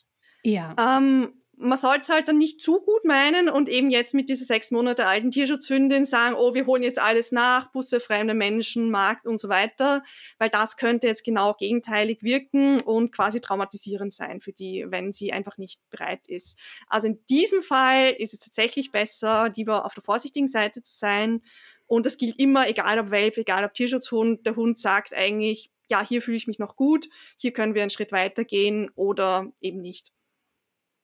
Ja. 0.44 0.76
Ähm, 0.78 1.32
man 1.60 1.76
sollte 1.76 2.02
es 2.02 2.08
halt 2.08 2.28
dann 2.28 2.38
nicht 2.38 2.62
zu 2.62 2.80
gut 2.80 3.04
meinen 3.04 3.48
und 3.48 3.68
eben 3.68 3.90
jetzt 3.90 4.14
mit 4.14 4.28
dieser 4.28 4.44
sechs 4.44 4.70
Monate 4.70 5.06
alten 5.06 5.32
Tierschutzhündin 5.32 6.04
sagen, 6.04 6.36
oh, 6.38 6.54
wir 6.54 6.66
holen 6.66 6.84
jetzt 6.84 7.00
alles 7.00 7.32
nach, 7.32 7.72
Busse, 7.72 7.98
fremde 7.98 8.34
Menschen, 8.34 8.90
Markt 8.90 9.26
und 9.26 9.38
so 9.40 9.48
weiter, 9.48 10.04
weil 10.38 10.50
das 10.50 10.76
könnte 10.76 11.08
jetzt 11.08 11.24
genau 11.24 11.54
gegenteilig 11.54 12.22
wirken 12.22 12.80
und 12.80 13.12
quasi 13.12 13.40
traumatisierend 13.40 14.14
sein 14.14 14.40
für 14.40 14.52
die, 14.52 14.86
wenn 14.88 15.12
sie 15.12 15.32
einfach 15.32 15.58
nicht 15.58 15.80
bereit 15.90 16.28
ist. 16.28 16.60
Also 16.86 17.08
in 17.08 17.18
diesem 17.28 17.62
Fall 17.64 18.10
ist 18.16 18.34
es 18.34 18.40
tatsächlich 18.40 18.92
besser, 18.92 19.50
lieber 19.56 19.84
auf 19.84 19.94
der 19.94 20.04
vorsichtigen 20.04 20.48
Seite 20.48 20.82
zu 20.82 20.96
sein 20.96 21.42
und 21.88 22.06
das 22.06 22.18
gilt 22.18 22.38
immer, 22.38 22.68
egal 22.68 23.00
ob 23.00 23.10
Welpe, 23.10 23.40
egal 23.40 23.64
ob 23.64 23.74
Tierschutzhund, 23.74 24.46
der 24.46 24.54
Hund 24.54 24.78
sagt 24.78 25.12
eigentlich, 25.14 25.70
ja, 25.90 26.06
hier 26.06 26.22
fühle 26.22 26.36
ich 26.36 26.46
mich 26.46 26.58
noch 26.58 26.76
gut, 26.76 27.08
hier 27.36 27.52
können 27.52 27.74
wir 27.74 27.82
einen 27.82 27.90
Schritt 27.90 28.12
weitergehen 28.12 28.90
oder 28.94 29.50
eben 29.60 29.80
nicht. 29.80 30.12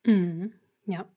Mhm. 0.05 0.53
Ja. 0.85 1.09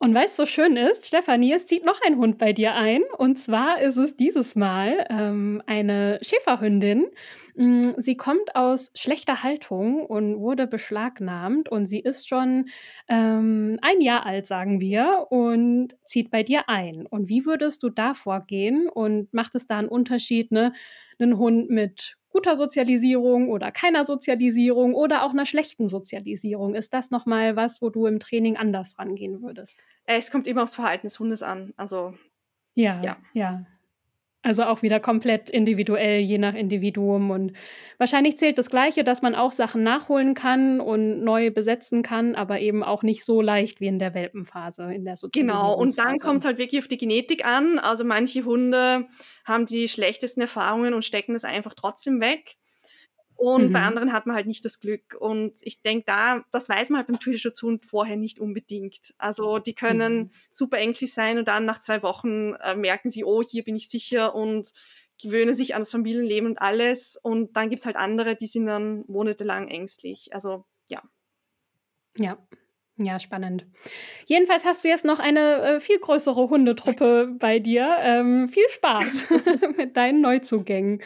Und 0.00 0.14
weil 0.14 0.26
es 0.26 0.36
so 0.36 0.46
schön 0.46 0.76
ist, 0.76 1.06
Stefanie, 1.06 1.52
es 1.52 1.66
zieht 1.66 1.84
noch 1.84 2.00
ein 2.06 2.18
Hund 2.18 2.38
bei 2.38 2.52
dir 2.52 2.74
ein. 2.76 3.02
Und 3.16 3.36
zwar 3.36 3.80
ist 3.80 3.96
es 3.96 4.14
dieses 4.14 4.54
Mal 4.54 5.04
ähm, 5.10 5.60
eine 5.66 6.20
Schäferhündin. 6.22 7.06
Mm, 7.56 7.90
sie 7.96 8.14
kommt 8.14 8.54
aus 8.54 8.92
schlechter 8.94 9.42
Haltung 9.42 10.06
und 10.06 10.38
wurde 10.38 10.68
beschlagnahmt. 10.68 11.68
Und 11.68 11.86
sie 11.86 11.98
ist 11.98 12.28
schon 12.28 12.66
ähm, 13.08 13.78
ein 13.82 14.00
Jahr 14.00 14.24
alt, 14.24 14.46
sagen 14.46 14.80
wir, 14.80 15.26
und 15.30 15.96
zieht 16.04 16.30
bei 16.30 16.44
dir 16.44 16.68
ein. 16.68 17.04
Und 17.06 17.28
wie 17.28 17.44
würdest 17.44 17.82
du 17.82 17.88
da 17.88 18.14
vorgehen? 18.14 18.88
Und 18.88 19.34
macht 19.34 19.56
es 19.56 19.66
da 19.66 19.78
einen 19.78 19.88
Unterschied, 19.88 20.52
ne? 20.52 20.72
Einen 21.18 21.38
Hund 21.38 21.70
mit 21.70 22.17
guter 22.30 22.56
Sozialisierung 22.56 23.48
oder 23.48 23.70
keiner 23.70 24.04
Sozialisierung 24.04 24.94
oder 24.94 25.24
auch 25.24 25.30
einer 25.30 25.46
schlechten 25.46 25.88
Sozialisierung? 25.88 26.74
Ist 26.74 26.94
das 26.94 27.10
nochmal 27.10 27.56
was, 27.56 27.80
wo 27.82 27.90
du 27.90 28.06
im 28.06 28.18
Training 28.18 28.56
anders 28.56 28.98
rangehen 28.98 29.42
würdest? 29.42 29.82
Es 30.04 30.30
kommt 30.30 30.46
immer 30.46 30.62
aufs 30.62 30.74
Verhalten 30.74 31.06
des 31.06 31.18
Hundes 31.18 31.42
an. 31.42 31.72
Also 31.76 32.14
ja, 32.74 33.00
ja. 33.04 33.16
ja. 33.32 33.66
Also 34.48 34.62
auch 34.62 34.80
wieder 34.80 34.98
komplett 34.98 35.50
individuell, 35.50 36.20
je 36.20 36.38
nach 36.38 36.54
Individuum. 36.54 37.30
Und 37.30 37.52
wahrscheinlich 37.98 38.38
zählt 38.38 38.56
das 38.56 38.70
Gleiche, 38.70 39.04
dass 39.04 39.20
man 39.20 39.34
auch 39.34 39.52
Sachen 39.52 39.82
nachholen 39.82 40.32
kann 40.32 40.80
und 40.80 41.22
neu 41.22 41.50
besetzen 41.50 42.02
kann, 42.02 42.34
aber 42.34 42.58
eben 42.58 42.82
auch 42.82 43.02
nicht 43.02 43.26
so 43.26 43.42
leicht 43.42 43.82
wie 43.82 43.88
in 43.88 43.98
der 43.98 44.14
Welpenphase, 44.14 44.84
in 44.94 45.04
der 45.04 45.16
Genau, 45.34 45.74
und 45.74 45.98
dann 45.98 46.16
kommt 46.18 46.38
es 46.38 46.46
halt 46.46 46.56
wirklich 46.56 46.80
auf 46.80 46.88
die 46.88 46.96
Genetik 46.96 47.44
an. 47.44 47.78
Also 47.78 48.04
manche 48.04 48.46
Hunde 48.46 49.06
haben 49.44 49.66
die 49.66 49.86
schlechtesten 49.86 50.40
Erfahrungen 50.40 50.94
und 50.94 51.04
stecken 51.04 51.34
das 51.34 51.44
einfach 51.44 51.74
trotzdem 51.74 52.22
weg. 52.22 52.56
Und 53.38 53.68
mhm. 53.68 53.72
bei 53.72 53.82
anderen 53.82 54.12
hat 54.12 54.26
man 54.26 54.34
halt 54.34 54.48
nicht 54.48 54.64
das 54.64 54.80
Glück. 54.80 55.16
Und 55.16 55.52
ich 55.62 55.80
denke, 55.82 56.02
da, 56.08 56.44
das 56.50 56.68
weiß 56.68 56.90
man 56.90 56.98
halt 56.98 57.06
beim 57.06 57.20
Tierschutzhund 57.20 57.86
vorher 57.86 58.16
nicht 58.16 58.40
unbedingt. 58.40 59.14
Also 59.16 59.60
die 59.60 59.76
können 59.76 60.18
mhm. 60.18 60.30
super 60.50 60.78
ängstlich 60.78 61.14
sein 61.14 61.38
und 61.38 61.46
dann 61.46 61.64
nach 61.64 61.78
zwei 61.78 62.02
Wochen 62.02 62.54
äh, 62.54 62.74
merken 62.74 63.10
sie, 63.10 63.22
oh, 63.22 63.40
hier 63.40 63.62
bin 63.62 63.76
ich 63.76 63.88
sicher 63.88 64.34
und 64.34 64.72
gewöhnen 65.22 65.54
sich 65.54 65.76
an 65.76 65.82
das 65.82 65.92
Familienleben 65.92 66.50
und 66.50 66.60
alles. 66.60 67.16
Und 67.16 67.56
dann 67.56 67.70
gibt's 67.70 67.86
halt 67.86 67.94
andere, 67.94 68.34
die 68.34 68.48
sind 68.48 68.66
dann 68.66 69.04
monatelang 69.06 69.68
ängstlich. 69.68 70.34
Also 70.34 70.64
ja. 70.88 71.00
Ja. 72.18 72.38
Ja, 73.00 73.20
spannend. 73.20 73.64
Jedenfalls 74.26 74.64
hast 74.64 74.82
du 74.82 74.88
jetzt 74.88 75.04
noch 75.04 75.20
eine 75.20 75.62
äh, 75.62 75.80
viel 75.80 76.00
größere 76.00 76.50
Hundetruppe 76.50 77.32
bei 77.38 77.60
dir. 77.60 77.98
Ähm, 78.00 78.48
viel 78.48 78.68
Spaß 78.68 79.28
mit 79.76 79.96
deinen 79.96 80.20
Neuzugängen. 80.20 81.00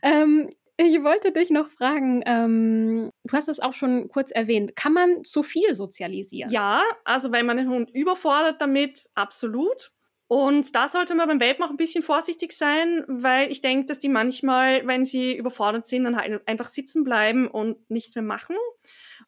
Ähm, 0.00 0.48
ich 0.76 1.02
wollte 1.02 1.32
dich 1.32 1.50
noch 1.50 1.68
fragen, 1.68 2.22
ähm, 2.26 3.10
du 3.24 3.36
hast 3.36 3.48
es 3.48 3.60
auch 3.60 3.74
schon 3.74 4.08
kurz 4.08 4.30
erwähnt, 4.30 4.74
kann 4.74 4.92
man 4.92 5.24
zu 5.24 5.42
viel 5.42 5.74
sozialisieren? 5.74 6.50
Ja, 6.50 6.80
also 7.04 7.32
wenn 7.32 7.46
man 7.46 7.56
den 7.56 7.68
Hund 7.68 7.90
überfordert 7.90 8.60
damit, 8.60 9.08
absolut. 9.14 9.92
Und 10.28 10.74
da 10.74 10.88
sollte 10.88 11.14
man 11.14 11.28
beim 11.28 11.40
Welpen 11.40 11.62
auch 11.62 11.68
ein 11.68 11.76
bisschen 11.76 12.02
vorsichtig 12.02 12.54
sein, 12.54 13.04
weil 13.06 13.52
ich 13.52 13.60
denke, 13.60 13.84
dass 13.84 13.98
die 13.98 14.08
manchmal, 14.08 14.86
wenn 14.86 15.04
sie 15.04 15.36
überfordert 15.36 15.86
sind, 15.86 16.04
dann 16.04 16.16
halt 16.16 16.48
einfach 16.48 16.68
sitzen 16.68 17.04
bleiben 17.04 17.48
und 17.48 17.90
nichts 17.90 18.14
mehr 18.14 18.24
machen. 18.24 18.56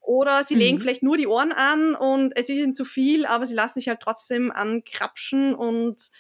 Oder 0.01 0.45
sie 0.45 0.55
mhm. 0.55 0.61
legen 0.61 0.81
vielleicht 0.81 1.03
nur 1.03 1.19
die 1.19 1.27
Ohren 1.27 1.53
an 1.53 1.95
und 1.95 2.33
es 2.39 2.49
ist 2.49 2.57
ihnen 2.57 2.73
zu 2.73 2.87
viel, 2.87 3.27
aber 3.27 3.47
sie 3.47 3.53
lassen 3.53 3.81
sich 3.81 3.89
halt 3.89 4.01
trotzdem 4.01 4.51
ankrapschen 4.51 5.55
und 5.55 6.11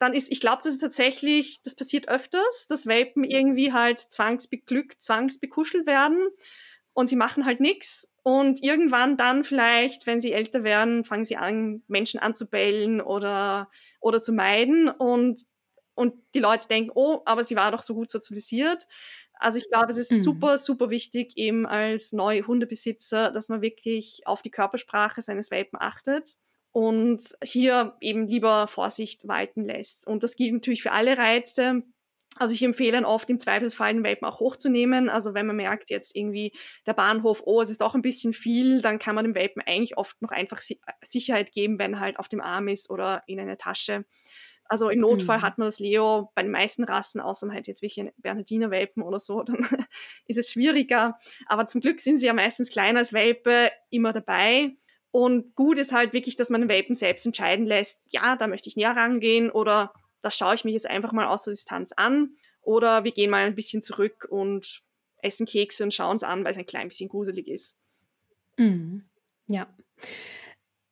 dann 0.00 0.14
ist, 0.14 0.32
ich 0.32 0.40
glaube, 0.40 0.62
das 0.64 0.72
ist 0.72 0.80
tatsächlich, 0.80 1.62
das 1.62 1.76
passiert 1.76 2.08
öfters, 2.08 2.66
dass 2.68 2.86
Welpen 2.86 3.22
irgendwie 3.22 3.72
halt 3.72 4.00
zwangsbeglückt, 4.00 5.00
zwangsbekuschelt 5.00 5.86
werden 5.86 6.26
und 6.94 7.08
sie 7.08 7.16
machen 7.16 7.44
halt 7.44 7.60
nichts. 7.60 8.10
Und 8.22 8.62
irgendwann 8.62 9.18
dann 9.18 9.44
vielleicht, 9.44 10.06
wenn 10.06 10.22
sie 10.22 10.32
älter 10.32 10.64
werden, 10.64 11.04
fangen 11.04 11.26
sie 11.26 11.36
an, 11.36 11.82
Menschen 11.86 12.18
anzubellen 12.18 13.02
oder, 13.02 13.70
oder 14.00 14.22
zu 14.22 14.32
meiden. 14.32 14.88
Und, 14.88 15.42
und 15.94 16.14
die 16.34 16.40
Leute 16.40 16.66
denken, 16.68 16.92
oh, 16.94 17.20
aber 17.26 17.44
sie 17.44 17.56
war 17.56 17.70
doch 17.70 17.82
so 17.82 17.94
gut 17.94 18.10
sozialisiert. 18.10 18.86
Also 19.34 19.58
ich 19.58 19.68
glaube, 19.68 19.92
es 19.92 19.98
ist 19.98 20.12
mhm. 20.12 20.22
super, 20.22 20.58
super 20.58 20.88
wichtig, 20.88 21.36
eben 21.36 21.66
als 21.66 22.12
neue 22.12 22.46
Hundebesitzer, 22.46 23.30
dass 23.30 23.50
man 23.50 23.60
wirklich 23.60 24.22
auf 24.26 24.40
die 24.40 24.50
Körpersprache 24.50 25.20
seines 25.20 25.50
Welpen 25.50 25.78
achtet 25.80 26.36
und 26.72 27.22
hier 27.42 27.96
eben 28.00 28.26
lieber 28.26 28.68
Vorsicht 28.68 29.26
walten 29.26 29.64
lässt. 29.64 30.06
Und 30.06 30.22
das 30.22 30.36
gilt 30.36 30.52
natürlich 30.52 30.82
für 30.82 30.92
alle 30.92 31.18
Reize. 31.18 31.82
Also 32.36 32.54
ich 32.54 32.62
empfehle 32.62 32.92
dann 32.92 33.04
oft 33.04 33.28
im 33.28 33.40
Zweifelsfall 33.40 33.92
den 33.92 34.04
Welpen 34.04 34.26
auch 34.26 34.38
hochzunehmen. 34.38 35.08
Also 35.08 35.34
wenn 35.34 35.46
man 35.46 35.56
merkt 35.56 35.90
jetzt 35.90 36.14
irgendwie 36.14 36.52
der 36.86 36.94
Bahnhof, 36.94 37.42
oh, 37.44 37.60
es 37.60 37.70
ist 37.70 37.80
doch 37.80 37.94
ein 37.94 38.02
bisschen 38.02 38.32
viel, 38.32 38.80
dann 38.80 39.00
kann 39.00 39.16
man 39.16 39.24
dem 39.24 39.34
Welpen 39.34 39.62
eigentlich 39.66 39.98
oft 39.98 40.22
noch 40.22 40.30
einfach 40.30 40.60
Sicherheit 41.02 41.52
geben, 41.52 41.78
wenn 41.80 41.94
er 41.94 42.00
halt 42.00 42.18
auf 42.18 42.28
dem 42.28 42.40
Arm 42.40 42.68
ist 42.68 42.88
oder 42.88 43.24
in 43.26 43.40
einer 43.40 43.58
Tasche. 43.58 44.04
Also 44.70 44.88
im 44.88 45.00
Notfall 45.00 45.38
mhm. 45.38 45.42
hat 45.42 45.58
man 45.58 45.66
das 45.66 45.80
Leo 45.80 46.30
bei 46.36 46.42
den 46.42 46.52
meisten 46.52 46.84
Rassen, 46.84 47.20
außer 47.20 47.44
man 47.48 47.56
hat 47.56 47.66
jetzt 47.66 47.82
einen 47.98 48.12
Bernhardiner 48.18 48.70
Welpen 48.70 49.02
oder 49.02 49.18
so, 49.18 49.42
dann 49.42 49.66
ist 50.26 50.38
es 50.38 50.52
schwieriger. 50.52 51.18
Aber 51.46 51.66
zum 51.66 51.80
Glück 51.80 51.98
sind 52.00 52.18
sie 52.18 52.26
ja 52.26 52.32
meistens 52.32 52.70
kleiner 52.70 53.00
als 53.00 53.12
Welpe 53.12 53.72
immer 53.90 54.12
dabei. 54.12 54.76
Und 55.12 55.54
gut 55.56 55.78
ist 55.78 55.92
halt 55.92 56.12
wirklich, 56.12 56.36
dass 56.36 56.50
man 56.50 56.60
den 56.60 56.70
Welpen 56.70 56.94
selbst 56.94 57.26
entscheiden 57.26 57.66
lässt, 57.66 58.02
ja, 58.10 58.36
da 58.36 58.46
möchte 58.46 58.68
ich 58.68 58.76
näher 58.76 58.96
rangehen 58.96 59.50
oder 59.50 59.92
da 60.22 60.30
schaue 60.30 60.54
ich 60.54 60.64
mich 60.64 60.74
jetzt 60.74 60.88
einfach 60.88 61.12
mal 61.12 61.26
aus 61.26 61.42
der 61.42 61.52
Distanz 61.52 61.92
an 61.92 62.36
oder 62.62 63.04
wir 63.04 63.12
gehen 63.12 63.30
mal 63.30 63.44
ein 63.44 63.56
bisschen 63.56 63.82
zurück 63.82 64.26
und 64.30 64.82
essen 65.22 65.46
Kekse 65.46 65.82
und 65.82 65.94
schauen 65.94 66.16
es 66.16 66.22
an, 66.22 66.44
weil 66.44 66.52
es 66.52 66.58
ein 66.58 66.66
klein 66.66 66.88
bisschen 66.88 67.08
gruselig 67.08 67.48
ist. 67.48 67.78
Mhm. 68.56 69.08
Ja. 69.48 69.74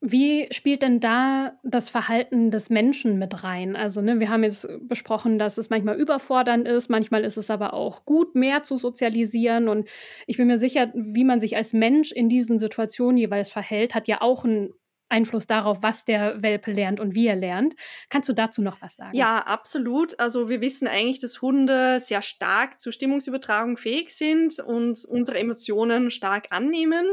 Wie 0.00 0.46
spielt 0.52 0.82
denn 0.82 1.00
da 1.00 1.58
das 1.64 1.90
Verhalten 1.90 2.52
des 2.52 2.70
Menschen 2.70 3.18
mit 3.18 3.42
rein? 3.42 3.74
Also, 3.74 4.00
ne, 4.00 4.20
wir 4.20 4.28
haben 4.28 4.44
jetzt 4.44 4.68
besprochen, 4.82 5.40
dass 5.40 5.58
es 5.58 5.70
manchmal 5.70 5.96
überfordernd 5.96 6.68
ist, 6.68 6.88
manchmal 6.88 7.24
ist 7.24 7.36
es 7.36 7.50
aber 7.50 7.74
auch 7.74 8.04
gut, 8.04 8.36
mehr 8.36 8.62
zu 8.62 8.76
sozialisieren. 8.76 9.68
Und 9.68 9.88
ich 10.28 10.36
bin 10.36 10.46
mir 10.46 10.58
sicher, 10.58 10.92
wie 10.94 11.24
man 11.24 11.40
sich 11.40 11.56
als 11.56 11.72
Mensch 11.72 12.12
in 12.12 12.28
diesen 12.28 12.60
Situationen 12.60 13.16
jeweils 13.16 13.50
verhält, 13.50 13.96
hat 13.96 14.06
ja 14.06 14.20
auch 14.20 14.44
einen 14.44 14.72
Einfluss 15.08 15.46
darauf, 15.46 15.78
was 15.82 16.04
der 16.04 16.42
Welpe 16.42 16.70
lernt 16.70 17.00
und 17.00 17.14
wie 17.14 17.26
er 17.26 17.36
lernt. 17.36 17.74
Kannst 18.08 18.28
du 18.28 18.34
dazu 18.34 18.62
noch 18.62 18.80
was 18.80 18.94
sagen? 18.96 19.16
Ja, 19.16 19.38
absolut. 19.38 20.20
Also 20.20 20.48
wir 20.48 20.60
wissen 20.60 20.86
eigentlich, 20.86 21.18
dass 21.18 21.40
Hunde 21.42 21.98
sehr 21.98 22.22
stark 22.22 22.78
zur 22.78 22.92
Stimmungsübertragung 22.92 23.76
fähig 23.76 24.10
sind 24.10 24.60
und 24.60 25.04
unsere 25.06 25.38
Emotionen 25.38 26.10
stark 26.10 26.48
annehmen. 26.50 27.04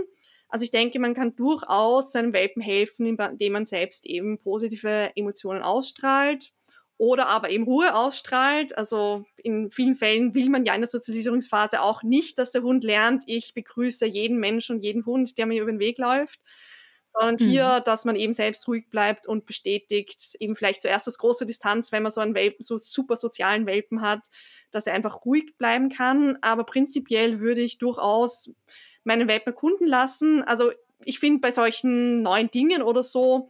Also 0.49 0.63
ich 0.63 0.71
denke, 0.71 0.99
man 0.99 1.13
kann 1.13 1.35
durchaus 1.35 2.11
seinem 2.11 2.33
Welpen 2.33 2.61
helfen, 2.61 3.17
indem 3.17 3.53
man 3.53 3.65
selbst 3.65 4.05
eben 4.05 4.37
positive 4.39 5.11
Emotionen 5.15 5.63
ausstrahlt 5.63 6.53
oder 6.97 7.27
aber 7.27 7.49
eben 7.49 7.65
Ruhe 7.65 7.95
ausstrahlt. 7.95 8.77
Also 8.77 9.25
in 9.37 9.69
vielen 9.71 9.95
Fällen 9.95 10.33
will 10.33 10.49
man 10.49 10.65
ja 10.65 10.73
in 10.73 10.81
der 10.81 10.89
Sozialisierungsphase 10.89 11.81
auch 11.81 12.03
nicht, 12.03 12.39
dass 12.39 12.51
der 12.51 12.63
Hund 12.63 12.83
lernt, 12.83 13.23
ich 13.27 13.53
begrüße 13.53 14.05
jeden 14.05 14.39
Menschen 14.39 14.77
und 14.77 14.83
jeden 14.83 15.05
Hund, 15.05 15.37
der 15.37 15.45
mir 15.45 15.61
über 15.61 15.71
den 15.71 15.79
Weg 15.79 15.97
läuft, 15.97 16.39
sondern 17.11 17.35
mhm. 17.35 17.49
hier, 17.49 17.79
dass 17.81 18.05
man 18.05 18.15
eben 18.15 18.33
selbst 18.33 18.67
ruhig 18.67 18.89
bleibt 18.89 19.27
und 19.27 19.45
bestätigt, 19.45 20.35
eben 20.39 20.55
vielleicht 20.55 20.81
zuerst 20.81 21.07
das 21.07 21.17
große 21.17 21.45
Distanz, 21.45 21.91
wenn 21.91 22.03
man 22.03 22.11
so 22.11 22.21
einen 22.21 22.35
Welpen, 22.35 22.63
so 22.63 22.77
super 22.77 23.15
sozialen 23.15 23.65
Welpen 23.65 24.01
hat, 24.01 24.27
dass 24.71 24.87
er 24.87 24.93
einfach 24.93 25.25
ruhig 25.25 25.57
bleiben 25.57 25.89
kann. 25.89 26.37
Aber 26.41 26.65
prinzipiell 26.65 27.39
würde 27.39 27.61
ich 27.61 27.77
durchaus 27.77 28.51
meinen 29.05 29.27
Web 29.27 29.45
erkunden 29.45 29.87
lassen. 29.87 30.43
Also 30.43 30.71
ich 31.03 31.19
finde, 31.19 31.39
bei 31.39 31.51
solchen 31.51 32.21
neuen 32.21 32.51
Dingen 32.51 32.81
oder 32.81 33.03
so 33.03 33.49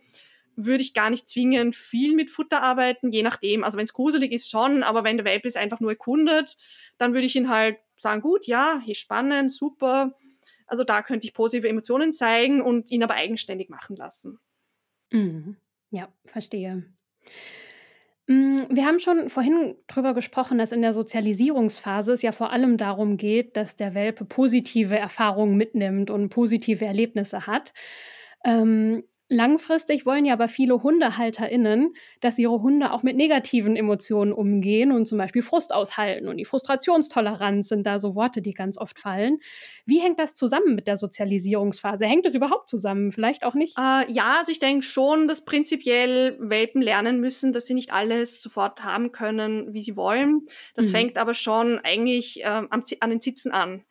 würde 0.56 0.82
ich 0.82 0.93
gar 0.93 1.10
nicht 1.10 1.28
zwingend 1.28 1.76
viel 1.76 2.16
mit 2.16 2.32
Futter 2.32 2.62
arbeiten, 2.62 3.12
je 3.12 3.24
nachdem. 3.24 3.64
Also 3.64 3.78
wenn 3.78 3.86
es 3.86 3.93
gruselig 3.93 4.32
ist, 4.32 4.49
schon, 4.49 4.84
aber 4.84 5.03
wenn 5.03 5.18
der 5.18 5.26
Welpe 5.26 5.47
ist 5.47 5.58
einfach 5.58 5.80
nur 5.80 5.91
erkundet, 5.91 6.58
dann 6.97 7.14
würde 7.14 7.28
ich 7.28 7.36
ihn 7.36 7.49
halt 7.49 7.78
sagen, 7.97 8.22
gut, 8.22 8.47
ja, 8.47 8.82
hier 8.84 8.95
spannend, 8.95 9.51
super. 9.51 10.16
Also 10.68 10.84
da 10.84 11.01
könnte 11.01 11.28
ich 11.28 11.34
positive 11.34 11.68
Emotionen 11.68 12.14
zeigen 12.14 12.62
und 12.62 12.91
ihn 12.91 13.03
aber 13.03 13.16
eigenständig 13.16 13.70
machen 13.70 13.95
lassen. 13.95 14.39
Mhm. 15.12 15.58
Ja, 15.91 16.12
verstehe. 16.26 16.86
Mm, 18.28 18.57
wir 18.69 18.86
haben 18.86 18.99
schon 18.99 19.30
vorhin 19.30 19.76
drüber 19.88 20.13
gesprochen, 20.15 20.57
dass 20.57 20.71
in 20.71 20.82
der 20.82 20.93
Sozialisierungsphase 20.93 22.13
es 22.13 22.21
ja 22.23 22.32
vor 22.32 22.51
allem 22.51 22.78
darum 22.78 23.17
geht, 23.17 23.55
dass 23.55 23.76
der 23.76 23.93
Welpe 23.93 24.26
positive 24.26 24.97
Erfahrungen 24.97 25.55
mitnimmt 25.57 26.09
und 26.09 26.30
positive 26.30 26.86
Erlebnisse 26.86 27.45
hat. 27.45 27.73
Ähm, 28.43 29.03
Langfristig 29.28 30.05
wollen 30.05 30.23
ja 30.23 30.34
aber 30.34 30.47
viele 30.47 30.84
HundehalterInnen, 30.84 31.95
dass 32.21 32.38
ihre 32.38 32.61
Hunde 32.61 32.91
auch 32.91 33.01
mit 33.01 33.17
negativen 33.17 33.76
Emotionen 33.76 34.32
umgehen 34.32 34.91
und 34.91 35.07
zum 35.07 35.17
Beispiel 35.17 35.41
Frust 35.41 35.73
aushalten. 35.73 36.28
Und 36.28 36.38
die 36.38 36.45
Frustrationstoleranz 36.45 37.69
sind 37.69 37.88
da 37.88 37.97
so 37.97 38.13
Worte, 38.13 38.43
die 38.43 38.53
ganz 38.53 38.78
oft 38.78 38.99
fallen. 38.99 39.39
Wie 39.88 39.99
hängt 39.99 40.19
das 40.19 40.36
zusammen 40.36 40.76
mit 40.76 40.86
der 40.86 40.95
Sozialisierungsphase? 40.95 42.05
Hängt 42.05 42.28
es 42.28 42.36
überhaupt 42.36 42.69
zusammen? 42.69 43.11
Vielleicht 43.11 43.45
auch 43.45 43.55
nicht? 43.55 43.76
Äh, 43.80 44.11
ja, 44.11 44.36
also 44.38 44.51
ich 44.51 44.59
denke 44.59 44.86
schon, 44.86 45.28
dass 45.28 45.43
prinzipiell 45.43 46.38
Welpen 46.39 46.84
lernen 46.84 47.19
müssen, 47.19 47.51
dass 47.51 47.65
sie 47.65 47.73
nicht 47.73 47.93
alles 47.93 48.43
sofort 48.43 48.84
haben 48.84 49.11
können, 49.11 49.73
wie 49.73 49.82
sie 49.82 49.95
wollen. 49.95 50.45
Das 50.76 50.88
mhm. 50.88 50.91
fängt 50.91 51.17
aber 51.17 51.34
schon 51.34 51.80
eigentlich 51.80 52.43
äh, 52.43 52.45
am, 52.45 52.84
an 52.99 53.09
den 53.09 53.21
Sitzen 53.21 53.51
an. 53.51 53.84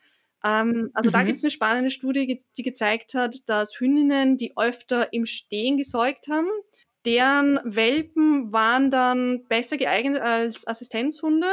Ähm, 0.44 0.90
also 0.94 1.08
mhm. 1.08 1.12
da 1.12 1.22
gibt 1.22 1.36
es 1.38 1.44
eine 1.44 1.50
spannende 1.50 1.90
Studie, 1.90 2.38
die 2.56 2.62
gezeigt 2.62 3.14
hat, 3.14 3.36
dass 3.46 3.80
Hündinnen, 3.80 4.36
die 4.36 4.52
öfter 4.56 5.12
im 5.12 5.26
Stehen 5.26 5.78
gesäugt 5.78 6.28
haben, 6.28 6.48
deren 7.06 7.60
Welpen 7.64 8.52
waren 8.52 8.90
dann 8.90 9.46
besser 9.48 9.76
geeignet 9.76 10.20
als 10.20 10.66
Assistenzhunde 10.66 11.48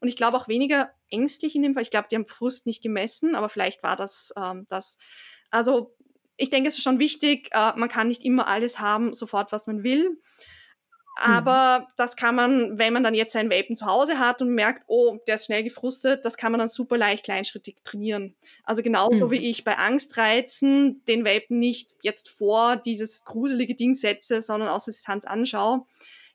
und 0.00 0.08
ich 0.08 0.16
glaube 0.16 0.36
auch 0.36 0.48
weniger 0.48 0.90
ängstlich 1.10 1.54
in 1.54 1.62
dem 1.62 1.74
Fall. 1.74 1.82
Ich 1.82 1.90
glaube, 1.90 2.08
die 2.10 2.16
haben 2.16 2.26
Frust 2.26 2.66
nicht 2.66 2.82
gemessen, 2.82 3.34
aber 3.34 3.48
vielleicht 3.48 3.82
war 3.82 3.96
das 3.96 4.32
ähm, 4.36 4.66
das. 4.68 4.98
Also 5.50 5.96
ich 6.36 6.50
denke, 6.50 6.68
es 6.68 6.76
ist 6.76 6.82
schon 6.82 6.98
wichtig, 6.98 7.50
äh, 7.52 7.72
man 7.76 7.88
kann 7.88 8.08
nicht 8.08 8.24
immer 8.24 8.48
alles 8.48 8.78
haben, 8.78 9.14
sofort, 9.14 9.52
was 9.52 9.66
man 9.66 9.82
will. 9.82 10.20
Mhm. 11.18 11.32
Aber 11.32 11.80
mhm. 11.80 11.92
das 11.96 12.16
kann 12.16 12.34
man, 12.34 12.78
wenn 12.78 12.92
man 12.92 13.02
dann 13.02 13.14
jetzt 13.14 13.32
seinen 13.32 13.50
Welpen 13.50 13.76
zu 13.76 13.86
Hause 13.86 14.18
hat 14.18 14.42
und 14.42 14.50
merkt, 14.50 14.84
oh, 14.86 15.18
der 15.26 15.36
ist 15.36 15.46
schnell 15.46 15.62
gefrustet, 15.62 16.24
das 16.24 16.36
kann 16.36 16.52
man 16.52 16.58
dann 16.58 16.68
super 16.68 16.98
leicht 16.98 17.24
kleinschrittig 17.24 17.76
trainieren. 17.84 18.34
Also 18.64 18.82
genauso 18.82 19.26
mhm. 19.26 19.30
wie 19.30 19.50
ich 19.50 19.64
bei 19.64 19.76
Angstreizen 19.78 21.02
den 21.06 21.24
Welpen 21.24 21.58
nicht 21.58 21.90
jetzt 22.02 22.28
vor 22.28 22.76
dieses 22.76 23.24
gruselige 23.24 23.74
Ding 23.74 23.94
setze, 23.94 24.42
sondern 24.42 24.68
aus 24.68 24.84
der 24.84 24.92
Distanz 24.92 25.24
anschaue, 25.24 25.86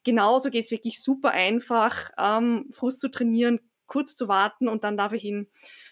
genauso 0.04 0.50
geht 0.50 0.66
es 0.66 0.72
wirklich 0.72 1.02
super 1.02 1.32
einfach, 1.32 2.10
ähm, 2.18 2.66
Frust 2.72 3.00
zu 3.00 3.10
trainieren, 3.10 3.60
kurz 3.86 4.16
zu 4.16 4.28
warten 4.28 4.68
und 4.68 4.84
dann 4.84 4.98
darf 4.98 5.12
er 5.12 5.20
hin. 5.20 5.48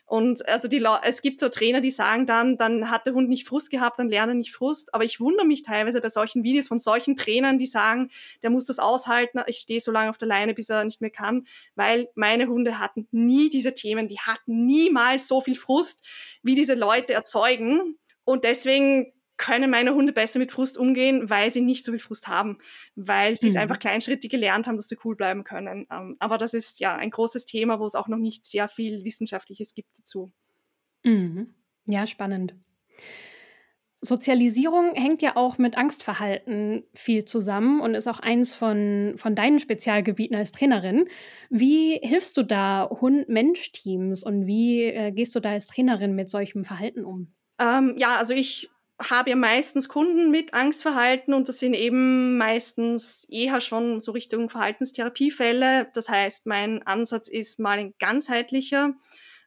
Und 0.10 0.50
also 0.50 0.68
die 0.68 0.84
es 1.04 1.22
gibt 1.22 1.40
so 1.40 1.50
Trainer, 1.50 1.82
die 1.82 1.92
sagen 1.92 2.26
dann, 2.26 2.58
dann 2.58 2.90
hat 2.90 3.06
der 3.06 3.14
Hund 3.14 3.30
nicht 3.30 3.48
Frust 3.48 3.70
gehabt, 3.70 4.00
dann 4.00 4.10
lerne 4.10 4.34
nicht 4.34 4.56
Frust. 4.56 4.92
Aber 4.96 5.04
ich 5.04 5.20
wundere 5.20 5.46
mich 5.46 5.62
teilweise 5.62 6.02
bei 6.02 6.10
solchen 6.10 6.44
Videos 6.44 6.68
von 6.68 6.80
solchen 6.80 7.16
Trainern, 7.16 7.60
die 7.60 7.68
sagen, 7.68 8.10
der 8.42 8.50
muss 8.50 8.66
das 8.66 8.80
aushalten, 8.80 9.40
ich 9.46 9.60
stehe 9.60 9.80
so 9.80 9.92
lange 9.92 10.10
auf 10.10 10.18
der 10.18 10.28
Leine, 10.28 10.56
bis 10.56 10.68
er 10.70 10.84
nicht 10.84 11.02
mehr 11.02 11.12
kann, 11.12 11.46
weil 11.76 12.10
meine 12.16 12.48
Hunde 12.48 12.80
hatten 12.80 13.08
nie 13.12 13.52
diese 13.52 13.76
Themen, 13.76 14.08
die 14.08 14.18
hatten 14.18 14.66
niemals 14.66 15.28
so 15.28 15.42
viel 15.42 15.56
Frust, 15.56 16.04
wie 16.42 16.56
diese 16.56 16.74
Leute 16.74 17.14
erzeugen. 17.14 18.00
Und 18.24 18.46
deswegen 18.46 19.14
können 19.40 19.72
meine 19.72 19.96
Hunde 19.96 20.14
besser 20.14 20.38
mit 20.38 20.52
Frust 20.52 20.78
umgehen, 20.78 21.30
weil 21.30 21.50
sie 21.50 21.62
nicht 21.62 21.84
so 21.84 21.92
viel 21.92 22.00
Frust 22.00 22.28
haben, 22.28 22.60
weil 22.96 23.36
sie 23.36 23.48
mhm. 23.48 23.56
es 23.56 23.62
einfach 23.62 23.80
kleinschrittig 23.80 24.30
gelernt 24.30 24.68
haben, 24.68 24.78
dass 24.78 24.90
sie 24.90 24.98
cool 25.04 25.16
bleiben 25.16 25.44
können. 25.44 25.88
Ähm, 25.92 26.18
aber 26.20 26.38
das 26.38 26.54
ist 26.54 26.80
ja 26.80 26.96
ein 26.96 27.10
großes 27.10 27.48
Thema, 27.48 27.80
wo 27.80 27.86
es 27.86 27.96
auch 27.96 28.08
noch 28.08 28.18
nicht 28.18 28.46
sehr 28.46 28.68
viel 28.68 29.04
Wissenschaftliches 29.04 29.74
gibt 29.74 29.98
dazu. 29.98 30.32
Mhm. 31.04 31.56
Ja, 31.86 32.06
spannend. 32.06 32.54
Sozialisierung 34.02 34.94
hängt 34.94 35.22
ja 35.22 35.36
auch 35.36 35.58
mit 35.58 35.78
Angstverhalten 35.78 36.84
viel 36.94 37.26
zusammen 37.26 37.82
und 37.82 37.96
ist 37.96 38.08
auch 38.08 38.20
eins 38.20 38.54
von, 38.54 39.14
von 39.18 39.36
deinen 39.36 39.60
Spezialgebieten 39.60 40.38
als 40.38 40.52
Trainerin. 40.52 41.08
Wie 41.50 42.00
hilfst 42.02 42.38
du 42.38 42.44
da 42.44 42.90
Hund-Mensch-Teams 42.90 44.24
und 44.24 44.46
wie 44.46 44.84
äh, 44.84 45.12
gehst 45.12 45.36
du 45.36 45.42
da 45.42 45.52
als 45.52 45.68
Trainerin 45.68 46.16
mit 46.16 46.30
solchem 46.30 46.64
Verhalten 46.64 47.04
um? 47.04 47.34
Ähm, 47.60 47.96
ja, 47.98 48.16
also 48.18 48.34
ich 48.34 48.70
habe 49.02 49.30
ja 49.30 49.36
meistens 49.36 49.88
Kunden 49.88 50.30
mit 50.30 50.54
Angstverhalten 50.54 51.34
und 51.34 51.48
das 51.48 51.60
sind 51.60 51.74
eben 51.74 52.38
meistens 52.38 53.26
eher 53.30 53.62
schon 53.62 54.02
so 54.02 54.12
Richtung 54.12 54.50
Verhaltenstherapiefälle. 54.50 55.90
Das 55.94 56.10
heißt, 56.10 56.46
mein 56.46 56.84
Ansatz 56.84 57.30
ist 57.30 57.60
mal 57.60 57.80
ein 57.80 57.94
ganzheitlicher. 58.00 58.94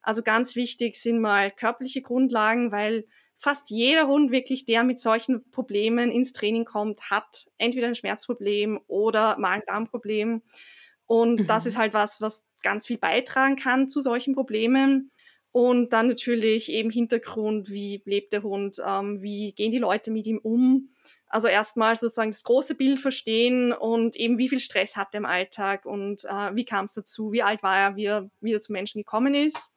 Also 0.02 0.22
ganz 0.22 0.56
wichtig 0.56 0.96
sind 0.96 1.20
mal 1.20 1.50
körperliche 1.50 2.02
Grundlagen, 2.02 2.72
weil 2.72 3.04
fast 3.36 3.70
jeder 3.70 4.06
Hund 4.06 4.32
wirklich, 4.32 4.64
der 4.64 4.84
mit 4.84 4.98
solchen 4.98 5.50
Problemen 5.50 6.10
ins 6.10 6.32
Training 6.32 6.64
kommt, 6.64 7.10
hat 7.10 7.46
entweder 7.58 7.88
ein 7.88 7.94
Schmerzproblem 7.94 8.80
oder 8.86 9.36
Magen-Darm-Problem. 9.38 10.42
Und 11.06 11.40
mhm. 11.40 11.46
das 11.46 11.66
ist 11.66 11.76
halt 11.76 11.92
was, 11.92 12.20
was 12.20 12.48
ganz 12.62 12.86
viel 12.86 12.98
beitragen 12.98 13.56
kann 13.56 13.88
zu 13.88 14.00
solchen 14.00 14.34
Problemen. 14.34 15.10
Und 15.52 15.92
dann 15.92 16.08
natürlich 16.08 16.72
eben 16.72 16.90
Hintergrund, 16.90 17.70
wie 17.70 18.02
lebt 18.06 18.32
der 18.32 18.42
Hund, 18.42 18.80
ähm, 18.86 19.20
wie 19.22 19.52
gehen 19.52 19.70
die 19.70 19.78
Leute 19.78 20.10
mit 20.10 20.26
ihm 20.26 20.38
um. 20.38 20.88
Also 21.28 21.48
erstmal 21.48 21.94
sozusagen 21.96 22.30
das 22.30 22.44
große 22.44 22.74
Bild 22.74 23.00
verstehen 23.00 23.72
und 23.72 24.16
eben 24.16 24.38
wie 24.38 24.48
viel 24.48 24.60
Stress 24.60 24.96
hat 24.96 25.08
er 25.12 25.18
im 25.18 25.26
Alltag 25.26 25.86
und 25.86 26.24
äh, 26.24 26.54
wie 26.54 26.64
kam 26.64 26.86
es 26.86 26.94
dazu, 26.94 27.32
wie 27.32 27.42
alt 27.42 27.62
war 27.62 27.78
er, 27.78 27.96
wie 27.96 28.06
er 28.06 28.30
wieder 28.40 28.60
zum 28.60 28.74
Menschen 28.74 29.00
gekommen 29.00 29.34
ist. 29.34 29.72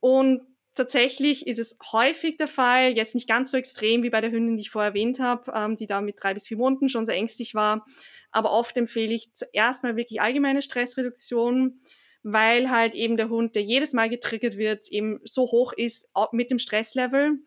Und 0.00 0.42
tatsächlich 0.74 1.46
ist 1.46 1.58
es 1.58 1.78
häufig 1.92 2.36
der 2.36 2.48
Fall, 2.48 2.94
jetzt 2.96 3.14
nicht 3.14 3.28
ganz 3.28 3.50
so 3.50 3.56
extrem 3.56 4.02
wie 4.02 4.10
bei 4.10 4.20
der 4.20 4.30
Hündin, 4.30 4.56
die 4.56 4.62
ich 4.62 4.70
vorher 4.70 4.90
erwähnt 4.90 5.20
habe, 5.20 5.52
ähm, 5.54 5.76
die 5.76 5.86
da 5.86 6.00
mit 6.00 6.16
drei 6.22 6.34
bis 6.34 6.48
vier 6.48 6.58
Monaten 6.58 6.88
schon 6.88 7.06
sehr 7.06 7.16
ängstlich 7.16 7.54
war. 7.54 7.86
Aber 8.30 8.52
oft 8.52 8.76
empfehle 8.76 9.14
ich 9.14 9.32
zuerst 9.32 9.84
mal 9.84 9.96
wirklich 9.96 10.20
allgemeine 10.20 10.60
Stressreduktion 10.62 11.80
weil 12.24 12.70
halt 12.70 12.94
eben 12.94 13.16
der 13.16 13.28
Hund, 13.28 13.54
der 13.54 13.62
jedes 13.62 13.92
Mal 13.92 14.08
getriggert 14.08 14.56
wird, 14.56 14.88
eben 14.88 15.20
so 15.24 15.42
hoch 15.42 15.72
ist 15.72 16.08
mit 16.32 16.50
dem 16.50 16.58
Stresslevel, 16.58 17.38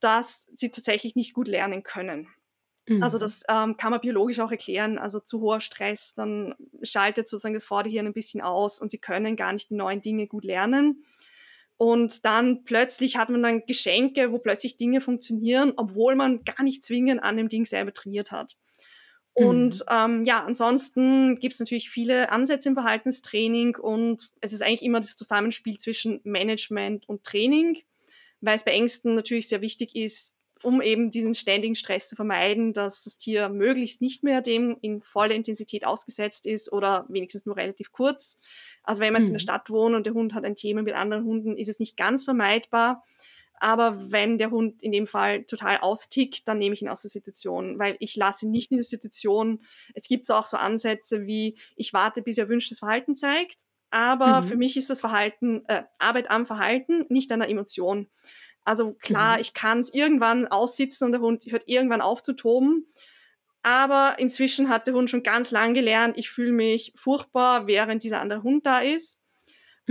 dass 0.00 0.48
sie 0.52 0.70
tatsächlich 0.70 1.14
nicht 1.14 1.34
gut 1.34 1.46
lernen 1.46 1.82
können. 1.82 2.26
Mhm. 2.88 3.02
Also 3.02 3.18
das 3.18 3.44
ähm, 3.48 3.76
kann 3.76 3.92
man 3.92 4.00
biologisch 4.00 4.40
auch 4.40 4.50
erklären. 4.50 4.98
Also 4.98 5.20
zu 5.20 5.40
hoher 5.42 5.60
Stress, 5.60 6.14
dann 6.14 6.54
schaltet 6.82 7.28
sozusagen 7.28 7.54
das 7.54 7.66
Vorderhirn 7.66 8.06
ein 8.06 8.14
bisschen 8.14 8.40
aus 8.40 8.80
und 8.80 8.90
sie 8.90 8.98
können 8.98 9.36
gar 9.36 9.52
nicht 9.52 9.70
die 9.70 9.76
neuen 9.76 10.00
Dinge 10.00 10.26
gut 10.26 10.44
lernen. 10.44 11.04
Und 11.76 12.24
dann 12.24 12.64
plötzlich 12.64 13.16
hat 13.16 13.28
man 13.28 13.42
dann 13.42 13.66
Geschenke, 13.66 14.32
wo 14.32 14.38
plötzlich 14.38 14.76
Dinge 14.76 15.00
funktionieren, 15.00 15.72
obwohl 15.76 16.14
man 16.14 16.42
gar 16.44 16.62
nicht 16.62 16.82
zwingend 16.84 17.22
an 17.22 17.36
dem 17.36 17.48
Ding 17.48 17.66
selber 17.66 17.92
trainiert 17.92 18.30
hat. 18.32 18.56
Und 19.34 19.76
mhm. 19.76 19.80
ähm, 19.90 20.24
ja, 20.24 20.44
ansonsten 20.44 21.38
gibt 21.38 21.54
es 21.54 21.60
natürlich 21.60 21.88
viele 21.88 22.30
Ansätze 22.30 22.68
im 22.68 22.74
Verhaltenstraining 22.74 23.76
und 23.76 24.30
es 24.40 24.52
ist 24.52 24.62
eigentlich 24.62 24.82
immer 24.82 25.00
das 25.00 25.16
Zusammenspiel 25.16 25.78
zwischen 25.78 26.20
Management 26.24 27.08
und 27.08 27.24
Training, 27.24 27.78
weil 28.42 28.56
es 28.56 28.64
bei 28.64 28.72
Ängsten 28.72 29.14
natürlich 29.14 29.48
sehr 29.48 29.62
wichtig 29.62 29.96
ist, 29.96 30.36
um 30.62 30.82
eben 30.82 31.10
diesen 31.10 31.34
ständigen 31.34 31.74
Stress 31.74 32.08
zu 32.08 32.16
vermeiden, 32.16 32.74
dass 32.74 33.04
das 33.04 33.18
Tier 33.18 33.48
möglichst 33.48 34.02
nicht 34.02 34.22
mehr 34.22 34.42
dem 34.42 34.76
in 34.82 35.02
voller 35.02 35.34
Intensität 35.34 35.86
ausgesetzt 35.86 36.46
ist 36.46 36.70
oder 36.70 37.06
wenigstens 37.08 37.46
nur 37.46 37.56
relativ 37.56 37.90
kurz. 37.90 38.38
Also 38.82 39.00
wenn 39.00 39.14
man 39.14 39.22
jetzt 39.22 39.30
mhm. 39.30 39.36
in 39.36 39.38
der 39.38 39.54
mhm. 39.54 39.58
Stadt 39.58 39.70
wohnt 39.70 39.94
und 39.94 40.06
der 40.06 40.14
Hund 40.14 40.34
hat 40.34 40.44
ein 40.44 40.56
Thema 40.56 40.82
mit 40.82 40.94
anderen 40.94 41.24
Hunden, 41.24 41.56
ist 41.56 41.68
es 41.68 41.80
nicht 41.80 41.96
ganz 41.96 42.24
vermeidbar. 42.24 43.02
Aber 43.62 44.10
wenn 44.10 44.38
der 44.38 44.50
Hund 44.50 44.82
in 44.82 44.90
dem 44.90 45.06
Fall 45.06 45.44
total 45.44 45.78
austickt, 45.78 46.48
dann 46.48 46.58
nehme 46.58 46.74
ich 46.74 46.82
ihn 46.82 46.88
aus 46.88 47.02
der 47.02 47.12
Situation, 47.12 47.78
weil 47.78 47.94
ich 48.00 48.16
lasse 48.16 48.44
ihn 48.44 48.50
nicht 48.50 48.72
in 48.72 48.78
der 48.78 48.84
Situation. 48.84 49.60
Es 49.94 50.08
gibt 50.08 50.26
so 50.26 50.34
auch 50.34 50.46
so 50.46 50.56
Ansätze 50.56 51.28
wie, 51.28 51.56
ich 51.76 51.92
warte, 51.92 52.22
bis 52.22 52.38
er 52.38 52.48
wünschtes 52.48 52.80
Verhalten 52.80 53.14
zeigt. 53.14 53.66
Aber 53.92 54.42
mhm. 54.42 54.48
für 54.48 54.56
mich 54.56 54.76
ist 54.76 54.90
das 54.90 54.98
Verhalten, 54.98 55.62
äh, 55.68 55.84
Arbeit 56.00 56.28
am 56.28 56.44
Verhalten, 56.44 57.04
nicht 57.08 57.30
an 57.30 57.38
der 57.38 57.50
Emotion. 57.50 58.08
Also 58.64 58.94
klar, 58.94 59.36
mhm. 59.36 59.42
ich 59.42 59.54
kann 59.54 59.78
es 59.78 59.94
irgendwann 59.94 60.48
aussitzen 60.48 61.06
und 61.06 61.12
der 61.12 61.20
Hund 61.20 61.44
hört 61.48 61.68
irgendwann 61.68 62.00
auf 62.00 62.20
zu 62.20 62.32
toben. 62.32 62.88
Aber 63.62 64.16
inzwischen 64.18 64.70
hat 64.70 64.88
der 64.88 64.94
Hund 64.94 65.08
schon 65.08 65.22
ganz 65.22 65.52
lang 65.52 65.72
gelernt, 65.72 66.18
ich 66.18 66.30
fühle 66.30 66.50
mich 66.50 66.92
furchtbar, 66.96 67.68
während 67.68 68.02
dieser 68.02 68.20
andere 68.20 68.42
Hund 68.42 68.66
da 68.66 68.80
ist. 68.80 69.21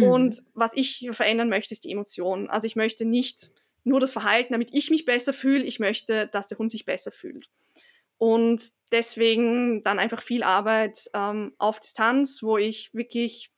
Mhm. 0.01 0.07
Und 0.07 0.43
was 0.53 0.75
ich 0.75 1.09
verändern 1.11 1.49
möchte, 1.49 1.73
ist 1.73 1.83
die 1.83 1.91
Emotion. 1.91 2.49
Also 2.49 2.67
ich 2.67 2.75
möchte 2.75 3.05
nicht 3.05 3.51
nur 3.83 3.99
das 3.99 4.11
Verhalten, 4.11 4.53
damit 4.53 4.69
ich 4.73 4.89
mich 4.89 5.05
besser 5.05 5.33
fühle. 5.33 5.63
Ich 5.63 5.79
möchte, 5.79 6.27
dass 6.27 6.47
der 6.47 6.57
Hund 6.57 6.71
sich 6.71 6.85
besser 6.85 7.11
fühlt. 7.11 7.49
Und 8.17 8.61
deswegen 8.91 9.81
dann 9.81 9.97
einfach 9.97 10.21
viel 10.21 10.43
Arbeit 10.43 11.09
ähm, 11.15 11.53
auf 11.57 11.79
Distanz, 11.79 12.43
wo 12.43 12.57
ich 12.57 12.93
wirklich 12.93 13.51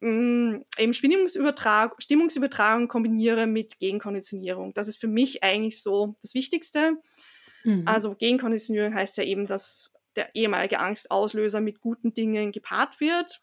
mh, 0.00 0.10
mm, 0.10 0.64
eben 0.78 0.94
Stimmungsübertrag 0.94 2.00
Stimmungsübertragung 2.00 2.86
kombiniere 2.86 3.48
mit 3.48 3.80
Gegenkonditionierung. 3.80 4.72
Das 4.74 4.86
ist 4.86 5.00
für 5.00 5.08
mich 5.08 5.42
eigentlich 5.42 5.82
so 5.82 6.14
das 6.22 6.34
Wichtigste. 6.34 6.96
Mhm. 7.64 7.82
Also 7.86 8.14
Gegenkonditionierung 8.14 8.94
heißt 8.94 9.16
ja 9.16 9.24
eben, 9.24 9.46
dass 9.46 9.90
der 10.14 10.32
ehemalige 10.34 10.78
Angstauslöser 10.78 11.60
mit 11.60 11.80
guten 11.80 12.14
Dingen 12.14 12.52
gepaart 12.52 13.00
wird. 13.00 13.42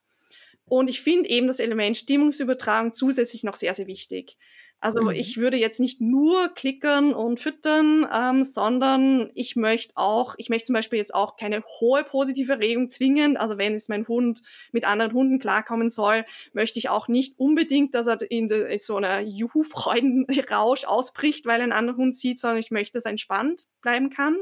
Und 0.72 0.89
ich 0.89 1.01
finde 1.01 1.30
eben 1.30 1.47
das 1.47 1.59
Element 1.59 1.97
Stimmungsübertragung 1.97 2.93
zusätzlich 2.93 3.43
noch 3.43 3.55
sehr, 3.55 3.74
sehr 3.74 3.88
wichtig. 3.88 4.38
Also 4.80 5.01
mhm. 5.01 5.09
ich 5.09 5.36
würde 5.36 5.57
jetzt 5.57 5.82
nicht 5.82 5.99
nur 5.99 6.47
klickern 6.55 7.13
und 7.13 7.41
füttern, 7.41 8.07
ähm, 8.09 8.45
sondern 8.45 9.32
ich 9.36 9.57
möchte 9.57 9.91
auch, 9.97 10.34
ich 10.38 10.47
möchte 10.47 10.67
zum 10.67 10.76
Beispiel 10.76 10.97
jetzt 10.97 11.13
auch 11.13 11.36
keine 11.36 11.61
hohe 11.82 12.05
positive 12.05 12.53
Erregung 12.53 12.89
zwingen. 12.89 13.36
Also 13.36 13.57
wenn 13.57 13.74
es 13.74 13.89
mein 13.89 14.07
Hund 14.07 14.43
mit 14.72 14.86
anderen 14.88 15.11
Hunden 15.11 15.39
klarkommen 15.39 15.89
soll, 15.89 16.24
möchte 16.53 16.80
ich 16.80 16.88
auch 16.88 17.09
nicht 17.09 17.38
unbedingt, 17.38 17.93
dass 17.93 18.07
er 18.07 18.19
in, 18.32 18.47
de, 18.47 18.72
in 18.72 18.80
so 18.80 18.95
einer 18.95 19.19
Juhu-Freudenrausch 19.19 20.86
ausbricht, 20.86 21.45
weil 21.45 21.59
ein 21.59 21.74
anderer 21.74 21.97
Hund 21.97 22.15
sieht, 22.15 22.39
sondern 22.39 22.59
ich 22.59 22.72
möchte, 22.72 22.93
dass 22.93 23.03
er 23.03 23.11
entspannt 23.11 23.67
bleiben 23.82 24.09
kann. 24.09 24.38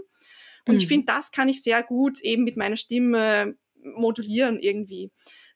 Und 0.67 0.75
mhm. 0.75 0.77
ich 0.77 0.87
finde, 0.87 1.07
das 1.07 1.31
kann 1.31 1.49
ich 1.49 1.63
sehr 1.63 1.81
gut 1.81 2.21
eben 2.21 2.43
mit 2.43 2.55
meiner 2.55 2.77
Stimme 2.77 3.55
modulieren 3.81 4.59
irgendwie, 4.59 5.11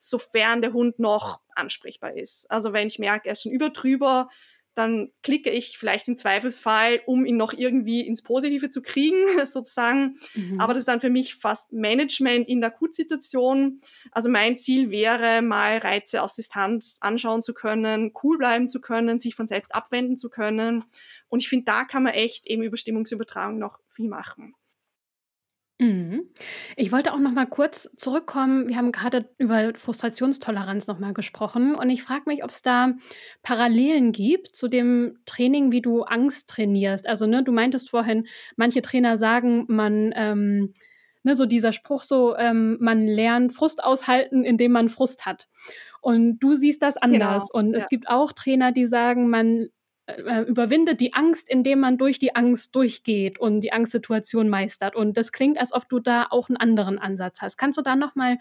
sofern 0.10 0.62
der 0.62 0.74
Hund 0.74 1.00
noch 1.00 1.40
ansprechbar 1.56 2.16
ist. 2.16 2.50
Also 2.52 2.74
wenn 2.74 2.88
ich 2.88 3.00
merke, 3.00 3.28
er 3.30 3.34
ist 3.34 3.44
schon 3.44 3.52
übertrüber, 3.52 4.30
dann 4.76 5.12
klicke 5.22 5.52
ich 5.52 5.78
vielleicht 5.78 6.08
im 6.08 6.16
Zweifelsfall, 6.16 7.02
um 7.06 7.26
ihn 7.26 7.38
noch 7.38 7.54
irgendwie 7.54 8.02
ins 8.02 8.24
Positive 8.24 8.70
zu 8.70 8.82
kriegen, 8.82 9.18
sozusagen. 9.46 10.18
Mhm. 10.34 10.60
Aber 10.60 10.74
das 10.74 10.82
ist 10.82 10.88
dann 10.88 11.00
für 11.00 11.12
mich 11.12 11.36
fast 11.36 11.74
Management 11.74 12.48
in 12.48 12.60
der 12.60 12.72
Akutsituation. 12.72 13.80
Also 14.12 14.30
mein 14.30 14.58
Ziel 14.58 14.90
wäre, 14.90 15.42
mal 15.44 15.78
Reize 15.78 16.24
aus 16.24 16.36
Distanz 16.36 16.98
anschauen 17.02 17.42
zu 17.42 17.54
können, 17.54 18.14
cool 18.24 18.38
bleiben 18.38 18.68
zu 18.68 18.82
können, 18.82 19.20
sich 19.20 19.36
von 19.36 19.48
selbst 19.48 19.76
abwenden 19.76 20.18
zu 20.18 20.30
können. 20.30 20.84
Und 21.30 21.42
ich 21.42 21.50
finde, 21.50 21.66
da 21.66 21.84
kann 21.84 22.04
man 22.04 22.14
echt 22.14 22.48
eben 22.48 22.64
über 22.64 22.78
Stimmungsübertragung 22.78 23.60
noch 23.60 23.80
viel 23.88 24.10
machen. 24.10 24.56
Mhm. 25.80 26.30
Ich 26.76 26.92
wollte 26.92 27.14
auch 27.14 27.20
noch 27.20 27.32
mal 27.32 27.48
kurz 27.48 27.90
zurückkommen. 27.98 28.68
Wir 28.68 28.78
haben 28.78 28.92
gerade 28.92 29.30
über 29.38 29.74
Frustrationstoleranz 29.76 30.88
noch 30.88 31.00
mal 31.00 31.14
gesprochen 31.14 31.76
und 31.76 31.90
ich 31.90 32.04
frage 32.04 32.24
mich, 32.28 32.44
ob 32.44 32.52
es 32.52 32.62
da 32.62 32.94
Parallelen 33.42 34.12
gibt 34.12 34.56
zu 34.56 34.68
dem 34.68 35.18
Training, 35.26 35.72
wie 35.72 35.82
du 35.82 36.04
Angst 36.04 36.50
trainierst. 36.50 37.08
Also 37.08 37.26
ne, 37.26 37.44
du 37.44 37.52
meintest 37.52 37.90
vorhin, 37.90 38.28
manche 38.56 38.82
Trainer 38.82 39.18
sagen, 39.18 39.66
man 39.68 40.14
ähm, 40.16 40.74
ne, 41.24 41.36
so 41.36 41.46
dieser 41.46 41.74
Spruch 41.74 42.04
so, 42.04 42.36
ähm, 42.36 42.78
man 42.80 43.08
lernt 43.08 43.54
Frust 43.54 43.84
aushalten, 43.84 44.44
indem 44.44 44.74
man 44.74 44.90
Frust 44.90 45.26
hat. 45.26 45.48
Und 46.02 46.40
du 46.40 46.56
siehst 46.56 46.84
das 46.84 46.98
anders. 46.98 47.50
Genau, 47.50 47.60
und 47.60 47.72
ja. 47.72 47.78
es 47.78 47.90
gibt 47.90 48.10
auch 48.10 48.34
Trainer, 48.34 48.72
die 48.72 48.86
sagen, 48.86 49.30
man 49.30 49.70
überwindet 50.48 51.00
die 51.00 51.14
Angst, 51.14 51.50
indem 51.50 51.80
man 51.80 51.98
durch 51.98 52.20
die 52.20 52.36
Angst 52.36 52.76
durchgeht 52.76 53.40
und 53.40 53.62
die 53.62 53.72
Angstsituation 53.72 54.50
meistert. 54.50 54.96
Und 54.96 55.16
das 55.16 55.32
klingt, 55.32 55.58
als 55.58 55.74
ob 55.74 55.88
du 55.88 56.00
da 56.00 56.28
auch 56.30 56.50
einen 56.50 56.58
anderen 56.58 57.00
Ansatz 57.00 57.42
hast. 57.42 57.58
Kannst 57.58 57.78
du 57.78 57.82
da 57.82 57.96
noch 57.96 58.16
mal 58.16 58.38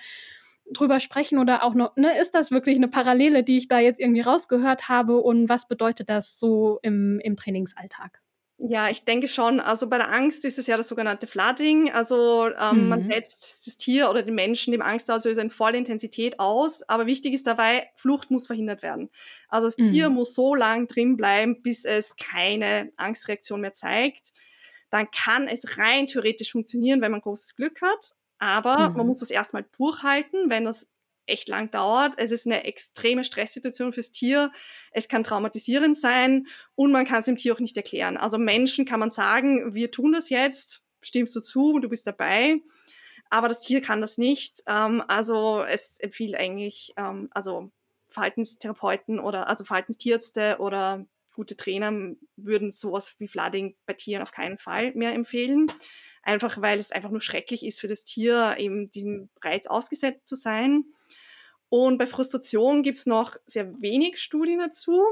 drüber 0.72 1.00
sprechen 1.00 1.38
oder 1.38 1.62
auch 1.64 1.74
noch, 1.74 1.96
ne, 1.96 2.18
ist 2.18 2.34
das 2.34 2.50
wirklich 2.50 2.78
eine 2.78 2.88
Parallele, 2.88 3.44
die 3.44 3.58
ich 3.58 3.68
da 3.68 3.78
jetzt 3.78 4.00
irgendwie 4.00 4.22
rausgehört 4.22 4.88
habe 4.88 5.18
und 5.18 5.48
was 5.48 5.68
bedeutet 5.68 6.08
das 6.08 6.38
so 6.38 6.78
im, 6.82 7.20
im 7.20 7.36
Trainingsalltag? 7.36 8.21
Ja, 8.64 8.88
ich 8.88 9.04
denke 9.04 9.26
schon. 9.26 9.58
Also 9.58 9.88
bei 9.90 9.98
der 9.98 10.12
Angst 10.12 10.44
ist 10.44 10.56
es 10.56 10.68
ja 10.68 10.76
das 10.76 10.86
sogenannte 10.86 11.26
Flooding. 11.26 11.90
Also 11.90 12.48
ähm, 12.48 12.84
mhm. 12.84 12.88
man 12.88 13.10
setzt 13.10 13.66
das 13.66 13.76
Tier 13.76 14.08
oder 14.08 14.22
den 14.22 14.36
Menschen 14.36 14.70
dem 14.70 14.82
Angstauslöser 14.82 15.42
in 15.42 15.50
voller 15.50 15.78
Intensität 15.78 16.38
aus. 16.38 16.88
Aber 16.88 17.06
wichtig 17.06 17.34
ist 17.34 17.48
dabei, 17.48 17.90
Flucht 17.96 18.30
muss 18.30 18.46
verhindert 18.46 18.82
werden. 18.82 19.10
Also 19.48 19.66
das 19.66 19.78
mhm. 19.78 19.92
Tier 19.92 20.10
muss 20.10 20.36
so 20.36 20.54
lang 20.54 20.86
drin 20.86 21.16
bleiben, 21.16 21.60
bis 21.60 21.84
es 21.84 22.14
keine 22.16 22.92
Angstreaktion 22.96 23.60
mehr 23.60 23.72
zeigt. 23.72 24.32
Dann 24.90 25.10
kann 25.10 25.48
es 25.48 25.78
rein 25.78 26.06
theoretisch 26.06 26.52
funktionieren, 26.52 27.00
wenn 27.00 27.10
man 27.10 27.20
großes 27.20 27.56
Glück 27.56 27.82
hat. 27.82 28.14
Aber 28.38 28.90
mhm. 28.90 28.96
man 28.96 29.06
muss 29.08 29.20
das 29.20 29.32
erstmal 29.32 29.64
durchhalten. 29.76 30.50
Wenn 30.50 30.66
das 30.66 30.91
echt 31.26 31.48
lang 31.48 31.70
dauert. 31.70 32.14
Es 32.16 32.30
ist 32.30 32.46
eine 32.46 32.64
extreme 32.64 33.24
Stresssituation 33.24 33.92
fürs 33.92 34.10
Tier. 34.10 34.50
Es 34.90 35.08
kann 35.08 35.22
traumatisierend 35.22 35.96
sein 35.96 36.46
und 36.74 36.92
man 36.92 37.04
kann 37.04 37.20
es 37.20 37.26
dem 37.26 37.36
Tier 37.36 37.54
auch 37.54 37.60
nicht 37.60 37.76
erklären. 37.76 38.16
Also 38.16 38.38
Menschen 38.38 38.84
kann 38.84 39.00
man 39.00 39.10
sagen, 39.10 39.74
wir 39.74 39.90
tun 39.90 40.12
das 40.12 40.30
jetzt, 40.30 40.82
stimmst 41.00 41.34
du 41.36 41.40
zu, 41.40 41.78
du 41.78 41.88
bist 41.88 42.06
dabei. 42.06 42.60
Aber 43.30 43.48
das 43.48 43.60
Tier 43.60 43.80
kann 43.80 44.00
das 44.00 44.18
nicht. 44.18 44.62
Ähm, 44.66 45.02
also 45.08 45.62
es 45.62 45.98
empfiehlt 46.00 46.34
eigentlich, 46.34 46.92
ähm, 46.96 47.28
also 47.30 47.70
Verhaltenstherapeuten 48.08 49.18
oder 49.18 49.48
also 49.48 49.64
Verhaltenstierärzte 49.64 50.56
oder 50.58 51.06
gute 51.34 51.56
Trainer 51.56 52.14
würden 52.36 52.70
sowas 52.70 53.14
wie 53.18 53.28
Flooding 53.28 53.74
bei 53.86 53.94
Tieren 53.94 54.22
auf 54.22 54.32
keinen 54.32 54.58
Fall 54.58 54.92
mehr 54.94 55.14
empfehlen. 55.14 55.72
Einfach 56.22 56.60
weil 56.60 56.78
es 56.78 56.92
einfach 56.92 57.10
nur 57.10 57.20
schrecklich 57.20 57.64
ist 57.64 57.80
für 57.80 57.88
das 57.88 58.04
Tier, 58.04 58.56
eben 58.58 58.90
diesem 58.90 59.28
Reiz 59.42 59.66
ausgesetzt 59.66 60.26
zu 60.26 60.36
sein. 60.36 60.84
Und 61.72 61.96
bei 61.96 62.06
Frustration 62.06 62.82
gibt's 62.82 63.06
noch 63.06 63.34
sehr 63.46 63.72
wenig 63.80 64.18
Studien 64.18 64.58
dazu. 64.58 65.02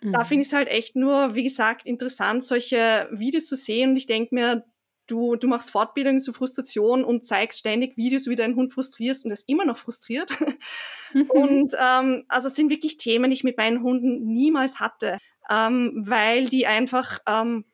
Mhm. 0.00 0.12
Da 0.12 0.24
finde 0.24 0.42
ich 0.42 0.48
es 0.48 0.54
halt 0.54 0.68
echt 0.68 0.94
nur, 0.94 1.34
wie 1.34 1.42
gesagt, 1.42 1.86
interessant, 1.86 2.44
solche 2.44 3.08
Videos 3.10 3.48
zu 3.48 3.56
sehen. 3.56 3.90
Und 3.90 3.96
ich 3.96 4.06
denke 4.06 4.32
mir, 4.32 4.64
du, 5.08 5.34
du 5.34 5.48
machst 5.48 5.72
Fortbildungen 5.72 6.20
zu 6.20 6.32
Frustration 6.32 7.02
und 7.02 7.26
zeigst 7.26 7.58
ständig 7.58 7.96
Videos, 7.96 8.28
wie 8.28 8.36
deinen 8.36 8.54
Hund 8.54 8.72
frustrierst 8.72 9.24
und 9.24 9.30
das 9.30 9.42
immer 9.48 9.64
noch 9.64 9.76
frustriert. 9.76 10.30
Und 11.30 11.74
ähm, 11.74 12.24
also 12.28 12.46
es 12.46 12.54
sind 12.54 12.70
wirklich 12.70 12.98
Themen, 12.98 13.30
die 13.30 13.34
ich 13.34 13.42
mit 13.42 13.56
meinen 13.56 13.82
Hunden 13.82 14.32
niemals 14.32 14.78
hatte, 14.78 15.18
ähm, 15.50 16.04
weil 16.06 16.44
die 16.44 16.68
einfach, 16.68 17.18
ähm, 17.26 17.64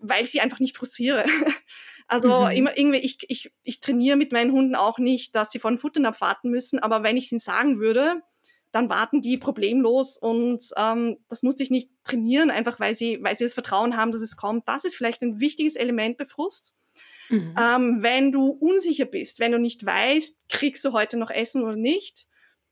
weil 0.00 0.24
ich 0.24 0.32
sie 0.32 0.40
einfach 0.40 0.58
nicht 0.58 0.76
frustriere. 0.76 1.24
Also 2.10 2.46
mhm. 2.46 2.50
immer 2.50 2.76
irgendwie, 2.76 2.98
ich, 2.98 3.18
ich, 3.28 3.52
ich 3.62 3.80
trainiere 3.80 4.16
mit 4.16 4.32
meinen 4.32 4.50
Hunden 4.50 4.74
auch 4.74 4.98
nicht, 4.98 5.36
dass 5.36 5.52
sie 5.52 5.60
von 5.60 5.78
Futtern 5.78 6.06
abwarten 6.06 6.50
müssen, 6.50 6.80
aber 6.80 7.04
wenn 7.04 7.16
ich 7.16 7.26
es 7.26 7.32
ihnen 7.32 7.38
sagen 7.38 7.78
würde, 7.78 8.20
dann 8.72 8.90
warten 8.90 9.20
die 9.20 9.36
problemlos 9.36 10.18
und 10.18 10.64
ähm, 10.76 11.18
das 11.28 11.44
muss 11.44 11.60
ich 11.60 11.70
nicht 11.70 11.88
trainieren, 12.02 12.50
einfach 12.50 12.80
weil 12.80 12.96
sie, 12.96 13.20
weil 13.22 13.36
sie 13.36 13.44
das 13.44 13.54
Vertrauen 13.54 13.96
haben, 13.96 14.10
dass 14.10 14.22
es 14.22 14.36
kommt. 14.36 14.68
Das 14.68 14.84
ist 14.84 14.96
vielleicht 14.96 15.22
ein 15.22 15.38
wichtiges 15.38 15.76
Element 15.76 16.18
bei 16.18 16.26
Frust. 16.26 16.74
Mhm. 17.28 17.54
Ähm, 17.56 17.98
wenn 18.00 18.32
du 18.32 18.48
unsicher 18.48 19.04
bist, 19.04 19.38
wenn 19.38 19.52
du 19.52 19.58
nicht 19.58 19.86
weißt, 19.86 20.36
kriegst 20.48 20.84
du 20.84 20.92
heute 20.92 21.16
noch 21.16 21.30
Essen 21.30 21.62
oder 21.62 21.76
nicht, 21.76 22.26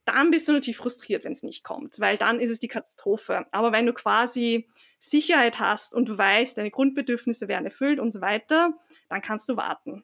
dann 0.09 0.31
bist 0.31 0.47
du 0.47 0.53
natürlich 0.53 0.77
frustriert, 0.77 1.23
wenn 1.23 1.31
es 1.31 1.43
nicht 1.43 1.63
kommt, 1.63 1.99
weil 1.99 2.17
dann 2.17 2.39
ist 2.39 2.51
es 2.51 2.59
die 2.59 2.67
Katastrophe. 2.67 3.45
Aber 3.51 3.71
wenn 3.71 3.85
du 3.85 3.93
quasi 3.93 4.67
Sicherheit 4.99 5.59
hast 5.59 5.95
und 5.95 6.09
du 6.09 6.17
weißt, 6.17 6.57
deine 6.57 6.71
Grundbedürfnisse 6.71 7.47
werden 7.47 7.65
erfüllt 7.65 7.99
und 7.99 8.11
so 8.11 8.21
weiter, 8.21 8.73
dann 9.09 9.21
kannst 9.21 9.47
du 9.49 9.57
warten. 9.57 10.03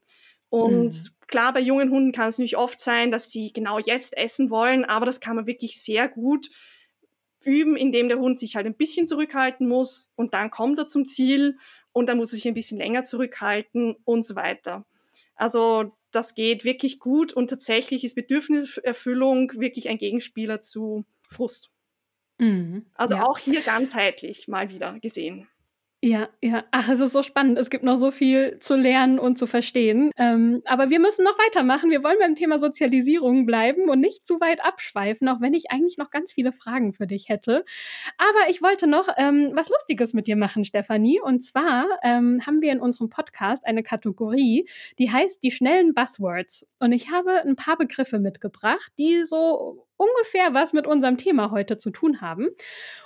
Und 0.50 0.94
mhm. 0.94 1.28
klar, 1.28 1.54
bei 1.54 1.60
jungen 1.60 1.92
Hunden 1.92 2.12
kann 2.12 2.30
es 2.30 2.38
natürlich 2.38 2.58
oft 2.58 2.80
sein, 2.80 3.12
dass 3.12 3.32
sie 3.32 3.52
genau 3.52 3.80
jetzt 3.80 4.16
essen 4.18 4.50
wollen, 4.50 4.86
aber 4.86 5.06
das 5.06 5.20
kann 5.20 5.36
man 5.36 5.48
wirklich 5.48 5.82
sehr 5.82 6.08
gut 6.08 6.50
üben, 7.44 7.76
indem 7.76 8.08
der 8.08 8.20
Hund 8.20 8.40
sich 8.40 8.56
halt 8.56 8.66
ein 8.66 8.78
bisschen 8.78 9.08
zurückhalten 9.08 9.68
muss 9.68 10.12
und 10.16 10.34
dann 10.34 10.50
kommt 10.52 10.80
er 10.80 10.88
zum 10.88 11.06
Ziel 11.06 11.58
und 11.92 12.08
dann 12.08 12.18
muss 12.18 12.32
er 12.32 12.38
sich 12.38 12.48
ein 12.48 12.54
bisschen 12.54 12.78
länger 12.78 13.04
zurückhalten 13.04 13.96
und 14.04 14.26
so 14.26 14.36
weiter. 14.36 14.86
Also 15.36 15.96
das 16.16 16.36
geht 16.36 16.64
wirklich 16.64 17.00
gut 17.00 17.34
und 17.34 17.50
tatsächlich 17.50 18.04
ist 18.04 18.16
Bedürfniserfüllung 18.16 19.52
wirklich 19.56 19.90
ein 19.90 19.98
Gegenspieler 19.98 20.62
zu 20.62 21.06
Frust. 21.22 21.72
Mhm, 22.38 22.86
also 22.96 23.16
ja. 23.16 23.24
auch 23.24 23.38
hier 23.38 23.62
ganzheitlich 23.62 24.48
mal 24.48 24.70
wieder 24.70 25.00
gesehen. 25.00 25.48
Ja, 26.08 26.30
ja. 26.40 26.64
Ach, 26.70 26.88
es 26.88 27.00
ist 27.00 27.14
so 27.14 27.24
spannend. 27.24 27.58
Es 27.58 27.72
gibt 27.72 27.84
noch 27.84 27.98
so 27.98 28.12
viel 28.12 28.60
zu 28.60 28.76
lernen 28.76 29.18
und 29.18 29.40
zu 29.40 29.48
verstehen. 29.48 30.12
Ähm, 30.18 30.62
aber 30.66 30.92
wir 30.92 31.00
müssen 31.00 31.26
noch 31.26 31.36
weitermachen. 31.40 31.90
Wir 31.90 32.04
wollen 32.04 32.20
beim 32.20 32.36
Thema 32.36 32.60
Sozialisierung 32.60 33.48
bleiben 33.48 33.90
und 33.90 34.02
nicht 34.02 34.28
zu 34.28 34.40
weit 34.40 34.64
abschweifen, 34.64 35.28
auch 35.28 35.42
wenn 35.42 35.56
ich 35.56 35.72
eigentlich 35.72 35.98
noch 35.98 36.12
ganz 36.12 36.34
viele 36.34 36.52
Fragen 36.52 36.94
für 36.94 37.08
dich 37.08 37.28
hätte. 37.28 37.66
Aber 38.20 38.52
ich 38.52 38.62
wollte 38.62 38.86
noch 38.86 39.08
ähm, 39.18 39.54
was 39.56 39.70
Lustiges 39.70 40.14
mit 40.14 40.28
dir 40.28 40.36
machen, 40.36 40.64
Stefanie. 40.64 41.20
Und 41.24 41.40
zwar 41.40 41.88
ähm, 42.04 42.40
haben 42.46 42.62
wir 42.62 42.72
in 42.72 42.82
unserem 42.82 43.10
Podcast 43.10 43.66
eine 43.66 43.82
Kategorie, 43.82 44.70
die 45.00 45.12
heißt 45.12 45.42
die 45.42 45.50
schnellen 45.50 45.96
Buzzwords. 45.96 46.68
Und 46.80 46.92
ich 46.92 47.10
habe 47.10 47.42
ein 47.42 47.56
paar 47.56 47.78
Begriffe 47.78 48.20
mitgebracht, 48.20 48.92
die 49.00 49.24
so 49.24 49.88
ungefähr 49.98 50.54
was 50.54 50.74
mit 50.74 50.86
unserem 50.86 51.18
Thema 51.18 51.52
heute 51.52 51.78
zu 51.78 51.90
tun 51.90 52.22
haben. 52.22 52.50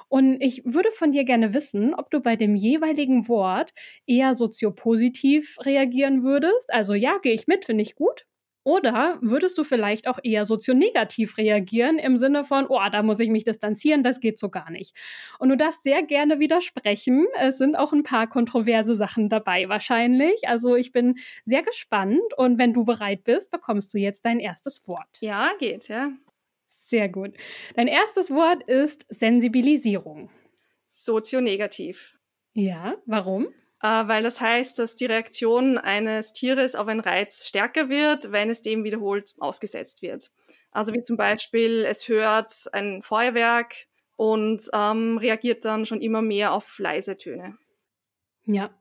Und 0.09 0.41
ich 0.41 0.63
würde 0.65 0.91
von 0.91 1.11
dir 1.11 1.23
gerne 1.23 1.53
wissen, 1.53 1.93
ob 1.93 2.09
du 2.09 2.19
bei 2.19 2.35
dem 2.35 2.55
jeweiligen 2.55 3.27
Wort 3.27 3.73
eher 4.05 4.35
soziopositiv 4.35 5.57
reagieren 5.63 6.23
würdest. 6.23 6.73
Also 6.73 6.93
ja, 6.93 7.17
gehe 7.21 7.33
ich 7.33 7.47
mit, 7.47 7.65
finde 7.65 7.83
ich 7.83 7.95
gut. 7.95 8.25
Oder 8.63 9.17
würdest 9.21 9.57
du 9.57 9.63
vielleicht 9.63 10.07
auch 10.07 10.19
eher 10.21 10.43
sozionegativ 10.45 11.37
reagieren 11.37 11.97
im 11.97 12.17
Sinne 12.17 12.43
von, 12.43 12.67
oh, 12.67 12.81
da 12.91 13.01
muss 13.03 13.19
ich 13.19 13.29
mich 13.29 13.43
distanzieren, 13.43 14.03
das 14.03 14.19
geht 14.19 14.37
so 14.37 14.49
gar 14.49 14.69
nicht. 14.69 14.95
Und 15.39 15.49
du 15.49 15.57
darfst 15.57 15.83
sehr 15.83 16.03
gerne 16.03 16.39
widersprechen. 16.39 17.25
Es 17.39 17.57
sind 17.57 17.77
auch 17.77 17.93
ein 17.93 18.03
paar 18.03 18.27
kontroverse 18.27 18.95
Sachen 18.95 19.29
dabei 19.29 19.69
wahrscheinlich. 19.69 20.47
Also 20.47 20.75
ich 20.75 20.91
bin 20.91 21.15
sehr 21.45 21.63
gespannt 21.63 22.21
und 22.35 22.57
wenn 22.57 22.73
du 22.73 22.83
bereit 22.83 23.23
bist, 23.23 23.49
bekommst 23.49 23.93
du 23.93 23.97
jetzt 23.97 24.25
dein 24.25 24.39
erstes 24.39 24.87
Wort. 24.87 25.17
Ja, 25.21 25.49
geht, 25.59 25.87
ja. 25.87 26.11
Sehr 26.89 27.07
gut. 27.07 27.35
Dein 27.75 27.87
erstes 27.87 28.31
Wort 28.31 28.63
ist 28.63 29.05
Sensibilisierung. 29.09 30.31
Sozionegativ. 30.87 32.15
Ja, 32.53 32.95
warum? 33.05 33.45
Äh, 33.83 34.07
weil 34.07 34.23
das 34.23 34.41
heißt, 34.41 34.79
dass 34.79 34.95
die 34.95 35.05
Reaktion 35.05 35.77
eines 35.77 36.33
Tieres 36.33 36.73
auf 36.73 36.87
einen 36.87 36.99
Reiz 36.99 37.47
stärker 37.47 37.89
wird, 37.89 38.31
wenn 38.31 38.49
es 38.49 38.63
dem 38.63 38.83
wiederholt 38.83 39.35
ausgesetzt 39.37 40.01
wird. 40.01 40.31
Also 40.71 40.91
wie 40.95 41.03
zum 41.03 41.15
Beispiel, 41.15 41.85
es 41.85 42.07
hört 42.07 42.51
ein 42.73 43.03
Feuerwerk 43.03 43.75
und 44.15 44.67
ähm, 44.73 45.19
reagiert 45.19 45.65
dann 45.65 45.85
schon 45.85 46.01
immer 46.01 46.23
mehr 46.23 46.53
auf 46.53 46.79
leise 46.79 47.17
Töne. 47.17 47.55
Ja, 48.51 48.71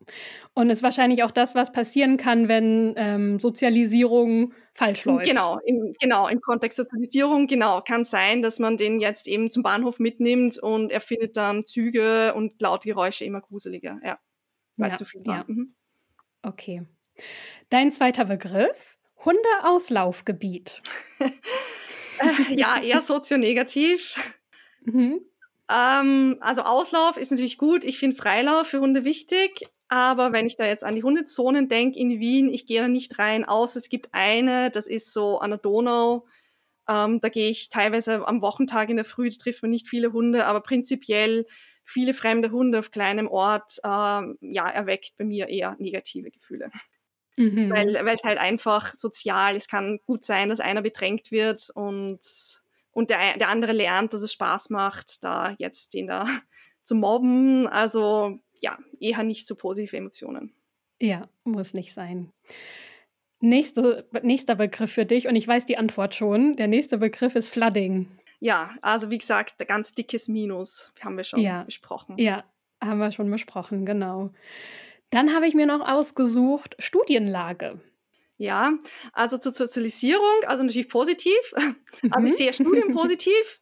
und 0.55 0.71
ist 0.71 0.83
wahrscheinlich 0.83 1.23
auch 1.25 1.31
das, 1.31 1.55
was 1.55 1.73
passieren 1.73 2.17
kann, 2.17 2.49
wenn 2.49 2.95
ähm, 2.97 3.39
Sozialisierung 3.39 4.55
falsch 4.73 5.05
läuft. 5.05 5.29
Genau, 5.29 5.59
im, 5.67 5.93
genau, 6.01 6.27
im 6.27 6.41
Kontext 6.41 6.79
Sozialisierung, 6.79 7.47
genau, 7.47 7.83
kann 7.83 8.03
sein, 8.05 8.41
dass 8.41 8.61
man 8.61 8.79
den 8.79 8.99
jetzt 8.99 9.27
eben 9.27 9.51
zum 9.51 9.63
Bahnhof 9.63 9.99
mitnimmt 9.99 10.57
und 10.57 10.91
er 10.91 11.03
findet 11.03 11.37
dann 11.37 11.67
Züge 11.67 12.33
und 12.35 12.63
laute 12.63 12.89
Geräusche 12.89 13.27
immer 13.27 13.43
gruseliger. 13.43 14.01
Ja, 14.03 14.19
weißt 14.79 14.93
ja, 14.93 14.97
du 14.97 15.05
viel 15.05 15.23
ja. 15.27 15.45
Mhm. 15.47 15.75
Okay. 16.41 16.87
Dein 17.69 17.93
zweiter 17.93 18.25
Begriff, 18.25 18.97
Hundeauslaufgebiet. 19.23 20.81
ja, 22.57 22.81
eher 22.83 23.03
sozionegativ. 23.03 24.15
Mhm. 24.85 25.21
Ähm, 25.71 26.37
also 26.41 26.63
Auslauf 26.63 27.17
ist 27.17 27.31
natürlich 27.31 27.59
gut. 27.59 27.85
Ich 27.85 27.99
finde 27.99 28.17
Freilauf 28.17 28.69
für 28.69 28.81
Hunde 28.81 29.05
wichtig. 29.05 29.69
Aber 29.89 30.33
wenn 30.33 30.47
ich 30.47 30.57
da 30.57 30.67
jetzt 30.67 30.85
an 30.85 30.95
die 30.95 31.03
Hundezonen 31.03 31.69
denke 31.69 31.99
in 31.99 32.21
Wien, 32.21 32.53
ich 32.53 32.67
gehe 32.67 32.83
da 32.83 32.89
nicht 32.89 33.19
rein, 33.19 33.45
außer 33.45 33.79
es 33.79 33.89
gibt 33.89 34.11
eine, 34.13 34.71
das 34.71 34.87
ist 34.87 35.13
so 35.15 35.39
an 35.39 35.51
der 35.51 35.59
Donau. 35.59 36.27
Ähm, 36.89 37.21
da 37.21 37.29
gehe 37.31 37.51
ich 37.51 37.71
teilweise 37.71 38.27
am 38.29 38.43
Wochentag 38.43 38.91
in 38.91 38.97
der 38.97 39.07
Früh, 39.07 39.31
da 39.31 39.37
trifft 39.37 39.63
man 39.63 39.71
nicht 39.71 39.89
viele 39.89 40.13
Hunde, 40.13 40.47
aber 40.47 40.61
prinzipiell 40.61 41.47
viele 41.85 42.13
fremde 42.13 42.51
Hunde 42.51 42.79
auf 42.79 42.91
kleinem 42.91 43.29
Ort, 43.29 43.79
ähm, 43.83 44.37
ja, 44.43 44.69
erweckt 44.69 45.17
bei 45.17 45.25
mir 45.25 45.49
eher 45.49 45.75
negative 45.79 46.31
Gefühle. 46.31 46.71
Mhm. 47.37 47.71
Weil, 47.71 47.95
weil 48.05 48.15
es 48.15 48.25
halt 48.25 48.39
einfach 48.39 48.93
sozial, 48.93 49.57
es 49.57 49.69
kann 49.69 50.01
gut 50.05 50.25
sein, 50.25 50.51
dass 50.51 50.61
einer 50.61 50.83
bedrängt 50.83 51.31
wird 51.31 51.71
und 51.75 52.21
und 52.99 53.11
der, 53.11 53.39
der 53.39 53.49
andere 53.51 53.71
lernt, 53.71 54.13
dass 54.13 54.23
es 54.23 54.33
Spaß 54.33 54.71
macht, 54.71 55.23
da 55.23 55.55
jetzt 55.59 55.95
den 55.95 56.09
da 56.09 56.27
zu 56.83 56.97
mobben. 56.97 57.69
Also 57.69 58.41
ja, 58.61 58.77
eher 58.99 59.23
nicht 59.23 59.47
so 59.47 59.55
positive 59.55 59.97
Emotionen. 59.97 60.53
Ja, 61.01 61.29
muss 61.45 61.75
nicht 61.75 61.93
sein. 61.93 62.33
Nächste, 63.39 64.09
nächster 64.23 64.57
Begriff 64.57 64.93
für 64.93 65.07
dich, 65.07 65.29
und 65.29 65.37
ich 65.37 65.47
weiß 65.47 65.65
die 65.65 65.79
Antwort 65.79 66.17
schon. 66.17 66.57
Der 66.57 66.67
nächste 66.67 66.99
Begriff 66.99 67.37
ist 67.37 67.51
Flooding. 67.51 68.09
Ja, 68.41 68.75
also 68.83 69.11
wie 69.11 69.19
gesagt, 69.19 69.65
ganz 69.69 69.95
dickes 69.95 70.27
Minus 70.27 70.93
haben 71.01 71.17
wir 71.17 71.23
schon 71.23 71.39
ja. 71.39 71.63
besprochen. 71.63 72.19
Ja, 72.19 72.43
haben 72.83 72.99
wir 72.99 73.13
schon 73.13 73.31
besprochen, 73.31 73.87
genau. 73.87 74.31
Dann 75.11 75.37
habe 75.37 75.47
ich 75.47 75.55
mir 75.55 75.67
noch 75.67 75.87
ausgesucht 75.87 76.75
Studienlage. 76.81 77.81
Ja, 78.39 78.73
also 79.13 79.37
zur 79.37 79.53
Sozialisierung, 79.53 80.25
also 80.47 80.63
natürlich 80.63 80.89
positiv. 80.89 81.37
Also 82.11 82.27
ich 82.27 82.33
mhm. 82.33 82.37
sehe 82.37 82.53
Studien 82.53 82.93
positiv. 82.95 83.61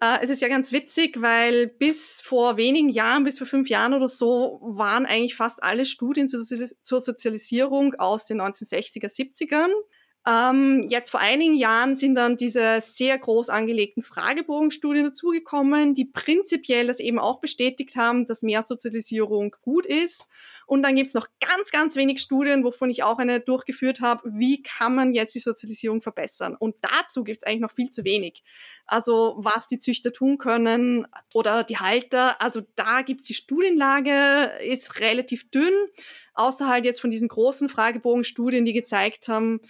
Äh, 0.00 0.18
es 0.22 0.30
ist 0.30 0.40
ja 0.40 0.48
ganz 0.48 0.72
witzig, 0.72 1.20
weil 1.20 1.66
bis 1.66 2.20
vor 2.22 2.56
wenigen 2.56 2.88
Jahren, 2.88 3.24
bis 3.24 3.38
vor 3.38 3.46
fünf 3.46 3.68
Jahren 3.68 3.92
oder 3.92 4.08
so, 4.08 4.60
waren 4.62 5.04
eigentlich 5.04 5.36
fast 5.36 5.62
alle 5.62 5.84
Studien 5.84 6.28
zur 6.28 7.00
Sozialisierung 7.00 7.94
aus 7.94 8.26
den 8.26 8.40
1960er, 8.40 9.08
70ern. 9.08 9.70
Ähm, 10.28 10.84
jetzt 10.88 11.10
vor 11.10 11.20
einigen 11.20 11.54
Jahren 11.54 11.94
sind 11.94 12.16
dann 12.16 12.36
diese 12.36 12.80
sehr 12.80 13.16
groß 13.16 13.48
angelegten 13.48 14.02
Fragebogenstudien 14.02 15.04
dazugekommen, 15.04 15.94
die 15.94 16.04
prinzipiell 16.04 16.88
das 16.88 16.98
eben 16.98 17.20
auch 17.20 17.40
bestätigt 17.40 17.94
haben, 17.94 18.26
dass 18.26 18.42
mehr 18.42 18.62
Sozialisierung 18.62 19.54
gut 19.62 19.86
ist. 19.86 20.28
Und 20.66 20.82
dann 20.82 20.96
gibt's 20.96 21.14
noch 21.14 21.28
ganz, 21.38 21.70
ganz 21.70 21.94
wenig 21.94 22.20
Studien, 22.20 22.64
wovon 22.64 22.90
ich 22.90 23.04
auch 23.04 23.18
eine 23.18 23.38
durchgeführt 23.38 24.00
habe, 24.00 24.28
wie 24.34 24.64
kann 24.64 24.96
man 24.96 25.14
jetzt 25.14 25.36
die 25.36 25.40
Sozialisierung 25.40 26.02
verbessern. 26.02 26.56
Und 26.58 26.74
dazu 26.80 27.22
gibt's 27.22 27.44
eigentlich 27.44 27.60
noch 27.60 27.70
viel 27.70 27.90
zu 27.90 28.02
wenig. 28.02 28.42
Also 28.84 29.36
was 29.38 29.68
die 29.68 29.78
Züchter 29.78 30.12
tun 30.12 30.38
können 30.38 31.06
oder 31.34 31.62
die 31.62 31.78
Halter, 31.78 32.42
also 32.42 32.62
da 32.74 33.02
gibt's 33.02 33.26
die 33.26 33.34
Studienlage, 33.34 34.50
ist 34.64 34.98
relativ 34.98 35.48
dünn, 35.52 35.72
außer 36.34 36.66
halt 36.66 36.84
jetzt 36.84 37.00
von 37.00 37.10
diesen 37.10 37.28
großen 37.28 37.68
Fragebogenstudien, 37.68 38.64
die 38.64 38.72
gezeigt 38.72 39.28
haben, 39.28 39.60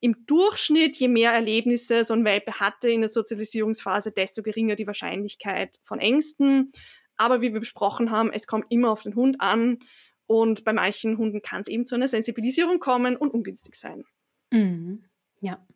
im 0.00 0.26
Durchschnitt, 0.26 0.96
je 0.96 1.08
mehr 1.08 1.32
Erlebnisse 1.32 2.04
so 2.04 2.14
ein 2.14 2.24
Welpe 2.24 2.60
hatte 2.60 2.88
in 2.88 3.00
der 3.00 3.08
Sozialisierungsphase, 3.08 4.12
desto 4.12 4.42
geringer 4.42 4.76
die 4.76 4.86
Wahrscheinlichkeit 4.86 5.78
von 5.82 5.98
Ängsten. 5.98 6.72
Aber 7.16 7.40
wie 7.40 7.52
wir 7.52 7.60
besprochen 7.60 8.10
haben, 8.10 8.30
es 8.32 8.46
kommt 8.46 8.66
immer 8.70 8.90
auf 8.90 9.02
den 9.02 9.16
Hund 9.16 9.40
an 9.40 9.78
und 10.26 10.64
bei 10.64 10.72
manchen 10.72 11.18
Hunden 11.18 11.42
kann 11.42 11.62
es 11.62 11.68
eben 11.68 11.84
zu 11.84 11.96
einer 11.96 12.06
Sensibilisierung 12.06 12.78
kommen 12.78 13.16
und 13.16 13.30
ungünstig 13.30 13.74
sein. 13.74 14.04
Mhm. 14.50 15.04
Ja. 15.40 15.66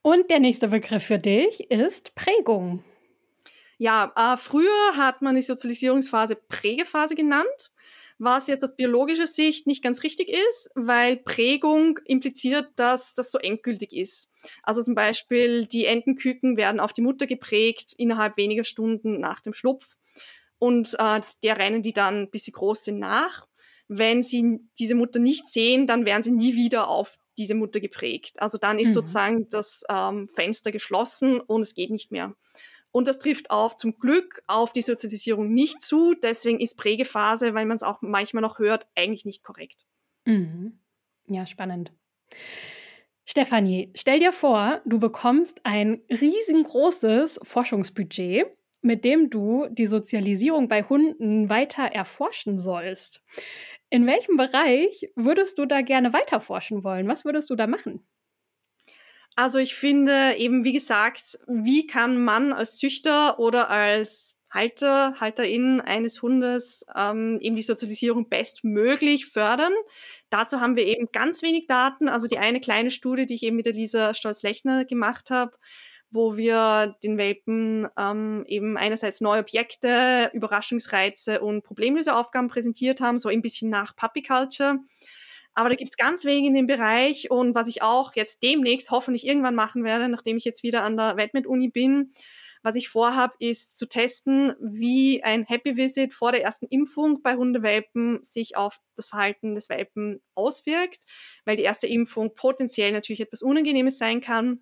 Und 0.00 0.30
der 0.30 0.40
nächste 0.40 0.68
Begriff 0.68 1.04
für 1.04 1.18
dich 1.18 1.70
ist 1.70 2.14
Prägung. 2.14 2.82
Ja, 3.78 4.12
äh, 4.16 4.36
früher 4.38 4.96
hat 4.96 5.20
man 5.20 5.34
die 5.34 5.42
Sozialisierungsphase 5.42 6.36
Prägephase 6.48 7.14
genannt 7.14 7.72
was 8.18 8.46
jetzt 8.46 8.64
aus 8.64 8.76
biologischer 8.76 9.26
Sicht 9.26 9.66
nicht 9.66 9.82
ganz 9.82 10.02
richtig 10.02 10.28
ist, 10.28 10.70
weil 10.74 11.16
Prägung 11.16 11.98
impliziert, 12.06 12.70
dass 12.76 13.14
das 13.14 13.30
so 13.30 13.38
endgültig 13.38 13.94
ist. 13.94 14.32
Also 14.62 14.82
zum 14.82 14.94
Beispiel 14.94 15.66
die 15.66 15.86
Entenküken 15.86 16.56
werden 16.56 16.80
auf 16.80 16.92
die 16.92 17.02
Mutter 17.02 17.26
geprägt 17.26 17.92
innerhalb 17.96 18.36
weniger 18.36 18.64
Stunden 18.64 19.20
nach 19.20 19.40
dem 19.40 19.54
Schlupf 19.54 19.96
und 20.58 20.94
äh, 20.98 21.20
der 21.42 21.58
rennen 21.58 21.82
die 21.82 21.92
dann, 21.92 22.30
bis 22.30 22.44
sie 22.44 22.52
groß 22.52 22.84
sind, 22.84 22.98
nach. 22.98 23.46
Wenn 23.88 24.22
sie 24.22 24.60
diese 24.78 24.94
Mutter 24.94 25.20
nicht 25.20 25.46
sehen, 25.46 25.86
dann 25.86 26.06
werden 26.06 26.22
sie 26.22 26.32
nie 26.32 26.54
wieder 26.54 26.88
auf 26.88 27.18
diese 27.38 27.54
Mutter 27.54 27.80
geprägt. 27.80 28.40
Also 28.40 28.58
dann 28.58 28.78
ist 28.78 28.90
mhm. 28.90 28.94
sozusagen 28.94 29.48
das 29.50 29.84
ähm, 29.90 30.26
Fenster 30.26 30.72
geschlossen 30.72 31.38
und 31.38 31.60
es 31.60 31.74
geht 31.74 31.90
nicht 31.90 32.10
mehr. 32.10 32.34
Und 32.96 33.06
das 33.06 33.18
trifft 33.18 33.50
auch 33.50 33.76
zum 33.76 33.98
Glück 33.98 34.42
auf 34.46 34.72
die 34.72 34.80
Sozialisierung 34.80 35.52
nicht 35.52 35.82
zu. 35.82 36.14
Deswegen 36.14 36.60
ist 36.60 36.78
Prägephase, 36.78 37.52
weil 37.52 37.66
man 37.66 37.76
es 37.76 37.82
auch 37.82 37.98
manchmal 38.00 38.40
noch 38.40 38.58
hört, 38.58 38.88
eigentlich 38.96 39.26
nicht 39.26 39.44
korrekt. 39.44 39.84
Mhm. 40.24 40.78
Ja, 41.28 41.44
spannend. 41.44 41.92
Stefanie, 43.26 43.92
stell 43.94 44.20
dir 44.20 44.32
vor, 44.32 44.80
du 44.86 44.98
bekommst 44.98 45.60
ein 45.64 46.00
riesengroßes 46.10 47.40
Forschungsbudget, 47.42 48.46
mit 48.80 49.04
dem 49.04 49.28
du 49.28 49.66
die 49.68 49.84
Sozialisierung 49.84 50.68
bei 50.68 50.82
Hunden 50.82 51.50
weiter 51.50 51.82
erforschen 51.82 52.56
sollst. 52.56 53.22
In 53.90 54.06
welchem 54.06 54.38
Bereich 54.38 55.12
würdest 55.16 55.58
du 55.58 55.66
da 55.66 55.82
gerne 55.82 56.14
weiter 56.14 56.40
forschen 56.40 56.82
wollen? 56.82 57.08
Was 57.08 57.26
würdest 57.26 57.50
du 57.50 57.56
da 57.56 57.66
machen? 57.66 58.02
Also 59.36 59.58
ich 59.58 59.74
finde 59.74 60.34
eben, 60.38 60.64
wie 60.64 60.72
gesagt, 60.72 61.38
wie 61.46 61.86
kann 61.86 62.24
man 62.24 62.54
als 62.54 62.78
Züchter 62.78 63.38
oder 63.38 63.68
als 63.68 64.40
Halter, 64.50 65.20
Halterin 65.20 65.82
eines 65.82 66.22
Hundes 66.22 66.86
ähm, 66.96 67.38
eben 67.42 67.54
die 67.54 67.62
Sozialisierung 67.62 68.30
bestmöglich 68.30 69.26
fördern. 69.26 69.74
Dazu 70.30 70.60
haben 70.60 70.76
wir 70.76 70.86
eben 70.86 71.08
ganz 71.12 71.42
wenig 71.42 71.66
Daten. 71.66 72.08
Also 72.08 72.28
die 72.28 72.38
eine 72.38 72.60
kleine 72.60 72.90
Studie, 72.90 73.26
die 73.26 73.34
ich 73.34 73.42
eben 73.42 73.56
mit 73.56 73.66
der 73.66 73.74
Lisa 73.74 74.14
Stolz-Lechner 74.14 74.86
gemacht 74.86 75.28
habe, 75.28 75.52
wo 76.10 76.38
wir 76.38 76.96
den 77.04 77.18
Welpen 77.18 77.86
ähm, 77.98 78.44
eben 78.46 78.78
einerseits 78.78 79.20
neue 79.20 79.40
Objekte, 79.40 80.30
Überraschungsreize 80.32 81.40
und 81.40 81.62
Problemlöseaufgaben 81.62 82.48
präsentiert 82.48 83.02
haben, 83.02 83.18
so 83.18 83.28
ein 83.28 83.42
bisschen 83.42 83.68
nach 83.68 83.94
Puppy 83.96 84.22
Culture. 84.22 84.78
Aber 85.56 85.70
da 85.70 85.74
gibt's 85.74 85.96
ganz 85.96 86.26
wenig 86.26 86.44
in 86.44 86.54
dem 86.54 86.66
Bereich 86.66 87.30
und 87.30 87.54
was 87.54 87.66
ich 87.66 87.82
auch 87.82 88.14
jetzt 88.14 88.42
demnächst 88.42 88.90
hoffentlich 88.90 89.26
irgendwann 89.26 89.54
machen 89.54 89.84
werde, 89.84 90.08
nachdem 90.10 90.36
ich 90.36 90.44
jetzt 90.44 90.62
wieder 90.62 90.84
an 90.84 90.98
der 90.98 91.16
Wetmed-Uni 91.16 91.68
bin, 91.70 92.12
was 92.62 92.76
ich 92.76 92.90
vorhabe, 92.90 93.32
ist 93.38 93.78
zu 93.78 93.86
testen, 93.86 94.52
wie 94.60 95.24
ein 95.24 95.44
Happy 95.44 95.76
Visit 95.76 96.12
vor 96.12 96.30
der 96.32 96.42
ersten 96.42 96.66
Impfung 96.66 97.22
bei 97.22 97.36
Hundewelpen 97.36 98.22
sich 98.22 98.56
auf 98.58 98.80
das 98.96 99.08
Verhalten 99.08 99.54
des 99.54 99.70
Welpen 99.70 100.20
auswirkt, 100.34 101.04
weil 101.46 101.56
die 101.56 101.62
erste 101.62 101.86
Impfung 101.86 102.34
potenziell 102.34 102.92
natürlich 102.92 103.20
etwas 103.20 103.40
Unangenehmes 103.40 103.96
sein 103.96 104.20
kann. 104.20 104.60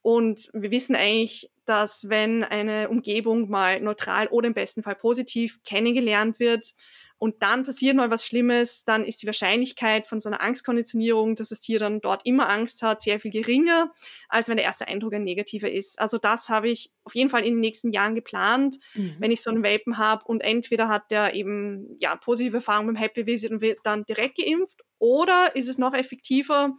Und 0.00 0.50
wir 0.52 0.70
wissen 0.70 0.94
eigentlich, 0.94 1.50
dass 1.64 2.08
wenn 2.08 2.44
eine 2.44 2.88
Umgebung 2.88 3.50
mal 3.50 3.80
neutral 3.80 4.28
oder 4.28 4.46
im 4.46 4.54
besten 4.54 4.84
Fall 4.84 4.94
positiv 4.94 5.58
kennengelernt 5.64 6.38
wird, 6.38 6.74
und 7.18 7.42
dann 7.42 7.64
passiert 7.64 7.96
mal 7.96 8.10
was 8.10 8.26
Schlimmes, 8.26 8.84
dann 8.84 9.04
ist 9.04 9.22
die 9.22 9.26
Wahrscheinlichkeit 9.26 10.06
von 10.06 10.20
so 10.20 10.28
einer 10.28 10.42
Angstkonditionierung, 10.42 11.34
dass 11.34 11.48
das 11.48 11.60
Tier 11.60 11.78
dann 11.78 12.00
dort 12.00 12.26
immer 12.26 12.50
Angst 12.50 12.82
hat, 12.82 13.00
sehr 13.00 13.20
viel 13.20 13.30
geringer, 13.30 13.90
als 14.28 14.48
wenn 14.48 14.58
der 14.58 14.66
erste 14.66 14.86
Eindruck 14.88 15.14
ein 15.14 15.24
negativer 15.24 15.70
ist. 15.70 15.98
Also 15.98 16.18
das 16.18 16.50
habe 16.50 16.68
ich 16.68 16.92
auf 17.04 17.14
jeden 17.14 17.30
Fall 17.30 17.44
in 17.44 17.54
den 17.54 17.60
nächsten 17.60 17.90
Jahren 17.92 18.14
geplant, 18.14 18.76
mhm. 18.94 19.16
wenn 19.18 19.30
ich 19.30 19.42
so 19.42 19.50
einen 19.50 19.62
Welpen 19.62 19.96
habe 19.96 20.24
und 20.26 20.42
entweder 20.42 20.88
hat 20.88 21.10
der 21.10 21.34
eben 21.34 21.96
ja 21.98 22.16
positive 22.16 22.58
Erfahrungen 22.58 22.94
beim 22.94 23.02
Happy 23.02 23.26
Visit 23.26 23.50
und 23.50 23.62
wird 23.62 23.78
dann 23.84 24.04
direkt 24.04 24.36
geimpft 24.36 24.82
oder 24.98 25.54
ist 25.54 25.68
es 25.68 25.78
noch 25.78 25.94
effektiver, 25.94 26.76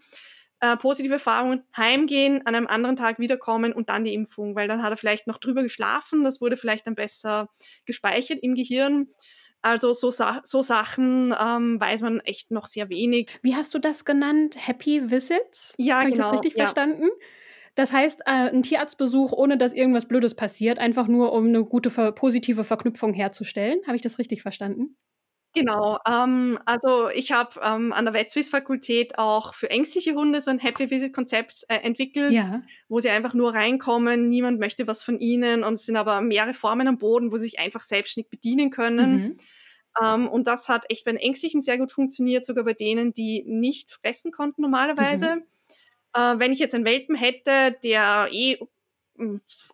äh, 0.59 0.77
positive 0.77 1.13
Erfahrungen, 1.13 1.63
heimgehen, 1.75 2.45
an 2.45 2.55
einem 2.55 2.67
anderen 2.67 2.95
Tag 2.95 3.19
wiederkommen 3.19 3.73
und 3.73 3.89
dann 3.89 4.03
die 4.03 4.13
Impfung, 4.13 4.55
weil 4.55 4.67
dann 4.67 4.83
hat 4.83 4.91
er 4.91 4.97
vielleicht 4.97 5.27
noch 5.27 5.37
drüber 5.37 5.63
geschlafen, 5.63 6.23
das 6.23 6.41
wurde 6.41 6.57
vielleicht 6.57 6.87
dann 6.87 6.95
besser 6.95 7.49
gespeichert 7.85 8.39
im 8.41 8.55
Gehirn. 8.55 9.07
Also 9.67 9.91
so, 9.91 10.11
so 10.11 10.61
Sachen 10.61 11.35
ähm, 11.37 11.79
weiß 11.79 11.99
man 11.99 12.21
echt 12.21 12.51
noch 12.51 12.67
sehr 12.67 12.87
wenig. 12.87 13.37
Wie 13.41 13.53
hast 13.53 13.73
du 13.73 13.79
das 13.79 14.05
genannt? 14.05 14.55
Happy 14.57 15.11
Visits? 15.11 15.73
Ja, 15.77 15.99
Habe 15.99 16.11
genau. 16.11 16.15
ich 16.15 16.25
das 16.25 16.33
richtig 16.33 16.55
ja. 16.55 16.63
verstanden? 16.63 17.09
Das 17.75 17.91
heißt, 17.91 18.21
äh, 18.21 18.49
ein 18.49 18.63
Tierarztbesuch, 18.63 19.33
ohne 19.33 19.57
dass 19.57 19.73
irgendwas 19.73 20.07
Blödes 20.07 20.35
passiert, 20.35 20.79
einfach 20.79 21.07
nur, 21.07 21.33
um 21.33 21.47
eine 21.47 21.65
gute, 21.65 21.89
positive 22.13 22.63
Verknüpfung 22.63 23.13
herzustellen. 23.13 23.81
Habe 23.85 23.97
ich 23.97 24.01
das 24.01 24.19
richtig 24.19 24.41
verstanden? 24.41 24.95
Genau, 25.53 25.97
ähm, 26.07 26.59
also 26.65 27.09
ich 27.09 27.31
habe 27.31 27.59
ähm, 27.65 27.91
an 27.91 28.05
der 28.05 28.13
Wetzwies-Fakultät 28.13 29.17
auch 29.17 29.53
für 29.53 29.69
ängstliche 29.69 30.13
Hunde 30.13 30.39
so 30.39 30.51
ein 30.51 30.59
Happy 30.59 30.91
Visit-Konzept 30.91 31.65
äh, 31.67 31.77
entwickelt, 31.83 32.31
ja. 32.31 32.61
wo 32.89 32.99
sie 32.99 33.09
einfach 33.09 33.33
nur 33.33 33.53
reinkommen, 33.53 34.29
niemand 34.29 34.59
möchte 34.59 34.87
was 34.87 35.03
von 35.03 35.19
ihnen 35.19 35.63
und 35.63 35.73
es 35.73 35.85
sind 35.85 35.95
aber 35.95 36.21
mehrere 36.21 36.53
Formen 36.53 36.87
am 36.87 36.97
Boden, 36.97 37.31
wo 37.31 37.37
sie 37.37 37.45
sich 37.45 37.59
einfach 37.59 37.81
selbstständig 37.81 38.29
bedienen 38.29 38.69
können. 38.69 39.11
Mhm. 39.11 39.37
Ähm, 40.01 40.27
und 40.27 40.47
das 40.47 40.69
hat 40.69 40.85
echt 40.89 41.05
bei 41.05 41.11
den 41.11 41.19
Ängstlichen 41.19 41.61
sehr 41.61 41.77
gut 41.77 41.91
funktioniert, 41.91 42.45
sogar 42.45 42.63
bei 42.63 42.73
denen, 42.73 43.13
die 43.13 43.43
nicht 43.47 43.91
fressen 43.91 44.31
konnten 44.31 44.61
normalerweise. 44.61 45.37
Mhm. 45.37 45.43
Äh, 46.13 46.39
wenn 46.39 46.51
ich 46.51 46.59
jetzt 46.59 46.75
einen 46.75 46.85
Welpen 46.85 47.15
hätte, 47.15 47.75
der 47.83 48.27
eh 48.31 48.57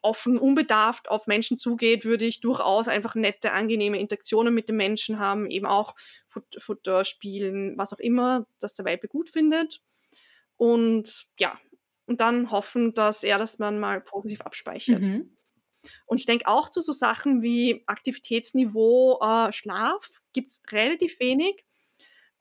offen, 0.02 0.38
unbedarft 0.38 1.10
auf 1.10 1.28
Menschen 1.28 1.58
zugeht, 1.58 2.06
würde 2.06 2.26
ich 2.26 2.40
durchaus 2.40 2.88
einfach 2.88 3.16
nette, 3.16 3.52
angenehme 3.52 4.00
Interaktionen 4.00 4.54
mit 4.54 4.70
den 4.70 4.78
Menschen 4.78 5.20
haben, 5.20 5.50
eben 5.50 5.66
auch 5.66 5.96
Futter, 6.58 7.06
spielen, 7.06 7.78
was 7.78 7.94
auch 7.94 8.00
immer, 8.00 8.48
dass 8.60 8.74
der 8.74 8.86
Welpe 8.86 9.08
gut 9.08 9.30
findet. 9.30 9.82
Und 10.56 11.28
ja, 11.40 11.60
und 12.06 12.22
dann 12.22 12.52
hoffen, 12.52 12.94
dass 12.94 13.24
er 13.24 13.38
das 13.38 13.60
man 13.60 13.80
mal 13.80 14.02
positiv 14.02 14.42
abspeichert. 14.42 15.04
Mhm. 15.04 15.33
Und 16.06 16.20
ich 16.20 16.26
denke 16.26 16.48
auch 16.48 16.70
zu 16.70 16.82
so 16.82 16.92
Sachen 16.92 17.42
wie 17.42 17.84
Aktivitätsniveau, 17.88 19.20
äh, 19.22 19.52
Schlaf 19.52 20.22
gibt's 20.34 20.62
relativ 20.72 21.20
wenig. 21.20 21.66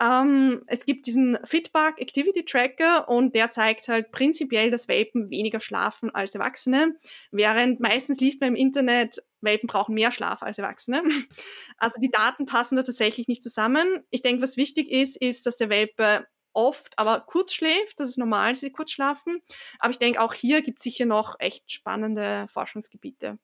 Ähm, 0.03 0.63
es 0.67 0.85
gibt 0.85 1.07
diesen 1.07 1.39
Fitbug 1.45 1.99
Activity 1.99 2.45
Tracker 2.45 3.09
und 3.09 3.37
der 3.37 3.51
zeigt 3.51 3.87
halt 3.87 4.11
prinzipiell, 4.11 4.71
dass 4.71 4.89
Welpen 4.89 5.31
weniger 5.31 5.61
schlafen 5.61 6.11
als 6.11 6.35
Erwachsene, 6.35 6.97
während 7.31 7.79
meistens 7.79 8.19
liest 8.19 8.41
man 8.41 8.51
im 8.51 8.57
Internet, 8.57 9.23
Welpen 9.41 9.69
brauchen 9.69 9.95
mehr 9.95 10.11
Schlaf 10.11 10.43
als 10.43 10.59
Erwachsene. 10.59 11.03
Also 11.79 11.97
die 12.01 12.11
Daten 12.11 12.47
passen 12.47 12.77
da 12.77 12.85
tatsächlich 12.85 13.27
nicht 13.27 13.43
zusammen. 13.43 13.99
Ich 14.11 14.23
denke, 14.23 14.41
was 14.41 14.57
wichtig 14.57 14.89
ist, 14.89 15.17
ist, 15.17 15.47
dass 15.47 15.57
der 15.57 15.69
Welpe 15.69 16.29
oft, 16.53 16.99
aber 16.99 17.21
kurz 17.21 17.53
schläft. 17.55 17.99
Das 17.99 18.11
ist 18.11 18.19
normal, 18.19 18.51
dass 18.53 18.61
sie 18.61 18.73
kurz 18.73 18.91
schlafen. 18.91 19.41
Aber 19.79 19.91
ich 19.91 19.99
denke, 19.99 20.21
auch 20.21 20.35
hier 20.35 20.63
gibt 20.63 20.79
es 20.79 20.85
sicher 20.85 21.07
noch 21.07 21.37
echt 21.39 21.71
spannende 21.73 22.47
Forschungsgebiete. 22.49 23.39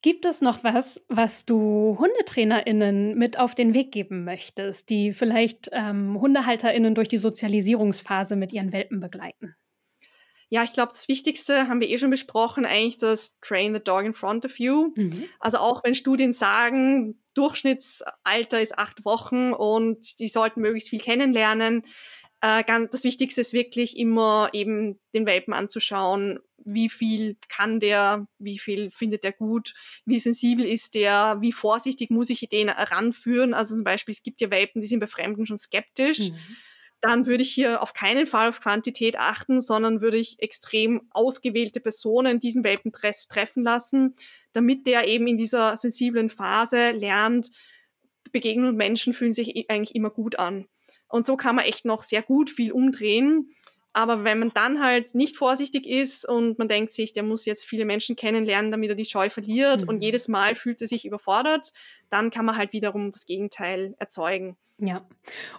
Gibt 0.00 0.24
es 0.24 0.40
noch 0.40 0.62
was, 0.62 1.04
was 1.08 1.44
du 1.44 1.96
HundetrainerInnen 1.98 3.18
mit 3.18 3.38
auf 3.38 3.56
den 3.56 3.74
Weg 3.74 3.90
geben 3.90 4.22
möchtest, 4.22 4.90
die 4.90 5.12
vielleicht 5.12 5.70
ähm, 5.72 6.20
HundehalterInnen 6.20 6.94
durch 6.94 7.08
die 7.08 7.18
Sozialisierungsphase 7.18 8.36
mit 8.36 8.52
ihren 8.52 8.72
Welpen 8.72 9.00
begleiten? 9.00 9.56
Ja, 10.50 10.64
ich 10.64 10.72
glaube, 10.72 10.92
das 10.92 11.08
Wichtigste 11.08 11.68
haben 11.68 11.80
wir 11.80 11.90
eh 11.90 11.98
schon 11.98 12.10
besprochen, 12.10 12.64
eigentlich 12.64 12.96
das 12.96 13.38
Train 13.40 13.74
the 13.74 13.82
Dog 13.82 14.04
in 14.04 14.14
front 14.14 14.46
of 14.46 14.58
you. 14.58 14.92
Mhm. 14.94 15.24
Also 15.40 15.58
auch 15.58 15.84
wenn 15.84 15.94
Studien 15.94 16.32
sagen, 16.32 17.20
Durchschnittsalter 17.34 18.60
ist 18.60 18.78
acht 18.78 19.04
Wochen 19.04 19.52
und 19.52 20.18
die 20.20 20.28
sollten 20.28 20.60
möglichst 20.60 20.88
viel 20.88 21.00
kennenlernen. 21.00 21.82
Äh, 22.40 22.62
ganz, 22.64 22.90
das 22.90 23.04
Wichtigste 23.04 23.40
ist 23.40 23.52
wirklich 23.52 23.96
immer 23.96 24.50
eben 24.52 25.00
den 25.14 25.26
Welpen 25.26 25.54
anzuschauen, 25.54 26.38
wie 26.64 26.88
viel 26.88 27.36
kann 27.48 27.80
der, 27.80 28.26
wie 28.38 28.58
viel 28.58 28.90
findet 28.90 29.24
er 29.24 29.32
gut, 29.32 29.74
wie 30.04 30.18
sensibel 30.18 30.64
ist 30.64 30.94
der, 30.94 31.38
wie 31.40 31.52
vorsichtig 31.52 32.10
muss 32.10 32.30
ich 32.30 32.40
den 32.48 32.68
ranführen. 32.68 33.54
Also 33.54 33.74
zum 33.74 33.84
Beispiel, 33.84 34.12
es 34.12 34.22
gibt 34.22 34.40
ja 34.40 34.50
Welpen, 34.50 34.80
die 34.80 34.86
sind 34.86 35.00
bei 35.00 35.06
Fremden 35.06 35.46
schon 35.46 35.58
skeptisch. 35.58 36.30
Mhm 36.30 36.38
dann 37.00 37.26
würde 37.26 37.42
ich 37.42 37.52
hier 37.52 37.82
auf 37.82 37.92
keinen 37.92 38.26
Fall 38.26 38.48
auf 38.48 38.60
Quantität 38.60 39.18
achten, 39.18 39.60
sondern 39.60 40.00
würde 40.00 40.16
ich 40.16 40.40
extrem 40.40 41.02
ausgewählte 41.10 41.80
Personen 41.80 42.40
diesen 42.40 42.64
Welpen 42.64 42.92
treffen 42.92 43.62
lassen, 43.62 44.14
damit 44.52 44.86
der 44.86 45.06
eben 45.06 45.26
in 45.26 45.36
dieser 45.36 45.76
sensiblen 45.76 46.28
Phase 46.28 46.90
lernt, 46.92 47.50
Begegnungen 48.32 48.72
mit 48.72 48.78
Menschen 48.78 49.14
fühlen 49.14 49.32
sich 49.32 49.70
eigentlich 49.70 49.94
immer 49.94 50.10
gut 50.10 50.38
an. 50.38 50.66
Und 51.08 51.24
so 51.24 51.36
kann 51.36 51.56
man 51.56 51.64
echt 51.64 51.84
noch 51.84 52.02
sehr 52.02 52.22
gut 52.22 52.50
viel 52.50 52.72
umdrehen. 52.72 53.54
Aber 53.92 54.24
wenn 54.24 54.38
man 54.38 54.52
dann 54.54 54.82
halt 54.82 55.14
nicht 55.14 55.36
vorsichtig 55.36 55.86
ist 55.86 56.28
und 56.28 56.58
man 56.58 56.68
denkt 56.68 56.92
sich, 56.92 57.14
der 57.14 57.22
muss 57.22 57.46
jetzt 57.46 57.64
viele 57.64 57.84
Menschen 57.84 58.16
kennenlernen, 58.16 58.70
damit 58.70 58.90
er 58.90 58.94
die 58.94 59.04
Scheu 59.04 59.30
verliert 59.30 59.82
mhm. 59.82 59.88
und 59.88 60.02
jedes 60.02 60.28
Mal 60.28 60.54
fühlt 60.54 60.80
er 60.82 60.86
sich 60.86 61.04
überfordert, 61.04 61.72
dann 62.10 62.30
kann 62.30 62.44
man 62.44 62.56
halt 62.56 62.72
wiederum 62.72 63.10
das 63.10 63.26
Gegenteil 63.26 63.94
erzeugen. 63.98 64.56
Ja. 64.80 65.04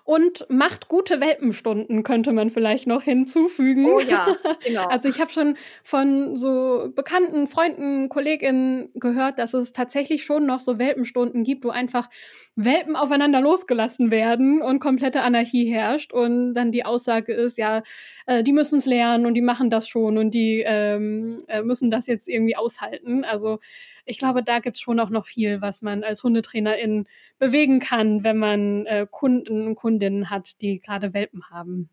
Und 0.05 0.45
macht 0.49 0.87
gute 0.87 1.19
Welpenstunden, 1.19 2.03
könnte 2.03 2.31
man 2.31 2.49
vielleicht 2.49 2.87
noch 2.87 3.01
hinzufügen. 3.03 3.85
Oh 3.85 3.99
ja, 3.99 4.27
genau. 4.65 4.87
Also 4.87 5.09
ich 5.09 5.19
habe 5.19 5.29
schon 5.29 5.57
von 5.83 6.37
so 6.37 6.89
bekannten 6.95 7.45
Freunden, 7.45 8.07
Kolleginnen 8.07 8.89
gehört, 8.95 9.37
dass 9.37 9.53
es 9.53 9.73
tatsächlich 9.73 10.23
schon 10.23 10.45
noch 10.45 10.61
so 10.61 10.79
Welpenstunden 10.79 11.43
gibt, 11.43 11.65
wo 11.65 11.69
einfach 11.69 12.09
Welpen 12.55 12.95
aufeinander 12.95 13.41
losgelassen 13.41 14.09
werden 14.09 14.61
und 14.61 14.79
komplette 14.79 15.21
Anarchie 15.21 15.69
herrscht. 15.69 16.13
Und 16.13 16.53
dann 16.53 16.71
die 16.71 16.85
Aussage 16.85 17.33
ist, 17.33 17.57
ja, 17.57 17.83
äh, 18.25 18.41
die 18.41 18.53
müssen 18.53 18.79
es 18.79 18.85
lernen 18.85 19.25
und 19.25 19.33
die 19.33 19.41
machen 19.41 19.69
das 19.69 19.89
schon 19.89 20.17
und 20.17 20.33
die 20.33 20.63
ähm, 20.65 21.39
äh, 21.47 21.61
müssen 21.61 21.89
das 21.89 22.07
jetzt 22.07 22.29
irgendwie 22.29 22.55
aushalten. 22.55 23.25
Also 23.25 23.59
ich 24.05 24.17
glaube, 24.17 24.43
da 24.43 24.59
gibt 24.59 24.77
es 24.77 24.81
schon 24.81 24.99
auch 24.99 25.09
noch 25.09 25.25
viel, 25.25 25.61
was 25.61 25.81
man 25.81 26.03
als 26.03 26.23
Hundetrainerin 26.23 27.07
bewegen 27.37 27.79
kann, 27.79 28.23
wenn 28.23 28.37
man 28.37 28.85
äh, 28.85 29.07
Kunden 29.09 29.67
und 29.67 29.75
Kundinnen 29.75 30.29
hat, 30.29 30.61
die 30.61 30.79
gerade 30.79 31.13
Welpen 31.13 31.49
haben. 31.49 31.89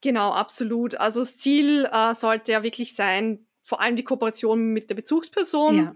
Genau, 0.00 0.32
absolut. 0.32 0.96
Also 0.96 1.20
das 1.20 1.38
Ziel 1.38 1.88
äh, 1.92 2.14
sollte 2.14 2.52
ja 2.52 2.62
wirklich 2.62 2.94
sein, 2.94 3.46
vor 3.62 3.80
allem 3.80 3.96
die 3.96 4.04
Kooperation 4.04 4.72
mit 4.72 4.90
der 4.90 4.96
Bezugsperson. 4.96 5.76
Ja. 5.76 5.94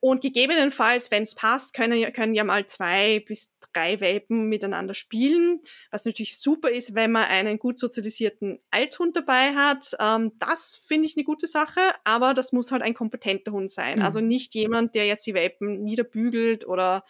Und 0.00 0.22
gegebenenfalls, 0.22 1.10
wenn 1.10 1.22
es 1.22 1.34
passt, 1.34 1.74
können, 1.74 2.12
können 2.12 2.34
ja 2.34 2.44
mal 2.44 2.66
zwei 2.66 3.20
bis 3.26 3.54
drei 3.74 4.00
Welpen 4.00 4.48
miteinander 4.48 4.94
spielen. 4.94 5.60
Was 5.90 6.04
natürlich 6.04 6.38
super 6.38 6.70
ist, 6.70 6.94
wenn 6.94 7.12
man 7.12 7.24
einen 7.24 7.58
gut 7.58 7.78
sozialisierten 7.78 8.60
Althund 8.70 9.16
dabei 9.16 9.54
hat. 9.54 9.96
Ähm, 10.00 10.32
das 10.38 10.80
finde 10.86 11.06
ich 11.06 11.16
eine 11.16 11.24
gute 11.24 11.46
Sache, 11.46 11.80
aber 12.04 12.34
das 12.34 12.52
muss 12.52 12.72
halt 12.72 12.82
ein 12.82 12.94
kompetenter 12.94 13.52
Hund 13.52 13.70
sein. 13.70 13.98
Mhm. 13.98 14.04
Also 14.04 14.20
nicht 14.20 14.54
jemand, 14.54 14.94
der 14.94 15.06
jetzt 15.06 15.26
die 15.26 15.34
Welpen 15.34 15.82
niederbügelt 15.82 16.66
oder 16.66 17.04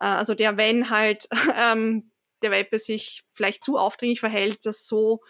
äh, 0.00 0.06
also 0.06 0.34
der, 0.34 0.56
wenn 0.56 0.90
halt 0.90 1.28
ähm, 1.72 2.10
der 2.42 2.50
Welpe 2.50 2.78
sich 2.78 3.24
vielleicht 3.32 3.64
zu 3.64 3.78
aufdringlich 3.78 4.20
verhält, 4.20 4.66
das 4.66 4.86
so 4.86 5.20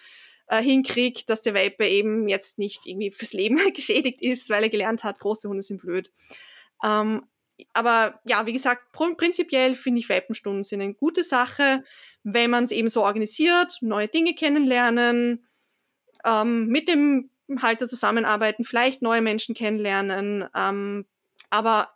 äh, 0.49 0.63
hinkriegt, 0.63 1.31
dass 1.31 1.43
der 1.43 1.55
Welpe 1.55 1.87
eben 1.87 2.29
jetzt 2.29 2.59
nicht 2.59 2.87
irgendwie 2.87 3.11
fürs 3.11 3.33
Leben 3.33 3.59
geschädigt 3.75 4.21
ist, 4.21 4.51
weil 4.51 4.65
er 4.65 4.69
gelernt 4.69 5.05
hat, 5.05 5.21
große 5.21 5.49
Hunde 5.49 5.63
sind 5.63 5.81
blöd. 5.81 6.13
Ähm, 6.85 7.23
aber 7.73 8.21
ja, 8.25 8.47
wie 8.47 8.53
gesagt, 8.53 8.93
prinzipiell 8.93 9.75
finde 9.75 10.01
ich 10.01 10.09
Welpenstunden 10.09 10.65
sind 10.65 10.81
eine 10.81 10.95
gute 10.95 11.25
Sache, 11.25 11.85
wenn 12.23 12.51
man 12.51 12.65
es 12.65 12.73
eben 12.73 12.89
so 12.89 13.05
organisiert, 13.05 13.79
neue 13.81 14.09
Dinge 14.09 14.35
kennenlernen, 14.35 15.47
ähm, 16.25 16.67
mit 16.67 16.89
dem 16.89 17.31
Halter 17.61 17.87
zusammenarbeiten, 17.87 18.65
vielleicht 18.65 19.03
neue 19.03 19.23
Menschen 19.23 19.55
kennenlernen, 19.55 20.49
ähm, 20.57 21.07
aber 21.51 21.91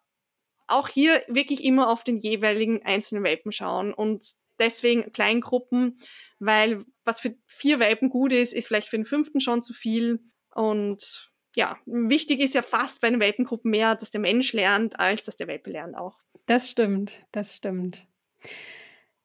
auch 0.66 0.88
hier 0.88 1.22
wirklich 1.28 1.64
immer 1.64 1.88
auf 1.88 2.04
den 2.04 2.18
jeweiligen 2.18 2.84
einzelnen 2.84 3.24
Welpen 3.24 3.52
schauen 3.52 3.94
und 3.94 4.26
deswegen 4.60 5.12
Kleingruppen, 5.12 5.98
weil 6.38 6.84
was 7.04 7.20
für 7.20 7.34
vier 7.46 7.78
Welpen 7.80 8.10
gut 8.10 8.32
ist, 8.32 8.52
ist 8.52 8.68
vielleicht 8.68 8.88
für 8.88 8.98
den 8.98 9.06
fünften 9.06 9.40
schon 9.40 9.62
zu 9.62 9.72
viel 9.72 10.20
und 10.54 11.32
ja, 11.58 11.76
wichtig 11.86 12.38
ist 12.38 12.54
ja 12.54 12.62
fast 12.62 13.00
bei 13.00 13.10
den 13.10 13.18
Welpengruppen 13.18 13.72
mehr, 13.72 13.96
dass 13.96 14.12
der 14.12 14.20
Mensch 14.20 14.52
lernt, 14.52 15.00
als 15.00 15.24
dass 15.24 15.36
der 15.36 15.48
Welpe 15.48 15.70
lernt 15.70 15.98
auch. 15.98 16.16
Das 16.46 16.70
stimmt, 16.70 17.26
das 17.32 17.56
stimmt. 17.56 18.06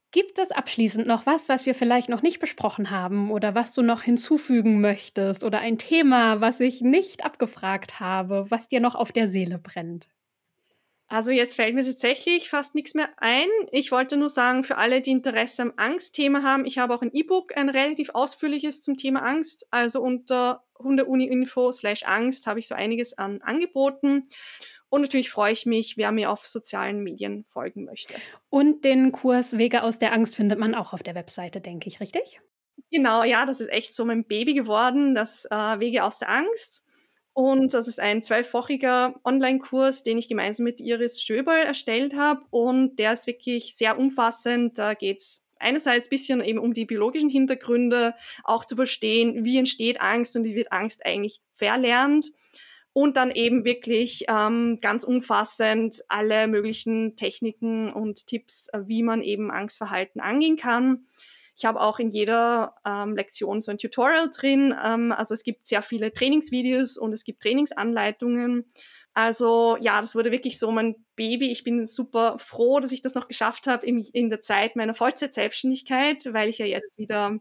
Gibt 0.09 0.39
es 0.39 0.49
abschließend 0.49 1.05
noch 1.05 1.27
was, 1.27 1.47
was 1.47 1.67
wir 1.67 1.75
vielleicht 1.75 2.09
noch 2.09 2.23
nicht 2.23 2.39
besprochen 2.39 2.89
haben 2.89 3.29
oder 3.29 3.53
was 3.53 3.73
du 3.73 3.83
noch 3.83 4.01
hinzufügen 4.01 4.81
möchtest 4.81 5.43
oder 5.43 5.59
ein 5.59 5.77
Thema, 5.77 6.41
was 6.41 6.59
ich 6.59 6.81
nicht 6.81 7.23
abgefragt 7.23 7.99
habe, 7.99 8.49
was 8.49 8.67
dir 8.67 8.79
noch 8.79 8.95
auf 8.95 9.11
der 9.11 9.27
Seele 9.27 9.59
brennt? 9.59 10.09
Also 11.07 11.29
jetzt 11.29 11.55
fällt 11.55 11.75
mir 11.75 11.85
tatsächlich 11.85 12.49
fast 12.49 12.73
nichts 12.73 12.95
mehr 12.95 13.09
ein. 13.17 13.47
Ich 13.71 13.91
wollte 13.91 14.17
nur 14.17 14.31
sagen, 14.31 14.63
für 14.63 14.77
alle, 14.77 15.01
die 15.01 15.11
Interesse 15.11 15.61
am 15.61 15.73
Angstthema 15.77 16.41
haben, 16.41 16.65
ich 16.65 16.79
habe 16.79 16.95
auch 16.95 17.03
ein 17.03 17.13
E-Book, 17.13 17.55
ein 17.55 17.69
relativ 17.69 18.09
ausführliches 18.15 18.81
zum 18.81 18.97
Thema 18.97 19.21
Angst. 19.21 19.67
Also 19.69 20.01
unter 20.01 20.63
Hundeuni-Info 20.83 21.71
slash 21.71 22.03
Angst 22.05 22.47
habe 22.47 22.59
ich 22.59 22.67
so 22.67 22.75
einiges 22.75 23.17
an 23.17 23.41
Angeboten. 23.41 24.23
Und 24.89 25.01
natürlich 25.01 25.31
freue 25.31 25.53
ich 25.53 25.65
mich, 25.65 25.97
wer 25.97 26.11
mir 26.11 26.29
auf 26.29 26.45
sozialen 26.45 27.01
Medien 27.01 27.43
folgen 27.45 27.85
möchte. 27.85 28.13
Und 28.49 28.85
den 28.85 29.11
Kurs 29.11 29.57
Wege 29.57 29.81
aus 29.81 29.97
der 29.97 30.13
Angst 30.13 30.35
findet 30.35 30.59
man 30.59 30.75
auch 30.75 30.93
auf 30.93 31.01
der 31.01 31.15
Webseite, 31.15 31.61
denke 31.61 31.87
ich, 31.87 31.99
richtig? 31.99 32.41
Genau, 32.91 33.23
ja, 33.23 33.45
das 33.47 33.59
ist 33.59 33.71
echt 33.71 33.95
so 33.95 34.05
mein 34.05 34.25
Baby 34.25 34.53
geworden, 34.53 35.15
das 35.15 35.45
äh, 35.45 35.79
Wege 35.79 36.03
aus 36.03 36.19
der 36.19 36.29
Angst. 36.29 36.83
Und 37.33 37.73
das 37.73 37.87
ist 37.87 37.99
ein 37.99 38.21
zwölfwochiger 38.21 39.19
Online-Kurs, 39.25 40.03
den 40.03 40.19
ich 40.19 40.29
gemeinsam 40.29 40.65
mit 40.65 40.79
Iris 40.79 41.19
Stöberl 41.19 41.65
erstellt 41.65 42.15
habe. 42.15 42.41
Und 42.51 42.97
der 42.97 43.13
ist 43.13 43.25
wirklich 43.25 43.75
sehr 43.75 43.97
umfassend. 43.97 44.77
Da 44.77 44.93
geht's 44.93 45.47
einerseits 45.63 46.09
bisschen 46.09 46.41
eben 46.41 46.59
um 46.59 46.73
die 46.73 46.85
biologischen 46.85 47.29
Hintergründe, 47.29 48.13
auch 48.43 48.65
zu 48.65 48.75
verstehen, 48.75 49.45
wie 49.45 49.57
entsteht 49.57 50.01
Angst 50.01 50.35
und 50.35 50.43
wie 50.43 50.55
wird 50.55 50.71
Angst 50.71 51.05
eigentlich 51.05 51.41
verlernt. 51.53 52.31
Und 52.95 53.17
dann 53.17 53.31
eben 53.31 53.65
wirklich 53.65 54.25
ähm, 54.29 54.77
ganz 54.79 55.03
umfassend 55.03 56.03
alle 56.09 56.47
möglichen 56.47 57.15
Techniken 57.15 57.91
und 57.91 58.27
Tipps, 58.27 58.69
äh, 58.71 58.81
wie 58.85 59.01
man 59.01 59.23
eben 59.23 59.49
Angstverhalten 59.49 60.21
angehen 60.21 60.57
kann. 60.57 61.07
Ich 61.55 61.65
habe 61.65 61.81
auch 61.81 61.99
in 61.99 62.09
jeder 62.09 62.75
ähm, 62.85 63.15
Lektion 63.15 63.61
so 63.61 63.71
ein 63.71 63.77
Tutorial 63.77 64.29
drin. 64.29 64.75
Ähm, 64.83 65.11
also 65.11 65.33
es 65.33 65.43
gibt 65.43 65.65
sehr 65.65 65.81
viele 65.81 66.13
Trainingsvideos 66.13 66.97
und 66.97 67.13
es 67.13 67.23
gibt 67.23 67.41
Trainingsanleitungen. 67.41 68.71
Also 69.13 69.77
ja, 69.79 70.01
das 70.01 70.15
wurde 70.15 70.31
wirklich 70.31 70.57
so 70.57 70.71
mein 70.71 70.95
Baby. 71.15 71.51
Ich 71.51 71.63
bin 71.63 71.85
super 71.85 72.37
froh, 72.39 72.79
dass 72.79 72.91
ich 72.91 73.01
das 73.01 73.13
noch 73.13 73.27
geschafft 73.27 73.67
habe 73.67 73.85
in, 73.85 73.99
in 73.99 74.29
der 74.29 74.41
Zeit 74.41 74.75
meiner 74.75 74.95
Vollzeit-Selbstständigkeit, 74.95 76.33
weil 76.33 76.49
ich 76.49 76.57
ja 76.57 76.65
jetzt 76.65 76.97
wieder 76.97 77.37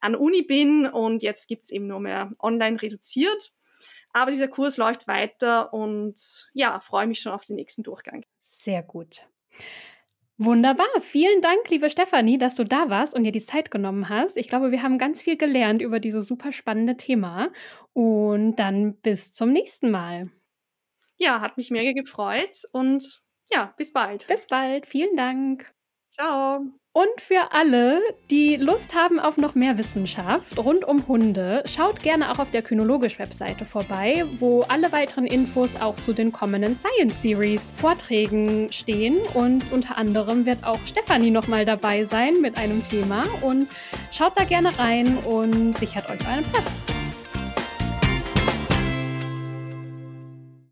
an 0.00 0.14
Uni 0.14 0.42
bin 0.42 0.86
und 0.86 1.22
jetzt 1.22 1.48
gibt's 1.48 1.70
eben 1.70 1.88
nur 1.88 2.00
mehr 2.00 2.30
online 2.38 2.80
reduziert. 2.80 3.52
Aber 4.12 4.30
dieser 4.30 4.48
Kurs 4.48 4.76
läuft 4.76 5.08
weiter 5.08 5.74
und 5.74 6.48
ja, 6.54 6.80
freue 6.80 7.06
mich 7.06 7.20
schon 7.20 7.32
auf 7.32 7.44
den 7.44 7.56
nächsten 7.56 7.82
Durchgang. 7.82 8.24
Sehr 8.40 8.82
gut. 8.82 9.26
Wunderbar. 10.38 10.86
Vielen 11.00 11.40
Dank, 11.40 11.68
liebe 11.70 11.88
Stefanie, 11.88 12.38
dass 12.38 12.56
du 12.56 12.64
da 12.64 12.90
warst 12.90 13.14
und 13.14 13.24
dir 13.24 13.32
die 13.32 13.40
Zeit 13.40 13.70
genommen 13.70 14.10
hast. 14.10 14.36
Ich 14.36 14.48
glaube, 14.48 14.70
wir 14.70 14.82
haben 14.82 14.98
ganz 14.98 15.22
viel 15.22 15.36
gelernt 15.36 15.82
über 15.82 15.98
dieses 15.98 16.26
super 16.26 16.52
spannende 16.52 16.96
Thema. 16.96 17.50
Und 17.94 18.56
dann 18.56 18.96
bis 18.96 19.32
zum 19.32 19.52
nächsten 19.52 19.90
Mal. 19.90 20.30
Ja, 21.18 21.40
hat 21.40 21.56
mich 21.56 21.70
mega 21.70 21.92
gefreut 21.92 22.62
und 22.72 23.22
ja, 23.52 23.72
bis 23.76 23.92
bald. 23.92 24.26
Bis 24.26 24.46
bald. 24.46 24.86
Vielen 24.86 25.16
Dank. 25.16 25.66
Ciao. 26.10 26.60
Und 26.92 27.20
für 27.20 27.52
alle, 27.52 28.00
die 28.30 28.56
Lust 28.56 28.94
haben 28.94 29.20
auf 29.20 29.36
noch 29.36 29.54
mehr 29.54 29.76
Wissenschaft 29.76 30.58
rund 30.58 30.82
um 30.82 31.06
Hunde, 31.06 31.62
schaut 31.66 32.02
gerne 32.02 32.32
auch 32.32 32.38
auf 32.38 32.50
der 32.50 32.62
Kynologisch-Webseite 32.62 33.66
vorbei, 33.66 34.24
wo 34.38 34.62
alle 34.62 34.92
weiteren 34.92 35.26
Infos 35.26 35.76
auch 35.76 35.96
zu 35.96 36.14
den 36.14 36.32
kommenden 36.32 36.74
Science 36.74 37.20
Series 37.20 37.70
Vorträgen 37.72 38.72
stehen. 38.72 39.18
Und 39.34 39.70
unter 39.72 39.98
anderem 39.98 40.46
wird 40.46 40.64
auch 40.64 40.80
Stefanie 40.86 41.30
nochmal 41.30 41.66
dabei 41.66 42.04
sein 42.04 42.40
mit 42.40 42.56
einem 42.56 42.82
Thema. 42.82 43.26
Und 43.42 43.68
schaut 44.10 44.38
da 44.38 44.44
gerne 44.44 44.78
rein 44.78 45.18
und 45.18 45.76
sichert 45.76 46.08
euch 46.08 46.26
euren 46.26 46.44
Platz. 46.44 46.86